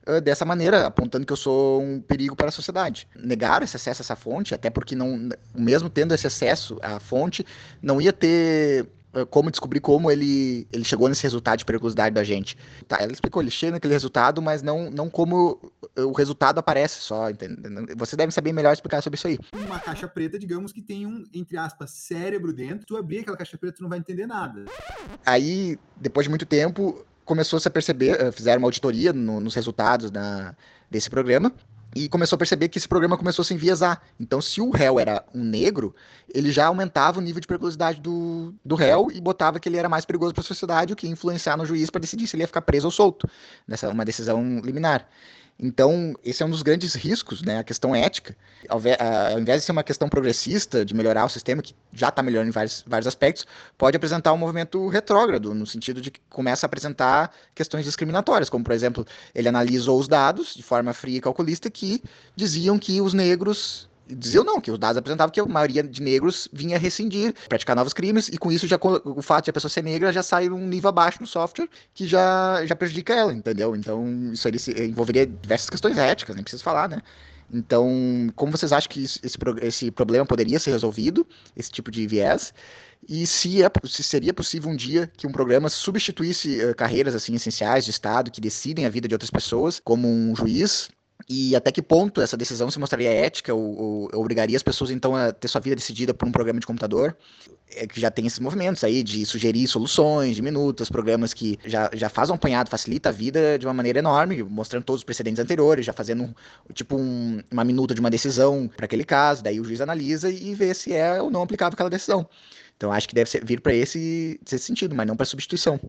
uh, 0.08 0.20
dessa 0.20 0.44
maneira, 0.44 0.86
apontando 0.86 1.26
que 1.26 1.32
eu 1.32 1.36
sou 1.36 1.82
um 1.82 2.00
perigo 2.00 2.34
para 2.34 2.48
a 2.48 2.52
sociedade. 2.52 3.06
Negaram 3.14 3.64
esse 3.64 3.76
acesso 3.76 4.02
a 4.02 4.04
essa 4.04 4.16
fonte, 4.16 4.54
até 4.54 4.70
porque 4.70 4.94
não, 4.94 5.28
mesmo 5.54 5.90
tendo 5.90 6.14
esse 6.14 6.26
acesso 6.26 6.78
à 6.82 6.98
fonte, 6.98 7.44
não 7.82 8.00
ia 8.00 8.12
ter 8.12 8.86
como 9.24 9.50
descobrir 9.50 9.80
como 9.80 10.10
ele, 10.10 10.66
ele 10.72 10.84
chegou 10.84 11.08
nesse 11.08 11.22
resultado 11.22 11.58
de 11.58 11.64
periculosidade 11.64 12.14
da 12.14 12.22
gente. 12.22 12.56
Tá, 12.86 12.98
ela 13.00 13.12
explicou, 13.12 13.40
ele 13.42 13.50
chega 13.50 13.72
naquele 13.72 13.94
resultado, 13.94 14.42
mas 14.42 14.62
não, 14.62 14.90
não 14.90 15.08
como 15.08 15.72
o 15.96 16.12
resultado 16.12 16.58
aparece 16.58 17.00
só, 17.00 17.30
entendeu? 17.30 17.86
Você 17.96 18.16
deve 18.16 18.32
saber 18.32 18.52
melhor 18.52 18.72
explicar 18.72 19.02
sobre 19.02 19.16
isso 19.16 19.26
aí. 19.26 19.38
Uma 19.54 19.78
caixa 19.78 20.06
preta, 20.06 20.38
digamos 20.38 20.72
que 20.72 20.82
tem 20.82 21.06
um, 21.06 21.24
entre 21.32 21.56
aspas, 21.56 21.90
cérebro 21.90 22.52
dentro. 22.52 22.86
Tu 22.86 22.96
abrir 22.96 23.20
aquela 23.20 23.36
caixa 23.36 23.56
preta, 23.56 23.76
tu 23.76 23.82
não 23.82 23.88
vai 23.88 23.98
entender 23.98 24.26
nada. 24.26 24.64
Aí, 25.24 25.78
depois 25.96 26.24
de 26.24 26.30
muito 26.30 26.44
tempo, 26.44 27.04
começou-se 27.24 27.66
a 27.66 27.70
perceber, 27.70 28.20
eh, 28.20 28.32
fizeram 28.32 28.58
uma 28.58 28.66
auditoria 28.66 29.12
no, 29.12 29.40
nos 29.40 29.54
resultados 29.54 30.10
da, 30.10 30.54
desse 30.90 31.10
programa, 31.10 31.52
e 31.96 32.10
começou 32.10 32.36
a 32.36 32.38
perceber 32.38 32.68
que 32.68 32.76
esse 32.76 32.86
programa 32.86 33.16
começou 33.16 33.42
a 33.42 33.46
se 33.46 33.54
enviesar. 33.54 34.02
Então, 34.20 34.38
se 34.42 34.60
o 34.60 34.68
réu 34.70 35.00
era 35.00 35.24
um 35.34 35.42
negro, 35.42 35.94
ele 36.32 36.52
já 36.52 36.66
aumentava 36.66 37.18
o 37.18 37.22
nível 37.22 37.40
de 37.40 37.46
periculosidade 37.46 38.02
do, 38.02 38.54
do 38.62 38.74
réu 38.74 39.08
e 39.10 39.18
botava 39.18 39.58
que 39.58 39.66
ele 39.66 39.78
era 39.78 39.88
mais 39.88 40.04
perigoso 40.04 40.34
para 40.34 40.42
a 40.42 40.44
sociedade, 40.44 40.92
o 40.92 40.96
que 40.96 41.06
ia 41.06 41.12
influenciar 41.12 41.56
no 41.56 41.64
juiz 41.64 41.88
para 41.88 42.02
decidir 42.02 42.26
se 42.26 42.36
ele 42.36 42.42
ia 42.42 42.46
ficar 42.46 42.60
preso 42.60 42.86
ou 42.86 42.90
solto, 42.90 43.26
nessa 43.66 43.88
uma 43.88 44.04
decisão 44.04 44.60
liminar. 44.62 45.08
Então, 45.58 46.14
esse 46.22 46.42
é 46.42 46.46
um 46.46 46.50
dos 46.50 46.62
grandes 46.62 46.94
riscos, 46.94 47.40
né? 47.42 47.58
A 47.58 47.64
questão 47.64 47.96
ética. 47.96 48.36
Ao, 48.68 48.78
invés 49.38 49.62
de 49.62 49.66
ser 49.66 49.72
uma 49.72 49.82
questão 49.82 50.08
progressista, 50.08 50.84
de 50.84 50.94
melhorar 50.94 51.24
o 51.24 51.28
sistema, 51.30 51.62
que 51.62 51.74
já 51.92 52.10
está 52.10 52.22
melhorando 52.22 52.50
em 52.50 52.52
vários, 52.52 52.84
vários 52.86 53.06
aspectos, 53.06 53.46
pode 53.78 53.96
apresentar 53.96 54.32
um 54.34 54.36
movimento 54.36 54.86
retrógrado, 54.88 55.54
no 55.54 55.66
sentido 55.66 56.00
de 56.00 56.10
que 56.10 56.20
começa 56.28 56.66
a 56.66 56.68
apresentar 56.68 57.32
questões 57.54 57.86
discriminatórias, 57.86 58.50
como, 58.50 58.64
por 58.64 58.72
exemplo, 58.72 59.06
ele 59.34 59.48
analisou 59.48 59.98
os 59.98 60.06
dados 60.06 60.54
de 60.54 60.62
forma 60.62 60.92
fria 60.92 61.18
e 61.18 61.20
calculista 61.20 61.70
que 61.70 62.02
diziam 62.34 62.78
que 62.78 63.00
os 63.00 63.14
negros 63.14 63.88
diziam 64.08 64.44
não, 64.44 64.60
que 64.60 64.70
os 64.70 64.78
dados 64.78 64.96
apresentavam 64.96 65.32
que 65.32 65.40
a 65.40 65.46
maioria 65.46 65.82
de 65.82 66.02
negros 66.02 66.48
vinha 66.52 66.78
rescindir, 66.78 67.34
praticar 67.48 67.74
novos 67.74 67.92
crimes, 67.92 68.28
e 68.28 68.38
com 68.38 68.52
isso 68.52 68.66
já 68.66 68.78
o 69.04 69.22
fato 69.22 69.44
de 69.44 69.50
a 69.50 69.52
pessoa 69.52 69.70
ser 69.70 69.82
negra 69.82 70.12
já 70.12 70.22
sai 70.22 70.48
um 70.48 70.66
nível 70.66 70.88
abaixo 70.90 71.18
no 71.20 71.26
software 71.26 71.68
que 71.94 72.06
já, 72.06 72.64
já 72.66 72.76
prejudica 72.76 73.14
ela, 73.14 73.32
entendeu? 73.32 73.74
Então 73.74 74.32
isso 74.32 74.48
aí 74.48 74.88
envolveria 74.88 75.26
diversas 75.26 75.70
questões 75.70 75.98
éticas, 75.98 76.34
nem 76.34 76.44
preciso 76.44 76.62
falar, 76.62 76.88
né? 76.88 77.02
Então, 77.52 77.88
como 78.34 78.50
vocês 78.50 78.72
acham 78.72 78.88
que 78.90 79.04
esse, 79.04 79.20
esse 79.62 79.90
problema 79.90 80.26
poderia 80.26 80.58
ser 80.58 80.72
resolvido, 80.72 81.26
esse 81.56 81.70
tipo 81.70 81.90
de 81.90 82.06
viés? 82.06 82.52
E 83.08 83.26
se, 83.26 83.62
é, 83.62 83.70
se 83.84 84.02
seria 84.02 84.34
possível 84.34 84.70
um 84.70 84.76
dia 84.76 85.10
que 85.16 85.26
um 85.26 85.32
programa 85.32 85.68
substituísse 85.68 86.64
uh, 86.64 86.74
carreiras 86.74 87.14
assim 87.14 87.34
essenciais 87.34 87.84
de 87.84 87.90
Estado 87.92 88.30
que 88.30 88.40
decidem 88.40 88.84
a 88.84 88.90
vida 88.90 89.06
de 89.06 89.14
outras 89.14 89.30
pessoas, 89.30 89.80
como 89.84 90.08
um 90.08 90.34
juiz, 90.34 90.88
e 91.28 91.56
até 91.56 91.72
que 91.72 91.82
ponto 91.82 92.20
essa 92.20 92.36
decisão 92.36 92.70
se 92.70 92.78
mostraria 92.78 93.10
ética 93.10 93.54
ou, 93.54 94.08
ou, 94.12 94.20
obrigaria 94.20 94.56
as 94.56 94.62
pessoas 94.62 94.90
então 94.90 95.16
a 95.16 95.32
ter 95.32 95.48
sua 95.48 95.60
vida 95.60 95.74
decidida 95.74 96.12
por 96.12 96.28
um 96.28 96.32
programa 96.32 96.60
de 96.60 96.66
computador 96.66 97.16
é 97.68 97.86
que 97.86 98.00
já 98.00 98.10
tem 98.10 98.26
esses 98.26 98.38
movimentos 98.38 98.84
aí 98.84 99.02
de 99.02 99.26
sugerir 99.26 99.66
soluções, 99.66 100.36
de 100.36 100.42
minutos, 100.42 100.88
programas 100.88 101.34
que 101.34 101.58
já, 101.64 101.90
já 101.92 102.08
faz 102.08 102.30
um 102.30 102.34
apanhado, 102.34 102.70
facilita 102.70 103.08
a 103.08 103.12
vida 103.12 103.58
de 103.58 103.66
uma 103.66 103.74
maneira 103.74 103.98
enorme, 103.98 104.42
mostrando 104.44 104.84
todos 104.84 105.00
os 105.00 105.04
precedentes 105.04 105.40
anteriores, 105.40 105.84
já 105.84 105.92
fazendo 105.92 106.34
tipo 106.72 106.96
um, 106.96 107.42
uma 107.50 107.64
minuta 107.64 107.92
de 107.92 108.00
uma 108.00 108.10
decisão 108.10 108.68
para 108.68 108.86
aquele 108.86 109.04
caso, 109.04 109.42
daí 109.42 109.60
o 109.60 109.64
juiz 109.64 109.80
analisa 109.80 110.30
e 110.30 110.54
vê 110.54 110.72
se 110.74 110.92
é 110.92 111.20
ou 111.20 111.28
não 111.30 111.42
aplicável 111.42 111.74
aquela 111.74 111.90
decisão. 111.90 112.28
Então 112.76 112.92
acho 112.92 113.08
que 113.08 113.14
deve 113.14 113.28
ser, 113.28 113.44
vir 113.44 113.60
para 113.60 113.74
esse, 113.74 114.38
esse 114.46 114.58
sentido, 114.60 114.94
mas 114.94 115.06
não 115.06 115.16
para 115.16 115.26
substituição. 115.26 115.80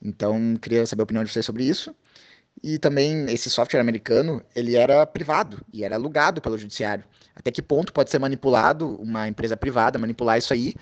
Então 0.00 0.56
queria 0.56 0.86
saber 0.86 1.02
a 1.02 1.04
opinião 1.04 1.24
de 1.24 1.32
vocês 1.32 1.44
sobre 1.44 1.64
isso. 1.64 1.94
E 2.62 2.78
também 2.78 3.24
esse 3.30 3.48
software 3.48 3.80
americano, 3.80 4.42
ele 4.54 4.76
era 4.76 5.06
privado 5.06 5.64
e 5.72 5.82
era 5.84 5.96
alugado 5.96 6.40
pelo 6.40 6.58
judiciário. 6.58 7.04
Até 7.34 7.50
que 7.50 7.62
ponto 7.62 7.92
pode 7.92 8.10
ser 8.10 8.18
manipulado, 8.18 8.96
uma 9.00 9.26
empresa 9.26 9.56
privada 9.56 9.98
manipular 9.98 10.36
isso 10.36 10.52
aí 10.52 10.74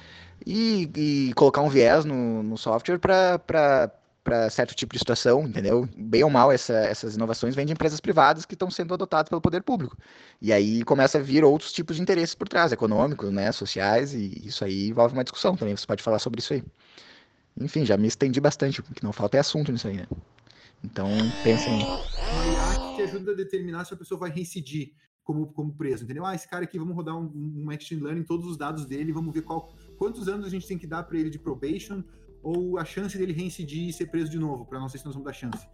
e, 0.45 0.91
e 0.97 1.33
colocar 1.35 1.61
um 1.63 1.69
viés 1.69 2.05
no, 2.05 2.43
no 2.43 2.57
software 2.57 2.99
para 2.99 4.51
certo 4.51 4.75
tipo 4.75 4.93
de 4.93 4.99
situação, 4.99 5.43
entendeu? 5.43 5.89
Bem 5.97 6.25
ou 6.25 6.31
mal, 6.31 6.51
essa, 6.51 6.75
essas 6.75 7.15
inovações 7.15 7.55
vêm 7.55 7.65
de 7.65 7.73
empresas 7.73 8.01
privadas 8.01 8.45
que 8.45 8.55
estão 8.55 8.71
sendo 8.71 8.93
adotadas 8.93 9.29
pelo 9.29 9.41
poder 9.41 9.63
público. 9.63 9.97
E 10.43 10.53
aí 10.53 10.83
começa 10.83 11.19
a 11.19 11.21
vir 11.21 11.45
outros 11.45 11.73
tipos 11.73 11.97
de 11.97 12.03
interesses 12.03 12.35
por 12.35 12.49
trás, 12.49 12.73
econômicos, 12.73 13.31
né, 13.31 13.53
sociais, 13.53 14.13
e 14.13 14.47
isso 14.47 14.65
aí 14.65 14.89
envolve 14.89 15.15
uma 15.15 15.25
discussão 15.25 15.57
também. 15.57 15.77
Você 15.77 15.87
pode 15.87 16.03
falar 16.03 16.19
sobre 16.19 16.41
isso 16.41 16.53
aí. 16.55 16.65
Enfim, 17.61 17.85
já 17.85 17.97
me 17.97 18.09
estendi 18.09 18.41
bastante, 18.41 18.81
o 18.81 18.83
que 18.83 19.03
não 19.03 19.13
falta 19.13 19.37
é 19.37 19.41
assunto 19.41 19.73
nisso 19.73 19.89
aí, 19.89 19.97
né? 19.97 20.07
Então, 20.85 21.09
pensem. 21.43 21.75
Uma 21.75 22.93
IA 22.93 22.97
que 22.97 23.03
ajuda 23.03 23.33
a 23.33 23.35
determinar 23.35 23.85
se 23.85 23.95
a 23.95 23.97
pessoa 23.97 24.21
vai 24.21 24.31
reincidir 24.31 24.93
como, 25.25 25.47
como 25.53 25.75
preso, 25.75 26.05
entendeu? 26.05 26.25
Ah, 26.25 26.35
esse 26.35 26.49
cara 26.49 26.65
aqui, 26.65 26.79
vamos 26.79 26.97
rodar 26.97 27.15
um, 27.15 27.27
um 27.27 27.67
learning, 27.69 28.23
todos 28.23 28.47
os 28.47 28.57
dados 28.57 28.87
dele, 28.87 29.13
vamos 29.13 29.35
ver 29.35 29.43
qual, 29.43 29.69
quantos 29.99 30.27
anos 30.27 30.47
a 30.47 30.49
gente 30.49 30.67
tem 30.67 30.79
que 30.79 30.87
dar 30.87 31.03
para 31.03 31.19
ele 31.19 31.29
de 31.29 31.39
probation 31.39 32.03
ou 32.43 32.79
a 32.79 32.85
chance 32.85 33.19
dele 33.19 33.33
reincidir 33.33 33.89
e 33.89 33.93
ser 33.93 34.07
preso 34.07 34.31
de 34.31 34.39
novo, 34.39 34.65
para 34.65 34.81
não 34.81 34.89
sei 34.89 34.99
se 35.01 35.05
nós 35.05 35.15
vamos 35.15 35.27
dar 35.27 35.35
chance. 35.35 35.69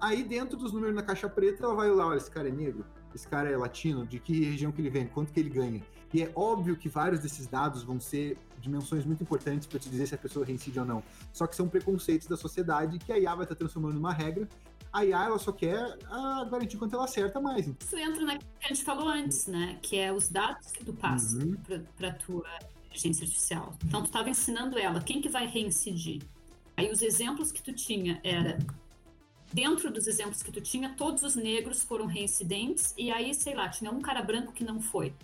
Aí, 0.00 0.24
dentro 0.24 0.56
dos 0.58 0.72
números 0.72 0.94
na 0.94 1.02
caixa 1.02 1.28
preta, 1.28 1.64
ela 1.64 1.74
vai 1.74 1.88
lá, 1.88 2.08
olha, 2.08 2.16
esse 2.16 2.30
cara 2.30 2.48
é 2.48 2.52
negro, 2.52 2.84
esse 3.14 3.26
cara 3.28 3.48
é 3.48 3.56
latino, 3.56 4.06
de 4.06 4.18
que 4.18 4.44
região 4.44 4.72
que 4.72 4.80
ele 4.80 4.90
vem, 4.90 5.06
quanto 5.06 5.32
que 5.32 5.40
ele 5.40 5.50
ganha. 5.50 5.82
E 6.12 6.22
é 6.22 6.32
óbvio 6.34 6.76
que 6.76 6.88
vários 6.88 7.20
desses 7.20 7.46
dados 7.46 7.82
vão 7.82 8.00
ser 8.00 8.38
dimensões 8.60 9.04
muito 9.04 9.22
importantes 9.22 9.66
para 9.66 9.78
te 9.78 9.88
dizer 9.88 10.06
se 10.06 10.14
a 10.14 10.18
pessoa 10.18 10.44
reincide 10.44 10.78
ou 10.78 10.84
não. 10.84 11.02
Só 11.32 11.46
que 11.46 11.54
são 11.54 11.68
preconceitos 11.68 12.26
da 12.26 12.36
sociedade 12.36 12.98
que 12.98 13.12
a 13.12 13.18
IA 13.18 13.34
vai 13.34 13.44
estar 13.44 13.54
transformando 13.54 13.94
numa 13.94 14.12
regra. 14.12 14.48
A 14.92 15.04
IA 15.04 15.24
ela 15.24 15.38
só 15.38 15.52
quer 15.52 15.98
ah, 16.08 16.46
garantir 16.50 16.76
quanto 16.78 16.94
ela 16.94 17.04
acerta 17.04 17.40
mais. 17.40 17.66
Isso 17.66 17.96
entra 17.96 18.24
na 18.24 18.38
que 18.38 18.46
a 18.64 18.68
gente 18.68 18.82
falou 18.82 19.08
antes, 19.08 19.46
né? 19.46 19.78
Que 19.82 19.98
é 19.98 20.12
os 20.12 20.28
dados 20.28 20.70
que 20.72 20.84
tu 20.84 20.92
passa 20.92 21.36
uhum. 21.36 21.56
para 21.96 22.12
tua 22.12 22.46
inteligência 22.86 23.24
artificial. 23.24 23.74
Então 23.84 24.02
tu 24.02 24.06
estava 24.06 24.30
ensinando 24.30 24.78
ela 24.78 25.00
quem 25.00 25.20
que 25.20 25.28
vai 25.28 25.46
reincidir. 25.46 26.22
Aí 26.76 26.90
os 26.90 27.02
exemplos 27.02 27.52
que 27.52 27.62
tu 27.62 27.72
tinha 27.72 28.20
era 28.22 28.58
dentro 29.52 29.90
dos 29.90 30.06
exemplos 30.06 30.42
que 30.42 30.52
tu 30.52 30.60
tinha, 30.60 30.94
todos 30.94 31.22
os 31.22 31.34
negros 31.34 31.82
foram 31.82 32.06
reincidentes 32.06 32.94
e 32.96 33.10
aí, 33.10 33.34
sei 33.34 33.54
lá, 33.54 33.68
tinha 33.68 33.90
um 33.90 34.00
cara 34.00 34.22
branco 34.22 34.52
que 34.52 34.64
não 34.64 34.80
foi. 34.80 35.14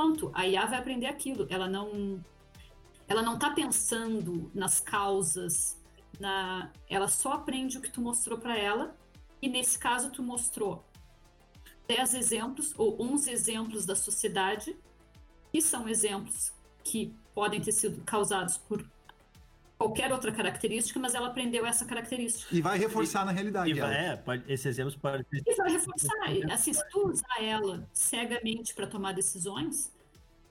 Pronto, 0.00 0.30
a 0.32 0.46
IA 0.46 0.64
vai 0.64 0.78
aprender 0.78 1.04
aquilo. 1.04 1.46
Ela 1.50 1.68
não 1.68 2.24
ela 3.06 3.20
não 3.20 3.38
tá 3.38 3.50
pensando 3.50 4.50
nas 4.54 4.80
causas, 4.80 5.78
na 6.18 6.72
ela 6.88 7.06
só 7.06 7.34
aprende 7.34 7.76
o 7.76 7.82
que 7.82 7.90
tu 7.90 8.00
mostrou 8.00 8.38
para 8.38 8.56
ela. 8.56 8.96
E 9.42 9.48
nesse 9.48 9.78
caso 9.78 10.10
tu 10.10 10.22
mostrou 10.22 10.82
10 11.86 12.14
exemplos 12.14 12.72
ou 12.78 12.96
11 12.98 13.30
exemplos 13.30 13.84
da 13.84 13.94
sociedade, 13.94 14.74
que 15.52 15.60
são 15.60 15.86
exemplos 15.86 16.50
que 16.82 17.14
podem 17.34 17.60
ter 17.60 17.72
sido 17.72 18.02
causados 18.02 18.56
por 18.56 18.82
qualquer 19.80 20.12
outra 20.12 20.30
característica, 20.30 21.00
mas 21.00 21.14
ela 21.14 21.28
aprendeu 21.28 21.64
essa 21.64 21.86
característica. 21.86 22.54
E 22.54 22.60
vai 22.60 22.78
reforçar 22.78 23.22
e, 23.22 23.24
na 23.24 23.32
realidade. 23.32 23.70
E 23.70 23.74
vai, 23.74 24.08
é, 24.08 24.16
pode, 24.16 24.44
esse 24.52 24.68
exemplo 24.68 24.94
pode... 25.00 25.24
E 25.32 25.54
vai 25.54 25.72
reforçar. 25.72 26.12
Assim, 26.52 26.74
se 26.74 26.86
tu 26.90 27.08
usar 27.08 27.42
ela 27.42 27.88
cegamente 27.90 28.74
para 28.74 28.86
tomar 28.86 29.12
decisões, 29.12 29.90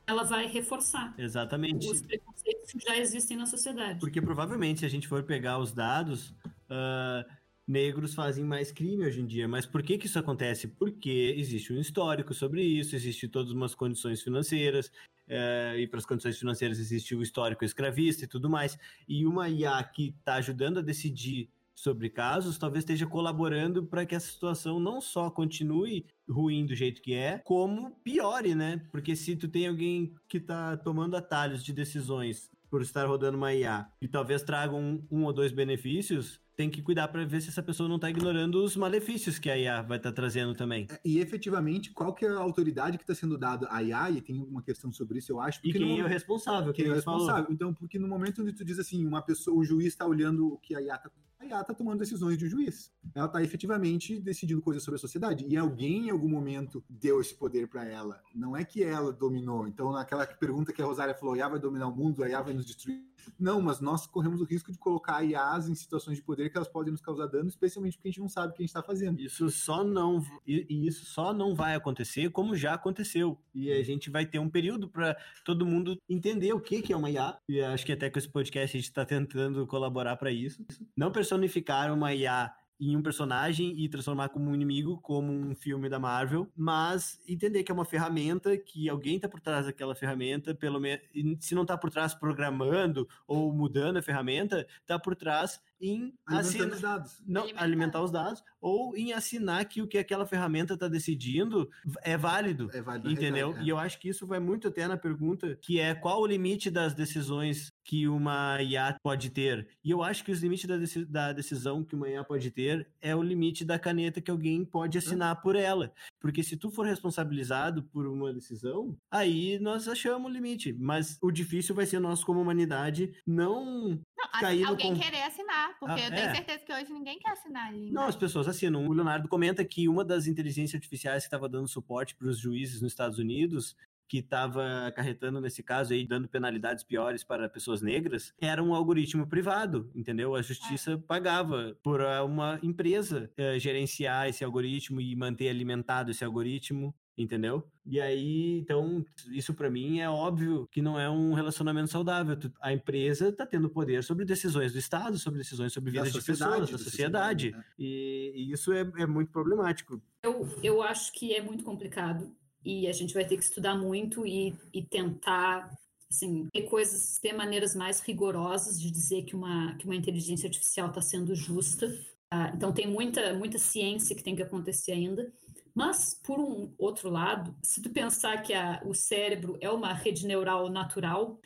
ela 0.07 0.23
vai 0.23 0.47
reforçar. 0.47 1.13
Exatamente. 1.15 1.87
Os 1.87 2.01
preconceitos 2.01 2.71
que 2.71 2.79
já 2.79 2.97
existem 2.97 3.37
na 3.37 3.45
sociedade. 3.45 3.99
Porque 3.99 4.19
provavelmente, 4.19 4.79
se 4.79 4.85
a 4.87 4.89
gente 4.89 5.07
for 5.07 5.21
pegar 5.21 5.59
os 5.59 5.71
dados, 5.71 6.29
uh, 6.31 7.23
negros 7.67 8.15
fazem 8.15 8.43
mais 8.43 8.71
crime 8.71 9.05
hoje 9.05 9.21
em 9.21 9.27
dia. 9.27 9.47
Mas 9.47 9.63
por 9.63 9.83
que, 9.83 9.99
que 9.99 10.07
isso 10.07 10.17
acontece? 10.17 10.67
Porque 10.67 11.35
existe 11.37 11.71
um 11.71 11.79
histórico 11.79 12.33
sobre 12.33 12.63
isso, 12.63 12.95
existe 12.95 13.27
todas 13.27 13.51
umas 13.51 13.75
condições 13.75 14.23
financeiras, 14.23 14.91
uh, 15.29 15.77
e 15.77 15.87
para 15.87 15.99
as 15.99 16.05
condições 16.05 16.37
financeiras 16.37 16.79
existe 16.79 17.15
o 17.15 17.21
histórico 17.21 17.63
escravista 17.63 18.25
e 18.25 18.27
tudo 18.27 18.49
mais. 18.49 18.77
E 19.07 19.25
uma 19.25 19.47
IA 19.49 19.81
que 19.83 20.15
está 20.19 20.35
ajudando 20.35 20.79
a 20.79 20.81
decidir 20.81 21.49
sobre 21.73 22.09
casos, 22.09 22.57
talvez 22.57 22.83
esteja 22.83 23.07
colaborando 23.07 23.85
para 23.85 24.05
que 24.05 24.13
essa 24.13 24.29
situação 24.29 24.81
não 24.81 24.99
só 24.99 25.29
continue 25.29 26.05
ruim 26.27 26.65
do 26.65 26.75
jeito 26.75 27.01
que 27.01 27.13
é, 27.13 27.37
como 27.39 27.91
piore, 28.03 28.53
né? 28.53 28.85
Porque 28.91 29.15
se 29.15 29.35
tu 29.37 29.47
tem 29.47 29.65
alguém 29.65 30.13
que 30.27 30.37
está 30.37 30.75
tomando 30.75 31.15
atalhos 31.15 31.63
de 31.63 31.71
decisões 31.71 32.51
por 32.69 32.81
estar 32.81 33.05
rodando 33.07 33.37
uma 33.37 33.53
IA 33.53 33.87
e 34.01 34.09
talvez 34.09 34.43
traga 34.43 34.75
um, 34.75 35.01
um 35.09 35.23
ou 35.23 35.31
dois 35.31 35.53
benefícios, 35.53 36.41
tem 36.59 36.69
que 36.69 36.81
cuidar 36.81 37.07
para 37.07 37.23
ver 37.23 37.39
se 37.41 37.47
essa 37.47 37.63
pessoa 37.63 37.87
não 37.87 37.95
está 37.95 38.09
ignorando 38.09 38.61
os 38.61 38.75
malefícios 38.75 39.39
que 39.39 39.49
a 39.49 39.57
IA 39.57 39.81
vai 39.81 39.95
estar 39.95 40.09
tá 40.09 40.15
trazendo 40.17 40.53
também. 40.53 40.87
É, 40.91 40.99
e 41.05 41.19
efetivamente, 41.19 41.89
qual 41.91 42.13
que 42.13 42.25
é 42.25 42.27
a 42.27 42.37
autoridade 42.37 42.97
que 42.97 43.03
está 43.05 43.15
sendo 43.15 43.37
dada 43.37 43.65
à 43.71 43.81
IA? 43.81 44.11
E 44.11 44.21
tem 44.21 44.43
uma 44.43 44.61
questão 44.61 44.91
sobre 44.91 45.19
isso, 45.19 45.31
eu 45.31 45.39
acho. 45.39 45.61
E 45.63 45.71
quem 45.71 45.95
no... 45.95 46.01
é 46.01 46.03
o 46.03 46.07
responsável? 46.07 46.73
Quem 46.73 46.87
é 46.87 46.89
o 46.89 46.95
responsável? 46.95 47.43
Falou. 47.43 47.53
Então, 47.53 47.73
porque 47.73 47.97
no 47.97 48.09
momento 48.09 48.41
onde 48.41 48.51
tu 48.51 48.65
diz 48.65 48.77
assim, 48.77 49.05
uma 49.05 49.21
pessoa, 49.21 49.57
o 49.57 49.63
juiz 49.63 49.87
está 49.87 50.05
olhando 50.05 50.55
o 50.55 50.57
que 50.57 50.75
a 50.75 50.81
IA 50.81 50.95
está 50.95 51.09
a 51.39 51.45
IA 51.45 51.61
está 51.61 51.73
tomando 51.73 51.99
decisões 51.99 52.37
de 52.37 52.45
um 52.45 52.49
juiz. 52.49 52.91
Ela 53.15 53.27
está 53.27 53.41
efetivamente 53.41 54.19
decidindo 54.19 54.61
coisas 54.61 54.83
sobre 54.83 54.97
a 54.97 54.99
sociedade. 54.99 55.45
E 55.47 55.55
alguém, 55.55 56.07
em 56.07 56.09
algum 56.09 56.27
momento, 56.27 56.83
deu 56.89 57.21
esse 57.21 57.33
poder 57.33 57.69
para 57.69 57.85
ela. 57.85 58.21
Não 58.35 58.57
é 58.57 58.65
que 58.65 58.83
ela 58.83 59.13
dominou. 59.13 59.65
Então, 59.65 59.93
naquela 59.93 60.27
pergunta 60.27 60.73
que 60.73 60.81
a 60.81 60.85
Rosária 60.85 61.15
falou, 61.15 61.35
a 61.35 61.37
IA 61.37 61.47
vai 61.47 61.59
dominar 61.59 61.87
o 61.87 61.95
mundo, 61.95 62.21
a 62.21 62.29
IA 62.29 62.41
vai 62.41 62.53
nos 62.53 62.65
destruir. 62.65 63.08
Não, 63.39 63.61
mas 63.61 63.79
nós 63.79 64.05
corremos 64.05 64.41
o 64.41 64.43
risco 64.43 64.71
de 64.71 64.77
colocar 64.77 65.23
IAs 65.23 65.69
em 65.69 65.75
situações 65.75 66.17
de 66.17 66.23
poder 66.23 66.49
que 66.49 66.57
elas 66.57 66.67
podem 66.67 66.91
nos 66.91 67.01
causar 67.01 67.27
dano, 67.27 67.47
especialmente 67.47 67.97
porque 67.97 68.09
a 68.09 68.11
gente 68.11 68.19
não 68.19 68.29
sabe 68.29 68.51
o 68.51 68.55
que 68.55 68.61
a 68.61 68.63
gente 68.63 68.69
está 68.69 68.83
fazendo. 68.83 69.19
Isso 69.19 69.49
só 69.49 69.83
não 69.83 70.23
e, 70.45 70.65
e 70.69 70.87
isso 70.87 71.05
só 71.05 71.33
não 71.33 71.55
vai 71.55 71.75
acontecer 71.75 72.29
como 72.31 72.55
já 72.55 72.73
aconteceu. 72.73 73.37
E 73.53 73.71
a 73.71 73.83
gente 73.83 74.09
vai 74.09 74.25
ter 74.25 74.39
um 74.39 74.49
período 74.49 74.87
para 74.89 75.15
todo 75.45 75.65
mundo 75.65 75.97
entender 76.09 76.53
o 76.53 76.59
que 76.59 76.81
que 76.81 76.93
é 76.93 76.97
uma 76.97 77.09
IA. 77.09 77.37
E 77.47 77.61
acho 77.61 77.85
que 77.85 77.91
até 77.91 78.09
com 78.09 78.19
esse 78.19 78.29
podcast 78.29 78.75
a 78.75 78.79
gente 78.79 78.89
está 78.89 79.05
tentando 79.05 79.65
colaborar 79.67 80.17
para 80.17 80.31
isso. 80.31 80.65
Não 80.95 81.11
personificar 81.11 81.93
uma 81.93 82.13
IA 82.13 82.53
em 82.79 82.95
um 82.95 83.01
personagem 83.01 83.77
e 83.77 83.89
transformar 83.89 84.29
como 84.29 84.49
um 84.49 84.55
inimigo, 84.55 84.99
como 85.01 85.31
um 85.31 85.53
filme 85.53 85.89
da 85.89 85.99
Marvel, 85.99 86.47
mas 86.55 87.19
entender 87.27 87.63
que 87.63 87.71
é 87.71 87.75
uma 87.75 87.85
ferramenta, 87.85 88.57
que 88.57 88.87
alguém 88.89 89.17
está 89.17 89.27
por 89.27 89.41
trás 89.41 89.65
daquela 89.65 89.95
ferramenta, 89.95 90.55
pelo 90.55 90.79
menos, 90.79 91.03
se 91.39 91.53
não 91.53 91.63
está 91.63 91.77
por 91.77 91.89
trás 91.89 92.13
programando 92.13 93.07
ou 93.27 93.53
mudando 93.53 93.97
a 93.97 94.01
ferramenta, 94.01 94.65
está 94.81 94.97
por 94.97 95.15
trás 95.15 95.61
em 95.81 96.13
Alimentando 96.25 96.73
os 96.73 96.81
dados. 96.81 97.23
Não, 97.25 97.41
alimentar. 97.43 97.63
alimentar. 97.63 98.03
os 98.03 98.11
dados, 98.11 98.43
ou 98.61 98.95
em 98.95 99.13
assinar 99.13 99.65
que 99.65 99.81
o 99.81 99.87
que 99.87 99.97
aquela 99.97 100.25
ferramenta 100.25 100.73
está 100.73 100.87
decidindo 100.87 101.69
é 102.01 102.17
válido. 102.17 102.69
É 102.73 102.81
válido 102.81 103.11
entendeu? 103.11 103.55
é. 103.57 103.63
E 103.63 103.69
eu 103.69 103.77
acho 103.77 103.99
que 103.99 104.09
isso 104.09 104.27
vai 104.27 104.39
muito 104.39 104.67
até 104.67 104.87
na 104.87 104.97
pergunta, 104.97 105.57
que 105.61 105.79
é 105.79 105.95
qual 105.95 106.21
o 106.21 106.27
limite 106.27 106.69
das 106.69 106.93
decisões 106.93 107.71
que 107.83 108.07
uma 108.07 108.61
IA 108.61 108.95
pode 109.01 109.31
ter. 109.31 109.67
E 109.83 109.89
eu 109.89 110.03
acho 110.03 110.23
que 110.23 110.31
os 110.31 110.41
limites 110.41 110.67
da, 110.67 110.77
deci 110.77 111.05
da 111.05 111.33
decisão 111.33 111.83
que 111.83 111.95
uma 111.95 112.07
IA 112.07 112.23
pode 112.23 112.51
ter 112.51 112.87
é 113.01 113.15
o 113.15 113.23
limite 113.23 113.65
da 113.65 113.79
caneta 113.79 114.21
que 114.21 114.29
alguém 114.29 114.63
pode 114.63 114.97
assinar 114.97 115.41
por 115.41 115.55
ela. 115.55 115.91
Porque 116.19 116.43
se 116.43 116.55
tu 116.55 116.69
for 116.69 116.85
responsabilizado 116.85 117.81
por 117.83 118.05
uma 118.05 118.31
decisão, 118.31 118.95
aí 119.09 119.57
nós 119.59 119.87
achamos 119.87 120.29
o 120.29 120.33
limite. 120.33 120.71
Mas 120.73 121.17
o 121.21 121.31
difícil 121.31 121.73
vai 121.73 121.85
ser 121.85 121.99
nós, 121.99 122.23
como 122.23 122.41
humanidade, 122.41 123.11
não, 123.25 123.99
não 124.19 124.39
cair 124.39 124.65
alguém 124.65 124.95
querer 124.95 125.23
assinar, 125.23 125.77
porque 125.79 126.01
Ah, 126.01 126.05
eu 126.05 126.09
tenho 126.11 126.27
é. 126.27 126.35
certeza 126.35 126.63
que 126.65 126.73
hoje 126.73 126.91
ninguém 126.91 127.17
quer 127.19 127.31
assinar 127.31 127.67
ali. 127.67 127.91
Não, 127.91 128.03
as 128.03 128.15
pessoas 128.15 128.47
assinam. 128.47 128.85
O 128.87 128.93
Leonardo 128.93 129.27
comenta 129.27 129.63
que 129.63 129.87
uma 129.87 130.03
das 130.03 130.27
inteligências 130.27 130.75
artificiais 130.75 131.23
que 131.23 131.27
estava 131.27 131.47
dando 131.47 131.67
suporte 131.67 132.15
para 132.15 132.27
os 132.27 132.37
juízes 132.37 132.81
nos 132.81 132.91
Estados 132.91 133.17
Unidos, 133.17 133.75
que 134.09 134.17
estava 134.17 134.87
acarretando 134.87 135.39
nesse 135.39 135.61
caso 135.61 135.93
aí, 135.93 136.05
dando 136.05 136.27
penalidades 136.27 136.83
piores 136.83 137.23
para 137.23 137.47
pessoas 137.47 137.79
negras, 137.81 138.33
era 138.41 138.61
um 138.61 138.73
algoritmo 138.73 139.27
privado, 139.27 139.89
entendeu? 139.95 140.35
A 140.35 140.41
justiça 140.41 140.97
pagava 140.97 141.77
por 141.83 142.01
ah, 142.01 142.23
uma 142.23 142.59
empresa 142.63 143.31
eh, 143.37 143.59
gerenciar 143.59 144.27
esse 144.27 144.43
algoritmo 144.43 144.99
e 144.99 145.15
manter 145.15 145.47
alimentado 145.49 146.09
esse 146.09 146.25
algoritmo. 146.25 146.93
Entendeu? 147.19 147.69
E 147.85 147.99
aí, 147.99 148.59
então, 148.59 149.05
isso 149.29 149.53
para 149.53 149.69
mim 149.69 149.99
é 149.99 150.09
óbvio 150.09 150.65
que 150.71 150.81
não 150.81 150.97
é 150.97 151.09
um 151.09 151.33
relacionamento 151.33 151.91
saudável. 151.91 152.37
A 152.61 152.71
empresa 152.71 153.29
tá 153.29 153.45
tendo 153.45 153.69
poder 153.69 154.01
sobre 154.05 154.23
decisões 154.23 154.71
do 154.71 154.79
Estado, 154.79 155.17
sobre 155.17 155.39
decisões 155.39 155.73
sobre 155.73 155.91
Da 155.91 156.03
vidas 156.03 156.13
de 156.13 156.25
pessoas, 156.25 156.39
da 156.39 156.59
da 156.59 156.77
sociedade. 156.77 157.47
sociedade, 157.47 157.65
E, 157.77 158.31
e 158.33 158.51
isso 158.53 158.71
é, 158.71 158.89
é 158.99 159.05
muito 159.05 159.31
problemático. 159.33 160.01
Eu, 160.23 160.47
eu 160.63 160.81
acho 160.81 161.11
que 161.11 161.35
é 161.35 161.41
muito 161.41 161.61
complicado 161.65 162.33
e 162.63 162.87
a 162.87 162.93
gente 162.93 163.13
vai 163.13 163.25
ter 163.25 163.35
que 163.35 163.43
estudar 163.43 163.75
muito 163.75 164.25
e, 164.25 164.55
e 164.73 164.81
tentar 164.81 165.77
assim, 166.09 166.47
ter 166.53 166.63
coisas, 166.63 167.19
ter 167.19 167.33
maneiras 167.33 167.75
mais 167.75 167.99
rigorosas 167.99 168.79
de 168.79 168.89
dizer 168.89 169.23
que 169.23 169.35
uma, 169.35 169.75
que 169.75 169.85
uma 169.85 169.95
inteligência 169.95 170.47
artificial 170.47 170.87
está 170.87 171.01
sendo 171.01 171.35
justa. 171.35 171.93
Ah, 172.31 172.51
então 172.55 172.71
tem 172.71 172.87
muita, 172.87 173.33
muita 173.33 173.57
ciência 173.57 174.15
que 174.15 174.23
tem 174.23 174.35
que 174.35 174.41
acontecer 174.41 174.93
ainda. 174.93 175.31
Mas, 175.79 176.13
por 176.13 176.37
um 176.41 176.73
outro 176.77 177.09
lado, 177.09 177.55
se 177.63 177.81
tu 177.81 177.89
pensar 177.89 178.41
que 178.41 178.53
a, 178.53 178.81
o 178.85 178.93
cérebro 178.93 179.57
é 179.61 179.69
uma 179.69 179.93
rede 179.93 180.27
neural 180.27 180.69
natural, 180.69 181.39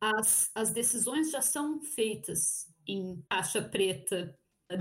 as, 0.00 0.48
as 0.54 0.70
decisões 0.70 1.32
já 1.32 1.42
são 1.42 1.80
feitas 1.80 2.72
em 2.86 3.20
caixa 3.28 3.60
preta 3.60 4.32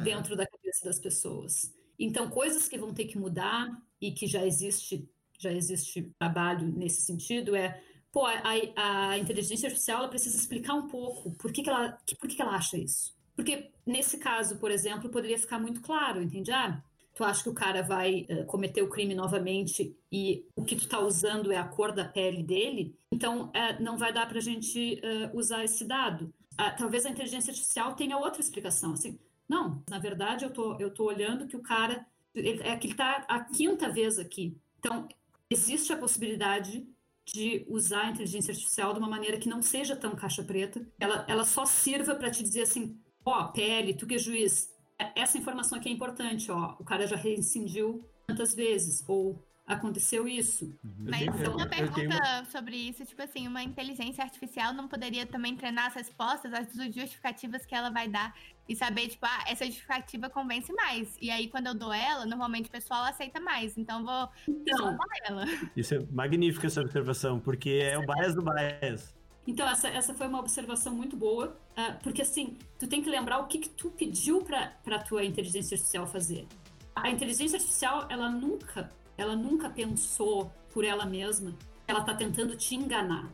dentro 0.04 0.36
da 0.36 0.46
cabeça 0.46 0.86
das 0.86 1.00
pessoas. 1.00 1.74
Então, 1.98 2.30
coisas 2.30 2.68
que 2.68 2.78
vão 2.78 2.94
ter 2.94 3.06
que 3.06 3.18
mudar 3.18 3.68
e 4.00 4.12
que 4.12 4.28
já 4.28 4.46
existe, 4.46 5.10
já 5.40 5.52
existe 5.52 6.14
trabalho 6.20 6.68
nesse 6.68 7.02
sentido 7.02 7.56
é, 7.56 7.82
pô, 8.12 8.28
a, 8.28 9.10
a 9.10 9.18
inteligência 9.18 9.66
artificial 9.66 10.02
ela 10.02 10.08
precisa 10.08 10.38
explicar 10.38 10.76
um 10.76 10.88
pouco 10.88 11.32
por 11.32 11.52
que, 11.52 11.64
que 11.64 11.70
ela, 11.72 11.98
por 12.20 12.30
que, 12.30 12.36
que 12.36 12.42
ela 12.44 12.56
acha 12.56 12.78
isso. 12.78 13.18
Porque 13.36 13.72
nesse 13.88 14.20
caso, 14.20 14.60
por 14.60 14.70
exemplo, 14.70 15.10
poderia 15.10 15.40
ficar 15.40 15.58
muito 15.58 15.82
claro, 15.82 16.22
entende? 16.22 16.52
Ah, 16.52 16.84
tu 17.20 17.26
acha 17.26 17.44
que 17.44 17.50
o 17.50 17.54
cara 17.54 17.84
vai 17.84 18.26
eh, 18.30 18.46
cometer 18.46 18.82
o 18.82 18.88
crime 18.88 19.14
novamente 19.14 19.94
e 20.10 20.46
o 20.56 20.64
que 20.64 20.78
tu 20.78 20.88
tá 20.88 21.02
usando 21.02 21.52
é 21.52 21.58
a 21.58 21.66
cor 21.66 21.92
da 21.92 22.06
pele 22.06 22.42
dele, 22.42 22.96
então 23.12 23.52
eh, 23.54 23.78
não 23.78 23.98
vai 23.98 24.14
dar 24.14 24.26
pra 24.26 24.40
gente 24.40 25.02
eh, 25.04 25.30
usar 25.34 25.66
esse 25.66 25.84
dado. 25.84 26.34
Ah, 26.58 26.72
talvez 26.72 27.06
a 27.06 27.10
inteligência 27.10 27.52
artificial 27.52 27.94
tenha 27.94 28.18
outra 28.18 28.40
explicação, 28.40 28.94
assim, 28.94 29.20
não, 29.50 29.84
na 29.90 30.00
verdade 30.00 30.46
eu 30.46 30.50
tô, 30.50 30.78
eu 30.80 30.94
tô 30.94 31.04
olhando 31.04 31.46
que 31.46 31.58
o 31.58 31.62
cara, 31.62 32.06
ele, 32.34 32.64
é 32.64 32.78
que 32.78 32.88
ele 32.88 32.96
tá 32.96 33.26
a 33.28 33.42
quinta 33.42 33.90
vez 33.90 34.18
aqui. 34.18 34.56
Então, 34.80 35.06
existe 35.50 35.92
a 35.92 35.98
possibilidade 35.98 36.88
de 37.26 37.66
usar 37.68 38.04
a 38.04 38.12
inteligência 38.12 38.54
artificial 38.54 38.94
de 38.94 39.00
uma 39.00 39.10
maneira 39.10 39.38
que 39.38 39.50
não 39.50 39.62
seja 39.62 39.94
tão 39.94 40.16
caixa 40.16 40.42
preta. 40.42 40.88
Ela, 40.98 41.26
ela 41.28 41.44
só 41.44 41.66
sirva 41.66 42.16
para 42.16 42.32
te 42.32 42.42
dizer 42.42 42.62
assim, 42.62 42.98
ó, 43.26 43.48
pele, 43.50 43.94
tu 43.94 44.08
que 44.08 44.16
é 44.16 44.18
juiz, 44.18 44.70
essa 45.16 45.38
informação 45.38 45.78
aqui 45.78 45.90
é 45.90 45.92
importante, 45.92 46.52
ó, 46.52 46.76
o 46.80 46.84
cara 46.84 47.08
já 47.08 47.16
rescindiu 47.16 48.04
tantas 48.28 48.54
vezes, 48.54 49.04
ou 49.08 49.44
aconteceu 49.66 50.28
isso. 50.28 50.76
Mas 50.84 51.22
Então, 51.22 51.54
uma 51.54 51.64
eu 51.64 51.70
pergunta 51.70 52.02
uma- 52.16 52.46
sobre 52.46 52.76
isso, 52.76 53.06
tipo 53.06 53.22
assim, 53.22 53.48
uma 53.48 53.62
inteligência 53.62 54.24
artificial 54.24 54.74
não 54.74 54.88
poderia 54.88 55.28
também 55.28 55.56
treinar 55.56 55.86
as 55.88 55.94
respostas, 55.94 56.52
as 56.54 56.68
justificativas 56.94 57.66
que 57.68 57.76
ela 57.76 57.92
vai 57.92 58.08
dar 58.08 58.36
e 58.68 58.76
saber, 58.76 59.08
tipo, 59.10 59.26
ah, 59.28 59.44
essa 59.48 59.66
justificativa 59.66 60.28
convence 60.30 60.74
mais. 60.74 61.16
E 61.22 61.30
aí, 61.30 61.48
quando 61.48 61.68
eu 61.68 61.76
dou 61.76 61.94
ela, 61.94 62.26
normalmente 62.26 62.68
o 62.68 62.72
pessoal 62.72 63.04
aceita 63.06 63.40
mais. 63.40 63.78
Então, 63.78 64.00
eu 64.00 64.06
vou 64.06 64.30
Então, 64.48 64.98
ela. 65.26 65.46
Isso 65.76 65.94
é 65.94 66.00
magnífica 66.12 66.66
essa 66.66 66.82
observação, 66.82 67.40
porque 67.40 67.70
é 67.70 67.98
o 67.98 68.06
bias 68.08 68.34
do 68.34 68.42
bias. 68.44 69.16
Então, 69.50 69.68
essa, 69.68 69.88
essa 69.88 70.14
foi 70.14 70.28
uma 70.28 70.40
observação 70.40 70.94
muito 70.94 71.18
boa, 71.18 71.58
ah, 71.76 71.98
porque 72.04 72.22
assim, 72.22 72.56
tu 72.78 72.86
tem 72.86 73.02
que 73.02 73.10
lembrar 73.10 73.40
o 73.40 73.48
que, 73.48 73.58
que 73.58 73.70
tu 73.70 73.90
pediu 73.90 74.44
para 74.44 74.96
a 74.96 75.00
tua 75.00 75.26
inteligência 75.26 75.74
artificial 75.74 76.06
fazer. 76.06 76.48
A 76.96 77.10
inteligência 77.10 77.56
artificial, 77.58 78.06
ela 78.10 78.30
nunca, 78.30 78.92
ela 79.18 79.36
nunca 79.36 79.68
pensou 79.68 80.52
por 80.72 80.86
ela 80.86 81.04
mesma, 81.04 81.56
ela 81.88 82.02
está 82.02 82.14
tentando 82.14 82.56
te 82.56 82.76
enganar, 82.76 83.28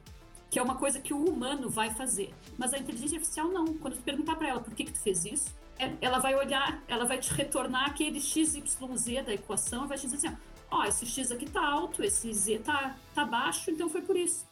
que 0.49 0.57
é 0.57 0.63
uma 0.63 0.75
coisa 0.75 1.01
que 1.01 1.13
o 1.13 1.21
humano 1.21 1.69
vai 1.69 1.93
fazer. 1.93 2.33
Mas 2.57 2.73
a 2.73 2.77
inteligência 2.77 3.17
artificial 3.17 3.49
não. 3.49 3.65
Quando 3.73 3.97
tu 3.97 4.01
perguntar 4.01 4.37
para 4.37 4.47
ela 4.47 4.61
por 4.61 4.73
que, 4.73 4.85
que 4.85 4.93
tu 4.93 4.99
fez 4.99 5.25
isso, 5.25 5.53
é- 5.77 5.97
ela 5.99 6.19
vai 6.19 6.33
olhar, 6.33 6.81
ela 6.87 7.03
vai 7.03 7.17
te 7.17 7.33
retornar 7.33 7.87
aquele 7.87 8.21
x, 8.21 8.55
y, 8.55 8.95
z 8.95 9.21
da 9.21 9.33
equação 9.33 9.83
e 9.83 9.87
vai 9.89 9.97
te 9.97 10.07
dizer 10.07 10.27
assim, 10.29 10.37
ó, 10.71 10.77
ó, 10.77 10.85
esse 10.85 11.05
x 11.05 11.29
aqui 11.29 11.45
tá 11.45 11.67
alto, 11.67 12.01
esse 12.01 12.31
z 12.31 12.59
tá, 12.59 12.95
tá 13.13 13.25
baixo, 13.25 13.69
então 13.69 13.89
foi 13.89 14.01
por 14.01 14.15
isso. 14.15 14.45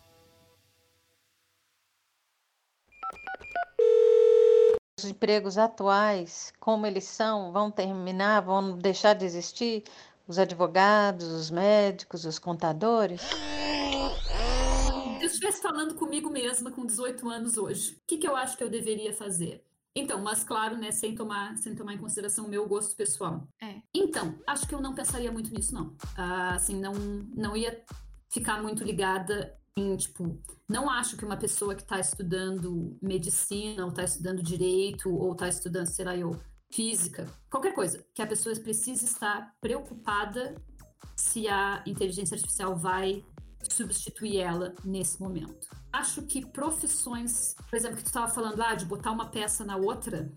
Os 5.04 5.10
empregos 5.10 5.58
atuais, 5.58 6.54
como 6.62 6.86
eles 6.86 7.04
são, 7.04 7.52
vão 7.52 7.70
terminar, 7.70 8.40
vão 8.40 8.78
deixar 8.78 9.14
de 9.14 9.26
existir? 9.26 9.84
Os 10.26 10.40
advogados, 10.40 11.28
os 11.28 11.52
médicos, 11.52 12.24
os 12.24 12.40
contadores? 12.40 13.20
Se 13.22 13.34
eu 15.22 15.28
estivesse 15.28 15.62
falando 15.62 15.96
comigo 15.96 16.30
mesma 16.30 16.72
com 16.72 16.86
18 16.86 17.30
anos 17.30 17.58
hoje, 17.58 17.96
o 17.96 18.08
que, 18.08 18.18
que 18.18 18.26
eu 18.26 18.34
acho 18.34 18.56
que 18.56 18.64
eu 18.64 18.70
deveria 18.70 19.14
fazer? 19.14 19.62
Então, 19.94 20.22
mas 20.22 20.42
claro, 20.46 20.78
né, 20.78 20.92
sem 20.92 21.14
tomar, 21.14 21.58
sem 21.58 21.76
tomar 21.76 21.96
em 21.96 21.98
consideração 21.98 22.46
o 22.46 22.50
meu 22.50 22.66
gosto 22.66 22.96
pessoal. 22.96 23.46
É. 23.62 23.82
Então, 23.94 24.40
acho 24.48 24.66
que 24.66 24.74
eu 24.74 24.82
não 24.82 24.96
pensaria 24.96 25.34
muito 25.34 25.54
nisso, 25.54 25.74
não. 25.74 25.94
Ah, 26.16 26.56
assim, 26.56 26.80
não, 26.80 26.94
não 27.36 27.58
ia 27.58 27.84
ficar 28.30 28.64
muito 28.64 28.86
ligada 28.86 29.54
tipo, 29.98 30.40
não 30.70 30.90
acho 30.90 31.18
que 31.18 31.26
uma 31.26 31.38
pessoa 31.38 31.74
que 31.74 31.82
está 31.82 32.00
estudando 32.00 32.98
medicina, 33.02 33.84
ou 33.84 33.90
está 33.90 34.04
estudando 34.04 34.44
direito, 34.44 35.12
ou 35.12 35.32
está 35.32 35.48
estudando, 35.48 35.88
sei 35.88 36.06
lá, 36.06 36.16
eu, 36.16 36.40
física, 36.72 37.26
qualquer 37.50 37.74
coisa, 37.74 38.06
que 38.14 38.22
a 38.22 38.28
pessoa 38.28 38.56
precisa 38.56 39.04
estar 39.06 39.54
preocupada 39.60 40.56
se 41.16 41.48
a 41.48 41.84
inteligência 41.86 42.36
artificial 42.36 42.76
vai 42.76 43.24
substituir 43.70 44.40
ela 44.40 44.74
nesse 44.84 45.22
momento. 45.22 45.68
Acho 45.92 46.24
que 46.24 46.46
profissões, 46.46 47.56
por 47.70 47.76
exemplo, 47.76 47.98
que 47.98 48.04
tu 48.04 48.08
estava 48.08 48.32
falando, 48.32 48.62
ah, 48.62 48.76
de 48.76 48.86
botar 48.86 49.12
uma 49.12 49.30
peça 49.30 49.64
na 49.64 49.78
outra, 49.78 50.32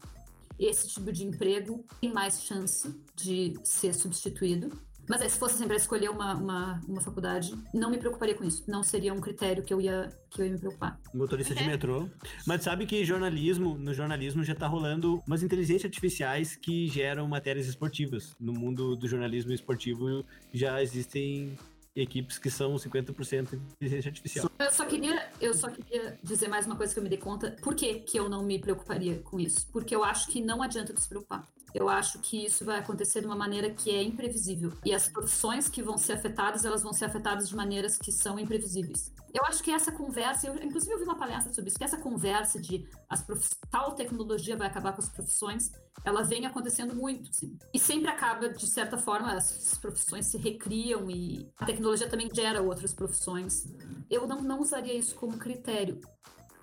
esse 0.59 0.89
tipo 0.89 1.13
de 1.13 1.25
emprego 1.25 1.85
tem 2.01 2.13
mais 2.13 2.43
chance 2.43 2.89
de 3.15 3.55
ser 3.65 3.95
substituído. 3.95 4.71
Mas 5.09 5.23
aí, 5.23 5.31
se 5.31 5.39
fosse 5.39 5.55
assim, 5.55 5.67
para 5.67 5.77
escolher 5.77 6.11
uma, 6.11 6.35
uma, 6.35 6.81
uma 6.89 7.01
faculdade, 7.01 7.55
não 7.73 7.91
me 7.91 7.99
preocuparia 7.99 8.35
com 8.35 8.45
isso. 8.45 8.65
Não 8.67 8.83
seria 8.83 9.13
um 9.13 9.21
critério 9.21 9.63
que 9.63 9.73
eu 9.73 9.81
ia, 9.81 10.11
que 10.31 10.41
eu 10.41 10.47
ia 10.47 10.53
me 10.53 10.59
preocupar. 10.59 10.99
Motorista 11.15 11.55
de 11.55 11.65
metrô. 11.65 12.09
Mas 12.47 12.63
sabe 12.63 12.87
que 12.87 13.05
jornalismo, 13.05 13.77
no 13.79 13.95
jornalismo 13.95 14.43
já 14.43 14.55
tá 14.55 14.67
rolando 14.67 15.23
umas 15.27 15.43
inteligências 15.43 15.85
artificiais 15.85 16.57
que 16.57 16.89
geram 16.89 17.27
matérias 17.29 17.67
esportivas. 17.67 18.35
No 18.41 18.53
mundo 18.53 18.97
do 18.97 19.07
jornalismo 19.07 19.53
esportivo 19.53 20.25
já 20.53 20.83
existem 20.83 21.57
equipes 21.97 22.39
que 22.39 22.51
são 22.51 22.75
50% 22.75 23.51
de 23.51 23.57
inteligência 23.57 24.09
artificial. 24.11 24.51
Eu 24.59 24.71
só, 24.71 24.85
queria, 24.85 25.31
eu 25.41 25.55
só 25.55 25.71
queria 25.71 26.19
dizer 26.23 26.49
mais 26.49 26.67
uma 26.67 26.77
coisa 26.77 26.93
que 26.93 26.99
eu 26.99 27.03
me 27.03 27.09
dei 27.09 27.19
conta. 27.19 27.57
Por 27.63 27.75
que, 27.75 28.01
que 28.01 28.19
eu 28.19 28.29
não 28.29 28.45
me 28.45 28.59
preocuparia 28.59 29.19
com 29.21 29.41
isso? 29.41 29.67
Porque 29.73 29.95
eu 29.97 30.05
acho 30.05 30.29
que 30.29 30.43
não 30.43 30.63
adianta 30.63 30.95
se 31.01 31.09
preocupar. 31.09 31.49
Eu 31.77 31.91
acho 31.91 32.19
que 32.21 32.47
isso 32.47 32.65
vai 32.65 32.79
acontecer 32.79 33.21
de 33.21 33.27
uma 33.27 33.37
maneira 33.37 33.69
que 33.69 33.91
é 33.91 34.03
imprevisível. 34.03 34.73
E 34.83 34.95
as 34.95 35.09
profissões 35.11 35.69
que 35.69 35.83
vão 35.83 35.99
ser 35.99 36.15
afetadas, 36.15 36.65
elas 36.65 36.83
vão 36.83 36.93
ser 36.95 37.05
afetadas 37.05 37.51
de 37.51 37.55
maneiras 37.55 37.99
que 37.99 38.11
são 38.11 38.39
imprevisíveis. 38.39 39.13
Eu 39.35 39.45
acho 39.45 39.63
que 39.63 39.71
essa 39.71 39.93
conversa, 39.93 40.47
eu 40.47 40.57
inclusive 40.57 40.95
eu 40.95 40.99
vi 40.99 41.05
uma 41.05 41.19
palestra 41.19 41.53
sobre 41.53 41.69
isso, 41.69 41.77
que 41.77 41.85
essa 41.85 41.99
conversa 41.99 42.59
de 42.59 42.89
as 43.11 43.23
tal 43.71 43.95
tecnologia 43.95 44.57
vai 44.57 44.69
acabar 44.69 44.95
com 44.95 45.03
as 45.03 45.11
profissões, 45.11 45.71
ela 46.03 46.23
vem 46.23 46.47
acontecendo 46.47 46.97
muito, 46.97 47.29
sim. 47.35 47.59
E 47.75 47.79
sempre 47.79 48.11
acaba, 48.11 48.49
de 48.49 48.67
certa 48.67 48.97
forma, 48.97 49.35
as 49.35 49.77
profissões 49.77 50.27
se 50.27 50.39
recriam 50.39 51.11
e 51.11 51.47
a 51.59 51.67
tecnologia 51.67 52.09
também 52.09 52.31
gera 52.33 52.63
outras 52.63 52.95
profissões. 52.95 53.67
Eu 54.09 54.27
não, 54.27 54.41
não 54.41 54.61
usaria 54.61 54.95
isso 54.95 55.15
como 55.15 55.37
critério. 55.37 56.01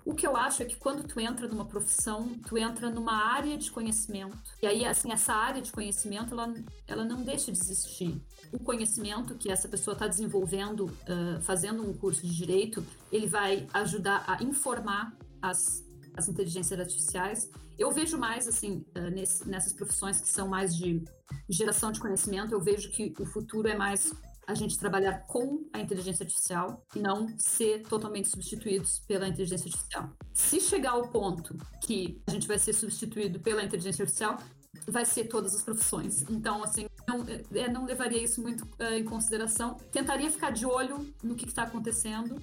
O 0.04 0.14
que 0.14 0.26
eu 0.26 0.36
acho 0.36 0.62
é 0.62 0.66
que 0.66 0.76
quando 0.76 1.02
tu 1.02 1.18
entra 1.18 1.48
numa 1.48 1.64
profissão, 1.64 2.28
tu 2.46 2.58
entra 2.58 2.90
numa 2.90 3.14
área 3.32 3.56
de 3.56 3.70
conhecimento. 3.70 4.36
E 4.62 4.66
aí, 4.66 4.84
assim, 4.84 5.10
essa 5.10 5.32
área 5.32 5.62
de 5.62 5.72
conhecimento, 5.72 6.34
ela, 6.34 6.52
ela 6.86 7.04
não 7.04 7.22
deixa 7.22 7.50
de 7.50 7.58
existir. 7.58 8.20
O 8.52 8.58
conhecimento 8.58 9.34
que 9.34 9.50
essa 9.50 9.66
pessoa 9.66 9.94
está 9.94 10.06
desenvolvendo, 10.06 10.84
uh, 10.84 11.40
fazendo 11.40 11.88
um 11.88 11.94
curso 11.94 12.26
de 12.26 12.36
direito, 12.36 12.84
ele 13.10 13.26
vai 13.26 13.66
ajudar 13.72 14.24
a 14.26 14.42
informar 14.42 15.16
as, 15.40 15.82
as 16.14 16.28
inteligências 16.28 16.78
artificiais. 16.78 17.50
Eu 17.78 17.90
vejo 17.90 18.18
mais, 18.18 18.46
assim, 18.46 18.84
uh, 18.94 19.10
nesse, 19.10 19.48
nessas 19.48 19.72
profissões 19.72 20.20
que 20.20 20.28
são 20.28 20.46
mais 20.46 20.76
de 20.76 21.02
geração 21.48 21.90
de 21.90 21.98
conhecimento, 21.98 22.52
eu 22.52 22.60
vejo 22.60 22.90
que 22.90 23.14
o 23.18 23.24
futuro 23.24 23.68
é 23.68 23.76
mais 23.76 24.12
a 24.46 24.54
gente 24.54 24.78
trabalhar 24.78 25.26
com 25.26 25.64
a 25.72 25.80
inteligência 25.80 26.24
artificial 26.24 26.84
e 26.94 26.98
não 26.98 27.28
ser 27.38 27.82
totalmente 27.82 28.28
substituídos 28.28 29.00
pela 29.06 29.28
inteligência 29.28 29.66
artificial. 29.66 30.10
Se 30.32 30.60
chegar 30.60 30.92
ao 30.92 31.08
ponto 31.08 31.56
que 31.82 32.20
a 32.26 32.30
gente 32.30 32.46
vai 32.46 32.58
ser 32.58 32.72
substituído 32.72 33.40
pela 33.40 33.62
inteligência 33.62 34.02
artificial, 34.02 34.38
vai 34.86 35.04
ser 35.04 35.24
todas 35.24 35.54
as 35.54 35.62
profissões. 35.62 36.22
Então, 36.28 36.62
assim, 36.62 36.86
não, 37.08 37.24
é, 37.54 37.68
não 37.68 37.84
levaria 37.84 38.22
isso 38.22 38.42
muito 38.42 38.64
uh, 38.64 38.94
em 38.94 39.04
consideração. 39.04 39.74
Tentaria 39.90 40.30
ficar 40.30 40.50
de 40.50 40.66
olho 40.66 41.12
no 41.22 41.34
que 41.34 41.46
está 41.46 41.62
acontecendo, 41.62 42.40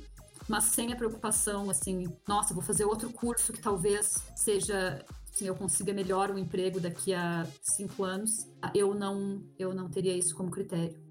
mas 0.48 0.66
sem 0.66 0.92
a 0.92 0.96
preocupação, 0.96 1.70
assim, 1.70 2.06
nossa, 2.28 2.54
vou 2.54 2.64
fazer 2.64 2.86
outro 2.86 3.12
curso 3.12 3.54
que 3.54 3.62
talvez 3.62 4.16
seja 4.36 5.04
assim, 5.34 5.46
eu 5.46 5.56
consiga 5.56 5.94
melhor 5.94 6.30
um 6.32 6.38
emprego 6.38 6.80
daqui 6.80 7.14
a 7.14 7.48
cinco 7.62 8.04
anos. 8.04 8.48
Eu 8.74 8.94
não, 8.94 9.44
eu 9.58 9.74
não 9.74 9.90
teria 9.90 10.16
isso 10.16 10.36
como 10.36 10.52
critério. 10.52 11.11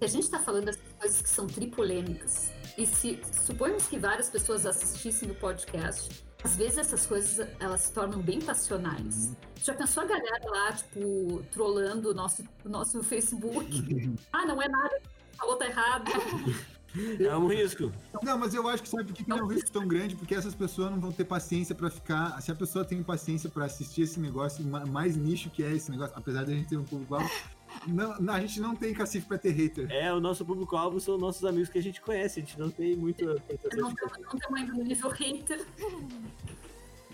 A 0.00 0.06
gente 0.06 0.24
está 0.24 0.38
falando 0.38 0.66
das 0.66 0.78
coisas 0.98 1.22
que 1.22 1.28
são 1.28 1.46
tripolêmicas. 1.46 2.50
E 2.76 2.86
se 2.86 3.20
suponhamos 3.44 3.86
que 3.86 3.98
várias 3.98 4.30
pessoas 4.30 4.64
assistissem 4.64 5.30
o 5.30 5.34
podcast, 5.34 6.24
às 6.42 6.56
vezes 6.56 6.78
essas 6.78 7.06
coisas 7.06 7.46
elas 7.60 7.82
se 7.82 7.92
tornam 7.92 8.20
bem 8.20 8.40
passionais. 8.40 9.28
Uhum. 9.28 9.36
Já 9.62 9.74
pensou 9.74 10.02
a 10.02 10.06
galera 10.06 10.50
lá, 10.50 10.72
tipo, 10.72 11.42
trolando 11.52 12.10
o 12.10 12.14
nosso, 12.14 12.42
o 12.64 12.68
nosso 12.68 13.02
Facebook? 13.02 14.14
ah, 14.32 14.46
não 14.46 14.60
é 14.60 14.68
nada, 14.68 15.00
falou 15.36 15.56
tá 15.56 15.66
errado. 15.66 16.10
É 17.20 17.34
um 17.36 17.46
risco. 17.46 17.90
Não, 18.22 18.36
mas 18.36 18.52
eu 18.54 18.68
acho 18.68 18.82
que 18.82 18.88
sabe 18.88 19.04
por 19.04 19.14
que, 19.14 19.24
que 19.24 19.32
é 19.32 19.34
um 19.34 19.46
risco 19.46 19.70
tão 19.70 19.86
grande? 19.88 20.14
Porque 20.14 20.34
essas 20.34 20.54
pessoas 20.54 20.90
não 20.90 21.00
vão 21.00 21.10
ter 21.10 21.24
paciência 21.24 21.74
para 21.74 21.88
ficar. 21.88 22.40
Se 22.42 22.52
a 22.52 22.54
pessoa 22.54 22.84
tem 22.84 23.02
paciência 23.02 23.48
para 23.48 23.64
assistir 23.64 24.02
esse 24.02 24.20
negócio, 24.20 24.62
mais 24.64 25.16
nicho 25.16 25.48
que 25.48 25.62
é 25.62 25.72
esse 25.72 25.90
negócio, 25.90 26.12
apesar 26.16 26.44
de 26.44 26.52
a 26.52 26.54
gente 26.54 26.68
ter 26.68 26.76
um 26.76 26.84
público 26.84 27.14
não, 27.14 27.30
não, 27.86 28.34
a 28.34 28.40
gente 28.40 28.60
não 28.60 28.74
tem 28.74 28.94
cacife 28.94 29.26
pra 29.26 29.38
ter 29.38 29.50
hater. 29.50 29.90
É, 29.90 30.12
o 30.12 30.20
nosso 30.20 30.44
público-alvo 30.44 31.00
são 31.00 31.18
nossos 31.18 31.44
amigos 31.44 31.68
que 31.68 31.78
a 31.78 31.82
gente 31.82 32.00
conhece, 32.00 32.40
a 32.40 32.42
gente 32.42 32.58
não 32.58 32.70
tem 32.70 32.96
muito. 32.96 33.24
Não, 33.24 33.34
não 33.82 33.94
tem 33.94 34.56
ainda 34.56 34.72
no 34.72 34.84
nível 34.84 35.10
hater. 35.10 35.64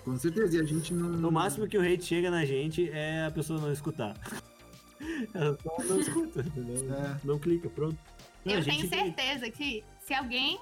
Com 0.04 0.18
certeza, 0.18 0.56
e 0.56 0.60
a 0.60 0.64
gente 0.64 0.94
não. 0.94 1.08
No 1.08 1.30
máximo 1.30 1.66
que 1.66 1.76
o 1.76 1.82
hate 1.82 2.04
chega 2.04 2.30
na 2.30 2.44
gente 2.44 2.90
é 2.90 3.26
a 3.26 3.30
pessoa 3.30 3.60
não 3.60 3.72
escutar. 3.72 4.14
Ela 5.34 5.56
só 5.62 5.84
não 5.84 6.00
escuta, 6.00 6.40
entendeu? 6.40 6.94
É. 6.94 7.16
Não 7.24 7.38
clica, 7.38 7.68
pronto. 7.68 7.98
Não, 8.44 8.54
Eu 8.54 8.64
tenho 8.64 8.88
certeza 8.88 9.50
que 9.50 9.84
se 10.00 10.14
alguém 10.14 10.58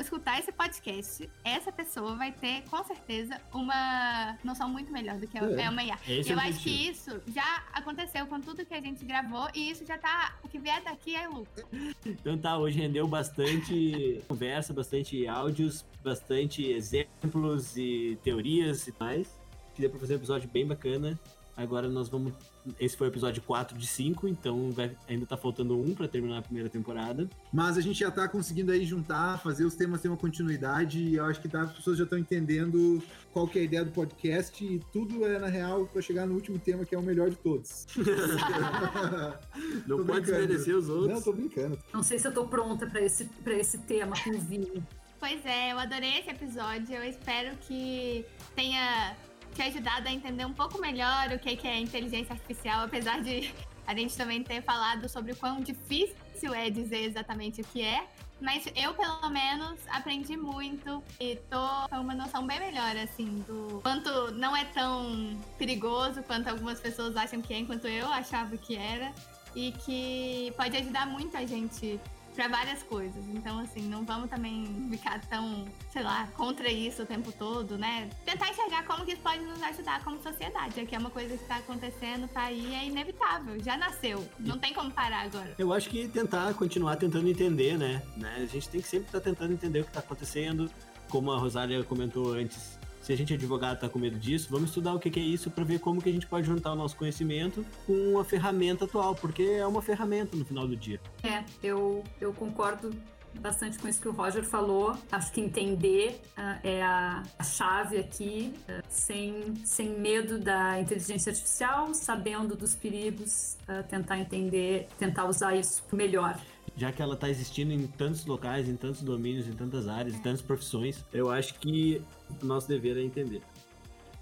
escutar 0.00 0.38
esse 0.38 0.52
podcast, 0.52 1.28
essa 1.44 1.72
pessoa 1.72 2.14
vai 2.16 2.32
ter, 2.32 2.62
com 2.70 2.82
certeza, 2.84 3.40
uma 3.52 4.38
noção 4.44 4.68
muito 4.68 4.92
melhor 4.92 5.16
do 5.16 5.26
que 5.26 5.38
é, 5.38 5.62
é 5.62 5.70
uma 5.70 5.82
IA. 5.82 5.98
Esse 6.08 6.30
eu 6.30 6.38
é 6.38 6.48
acho 6.48 6.60
que 6.60 6.88
isso 6.88 7.20
já 7.26 7.64
aconteceu 7.72 8.26
com 8.26 8.40
tudo 8.40 8.64
que 8.64 8.74
a 8.74 8.80
gente 8.80 9.04
gravou 9.04 9.48
e 9.54 9.70
isso 9.70 9.84
já 9.86 9.98
tá. 9.98 10.36
O 10.42 10.48
que 10.48 10.58
vier 10.58 10.82
daqui 10.82 11.14
é 11.14 11.26
lucro. 11.28 11.66
Então 12.04 12.38
tá, 12.38 12.58
hoje 12.58 12.78
rendeu 12.78 13.06
bastante 13.06 14.22
conversa, 14.28 14.72
bastante 14.72 15.26
áudios, 15.26 15.84
bastante 16.02 16.64
exemplos 16.64 17.76
e 17.76 18.18
teorias 18.22 18.86
e 18.86 18.94
mais. 18.98 19.28
Que 19.74 19.82
deu 19.82 19.90
pra 19.90 20.00
fazer 20.00 20.14
um 20.14 20.16
episódio 20.16 20.48
bem 20.48 20.66
bacana. 20.66 21.18
Agora 21.58 21.88
nós 21.88 22.08
vamos. 22.08 22.32
Esse 22.78 22.96
foi 22.96 23.08
o 23.08 23.10
episódio 23.10 23.42
4 23.42 23.76
de 23.76 23.86
5, 23.86 24.28
então 24.28 24.70
vai... 24.70 24.96
ainda 25.08 25.26
tá 25.26 25.36
faltando 25.36 25.76
um 25.76 25.92
para 25.92 26.06
terminar 26.06 26.38
a 26.38 26.42
primeira 26.42 26.68
temporada. 26.68 27.28
Mas 27.52 27.76
a 27.76 27.80
gente 27.80 27.98
já 27.98 28.12
tá 28.12 28.28
conseguindo 28.28 28.70
aí 28.70 28.84
juntar, 28.84 29.40
fazer 29.40 29.64
os 29.64 29.74
temas 29.74 30.00
ter 30.00 30.06
uma 30.06 30.16
continuidade, 30.16 31.00
e 31.00 31.16
eu 31.16 31.24
acho 31.24 31.40
que 31.40 31.48
tá, 31.48 31.62
as 31.62 31.72
pessoas 31.72 31.98
já 31.98 32.04
estão 32.04 32.16
entendendo 32.16 33.02
qual 33.32 33.48
que 33.48 33.58
é 33.58 33.62
a 33.62 33.64
ideia 33.64 33.84
do 33.84 33.90
podcast, 33.90 34.64
e 34.64 34.78
tudo 34.92 35.26
é, 35.26 35.36
na 35.40 35.48
real, 35.48 35.86
para 35.86 36.00
chegar 36.00 36.26
no 36.26 36.34
último 36.34 36.60
tema, 36.60 36.84
que 36.84 36.94
é 36.94 36.98
o 36.98 37.02
melhor 37.02 37.28
de 37.28 37.36
todos. 37.36 37.88
Não 39.84 40.04
pode 40.06 40.26
desmerecer 40.26 40.76
os 40.76 40.88
outros. 40.88 41.14
Não, 41.14 41.22
tô 41.22 41.32
brincando. 41.32 41.76
Não 41.92 42.04
sei 42.04 42.20
se 42.20 42.28
eu 42.28 42.32
tô 42.32 42.46
pronta 42.46 42.86
para 42.86 43.00
esse, 43.00 43.24
pra 43.42 43.54
esse 43.54 43.78
tema 43.78 44.14
com 44.22 44.30
o 44.30 44.38
vinho. 44.38 44.86
Pois 45.18 45.44
é, 45.44 45.72
eu 45.72 45.78
adorei 45.78 46.20
esse 46.20 46.30
episódio. 46.30 46.94
Eu 46.94 47.02
espero 47.02 47.56
que 47.66 48.24
tenha 48.54 49.16
te 49.58 49.62
ajudado 49.62 50.06
a 50.06 50.12
entender 50.12 50.44
um 50.44 50.52
pouco 50.52 50.80
melhor 50.80 51.32
o 51.32 51.38
que 51.40 51.66
é 51.66 51.80
inteligência 51.80 52.32
artificial, 52.32 52.84
apesar 52.84 53.20
de 53.20 53.52
a 53.84 53.92
gente 53.92 54.16
também 54.16 54.40
ter 54.44 54.62
falado 54.62 55.08
sobre 55.08 55.32
o 55.32 55.36
quão 55.36 55.60
difícil 55.60 56.54
é 56.54 56.70
dizer 56.70 57.02
exatamente 57.02 57.62
o 57.62 57.64
que 57.64 57.82
é. 57.82 58.06
Mas 58.40 58.66
eu, 58.76 58.94
pelo 58.94 59.28
menos, 59.30 59.80
aprendi 59.88 60.36
muito 60.36 61.02
e 61.18 61.34
tô 61.50 61.88
com 61.90 61.96
uma 61.96 62.14
noção 62.14 62.46
bem 62.46 62.60
melhor, 62.60 62.96
assim, 62.98 63.44
do 63.48 63.80
quanto 63.82 64.30
não 64.30 64.56
é 64.56 64.64
tão 64.66 65.36
perigoso 65.58 66.22
quanto 66.22 66.46
algumas 66.46 66.78
pessoas 66.78 67.16
acham 67.16 67.42
que 67.42 67.52
é, 67.52 67.58
enquanto 67.58 67.88
eu 67.88 68.06
achava 68.06 68.56
que 68.56 68.76
era. 68.76 69.12
E 69.56 69.72
que 69.84 70.52
pode 70.56 70.76
ajudar 70.76 71.04
muito 71.06 71.36
a 71.36 71.44
gente 71.44 71.98
para 72.38 72.46
várias 72.46 72.84
coisas. 72.84 73.24
Então, 73.34 73.58
assim, 73.58 73.82
não 73.88 74.04
vamos 74.04 74.30
também 74.30 74.64
ficar 74.92 75.20
tão, 75.22 75.66
sei 75.92 76.04
lá, 76.04 76.28
contra 76.36 76.70
isso 76.70 77.02
o 77.02 77.06
tempo 77.06 77.32
todo, 77.32 77.76
né? 77.76 78.08
Tentar 78.24 78.48
enxergar 78.50 78.86
como 78.86 79.04
que 79.04 79.14
isso 79.14 79.20
pode 79.22 79.42
nos 79.42 79.60
ajudar 79.60 80.04
como 80.04 80.22
sociedade. 80.22 80.78
Aqui 80.78 80.94
é 80.94 80.98
uma 81.00 81.10
coisa 81.10 81.36
que 81.36 81.42
está 81.42 81.56
acontecendo, 81.56 82.28
tá 82.28 82.42
aí, 82.42 82.72
é 82.76 82.86
inevitável, 82.86 83.60
já 83.60 83.76
nasceu. 83.76 84.24
Não 84.38 84.56
tem 84.56 84.72
como 84.72 84.88
parar 84.88 85.22
agora. 85.22 85.52
Eu 85.58 85.72
acho 85.72 85.90
que 85.90 86.06
tentar 86.06 86.54
continuar 86.54 86.94
tentando 86.94 87.28
entender, 87.28 87.76
né? 87.76 88.00
né? 88.16 88.36
A 88.36 88.46
gente 88.46 88.68
tem 88.68 88.80
que 88.80 88.86
sempre 88.86 89.08
estar 89.08 89.18
tá 89.18 89.24
tentando 89.24 89.52
entender 89.52 89.80
o 89.80 89.82
que 89.82 89.90
está 89.90 89.98
acontecendo. 89.98 90.70
Como 91.08 91.32
a 91.32 91.38
Rosália 91.38 91.82
comentou 91.82 92.34
antes, 92.34 92.78
se 93.00 93.12
a 93.12 93.16
gente 93.16 93.32
é 93.32 93.36
advogado 93.36 93.80
tá 93.80 93.88
com 93.88 93.98
medo 93.98 94.18
disso, 94.18 94.48
vamos 94.50 94.70
estudar 94.70 94.94
o 94.94 94.98
que 94.98 95.18
é 95.18 95.22
isso 95.22 95.50
para 95.50 95.64
ver 95.64 95.80
como 95.80 96.00
que 96.02 96.08
a 96.08 96.12
gente 96.12 96.26
pode 96.26 96.46
juntar 96.46 96.72
o 96.72 96.76
nosso 96.76 96.96
conhecimento 96.96 97.64
com 97.86 98.18
a 98.18 98.24
ferramenta 98.24 98.84
atual, 98.84 99.14
porque 99.14 99.42
é 99.42 99.66
uma 99.66 99.82
ferramenta 99.82 100.36
no 100.36 100.44
final 100.44 100.66
do 100.66 100.76
dia. 100.76 101.00
É, 101.22 101.44
eu, 101.62 102.04
eu 102.20 102.32
concordo 102.32 102.94
bastante 103.40 103.78
com 103.78 103.88
isso 103.88 104.00
que 104.00 104.08
o 104.08 104.12
Roger 104.12 104.44
falou. 104.44 104.96
Acho 105.10 105.32
que 105.32 105.40
entender 105.40 106.20
uh, 106.36 106.58
é 106.62 106.82
a, 106.82 107.22
a, 107.38 107.44
chave 107.44 107.98
aqui, 107.98 108.54
uh, 108.68 108.82
sem, 108.88 109.54
sem 109.64 109.98
medo 109.98 110.38
da 110.38 110.80
inteligência 110.80 111.30
artificial, 111.30 111.94
sabendo 111.94 112.56
dos 112.56 112.74
perigos, 112.74 113.56
uh, 113.68 113.86
tentar 113.88 114.18
entender, 114.18 114.88
tentar 114.98 115.26
usar 115.26 115.54
isso 115.54 115.82
melhor 115.92 116.38
já 116.76 116.92
que 116.92 117.02
ela 117.02 117.14
está 117.14 117.28
existindo 117.28 117.72
em 117.72 117.86
tantos 117.86 118.24
locais, 118.26 118.68
em 118.68 118.76
tantos 118.76 119.02
domínios, 119.02 119.46
em 119.46 119.52
tantas 119.52 119.88
áreas, 119.88 120.14
em 120.14 120.20
tantas 120.20 120.42
profissões, 120.42 121.04
eu 121.12 121.30
acho 121.30 121.54
que 121.54 122.02
o 122.42 122.46
nosso 122.46 122.68
dever 122.68 122.96
é 122.96 123.02
entender. 123.02 123.42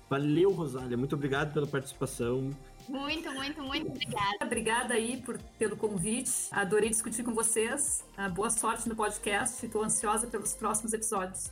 Valeu, 0.09 0.53
Rosália. 0.53 0.97
Muito 0.97 1.15
obrigado 1.15 1.53
pela 1.53 1.67
participação. 1.67 2.51
Muito, 2.89 3.31
muito, 3.33 3.63
muito 3.63 3.89
obrigada. 3.89 4.37
Obrigada 4.43 4.95
aí 4.95 5.17
por, 5.17 5.39
pelo 5.59 5.77
convite. 5.77 6.31
Adorei 6.53 6.89
discutir 6.89 7.25
com 7.25 7.35
vocês. 7.35 8.05
Ah, 8.17 8.29
boa 8.29 8.51
sorte 8.51 8.89
no 8.89 8.95
podcast. 8.95 9.65
Estou 9.65 9.83
ansiosa 9.83 10.29
pelos 10.29 10.55
próximos 10.55 10.93
episódios. 10.93 11.51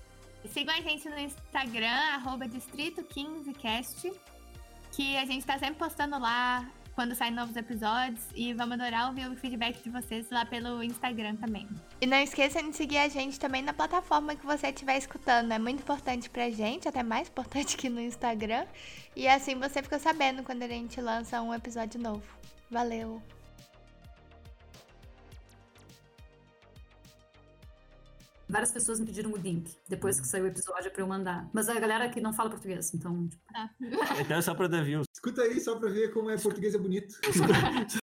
Sigam 0.48 0.74
a 0.74 0.80
gente 0.80 1.08
no 1.08 1.18
Instagram, 1.18 1.96
arroba 2.12 2.46
Distrito15Cast, 2.46 4.12
que 4.92 5.16
a 5.16 5.24
gente 5.24 5.40
está 5.40 5.58
sempre 5.58 5.76
postando 5.76 6.18
lá 6.18 6.70
quando 6.94 7.14
saem 7.14 7.32
novos 7.32 7.56
episódios. 7.56 8.24
E 8.34 8.52
vamos 8.52 8.80
adorar 8.80 9.08
ouvir 9.08 9.28
o 9.28 9.36
feedback 9.36 9.82
de 9.82 9.90
vocês 9.90 10.30
lá 10.30 10.44
pelo 10.44 10.82
Instagram 10.82 11.36
também. 11.36 11.68
E 12.00 12.06
não 12.06 12.18
esqueça 12.18 12.62
de 12.62 12.72
seguir 12.74 12.98
a 12.98 13.08
gente 13.08 13.38
também 13.38 13.62
na 13.62 13.72
plataforma 13.72 14.34
que 14.34 14.46
você 14.46 14.68
estiver 14.68 14.96
escutando. 14.96 15.52
É 15.52 15.58
muito 15.58 15.80
importante 15.80 16.30
pra 16.30 16.50
gente, 16.50 16.88
até 16.88 17.02
mais 17.02 17.28
importante 17.28 17.76
que 17.78 17.88
no 17.88 18.00
Instagram. 18.00 18.66
E 19.14 19.28
assim 19.28 19.54
você 19.56 19.82
fica 19.82 19.98
sabendo 19.98 20.42
quando 20.42 20.62
a 20.62 20.68
gente 20.68 21.00
lança 21.00 21.40
um 21.42 21.52
episódio 21.52 22.00
novo. 22.00 22.24
Valeu! 22.70 23.22
Várias 28.48 28.72
pessoas 28.72 29.00
me 29.00 29.06
pediram 29.06 29.32
o 29.32 29.36
link 29.36 29.76
depois 29.88 30.20
que 30.20 30.26
saiu 30.26 30.44
o 30.44 30.48
episódio 30.48 30.90
pra 30.90 31.02
eu 31.02 31.06
mandar. 31.06 31.48
Mas 31.52 31.68
a 31.68 31.78
galera 31.78 32.08
que 32.08 32.20
não 32.20 32.32
fala 32.32 32.50
português, 32.50 32.92
então. 32.94 33.28
Tipo... 33.28 33.42
Então 34.20 34.36
é 34.36 34.42
só 34.42 34.54
pra 34.54 34.68
Davi. 34.68 35.00
Escuta 35.12 35.42
aí 35.42 35.60
só 35.60 35.76
pra 35.76 35.90
ver 35.90 36.12
como 36.12 36.30
é 36.30 36.36
português 36.36 36.74
é 36.74 36.78
bonito. 36.78 37.18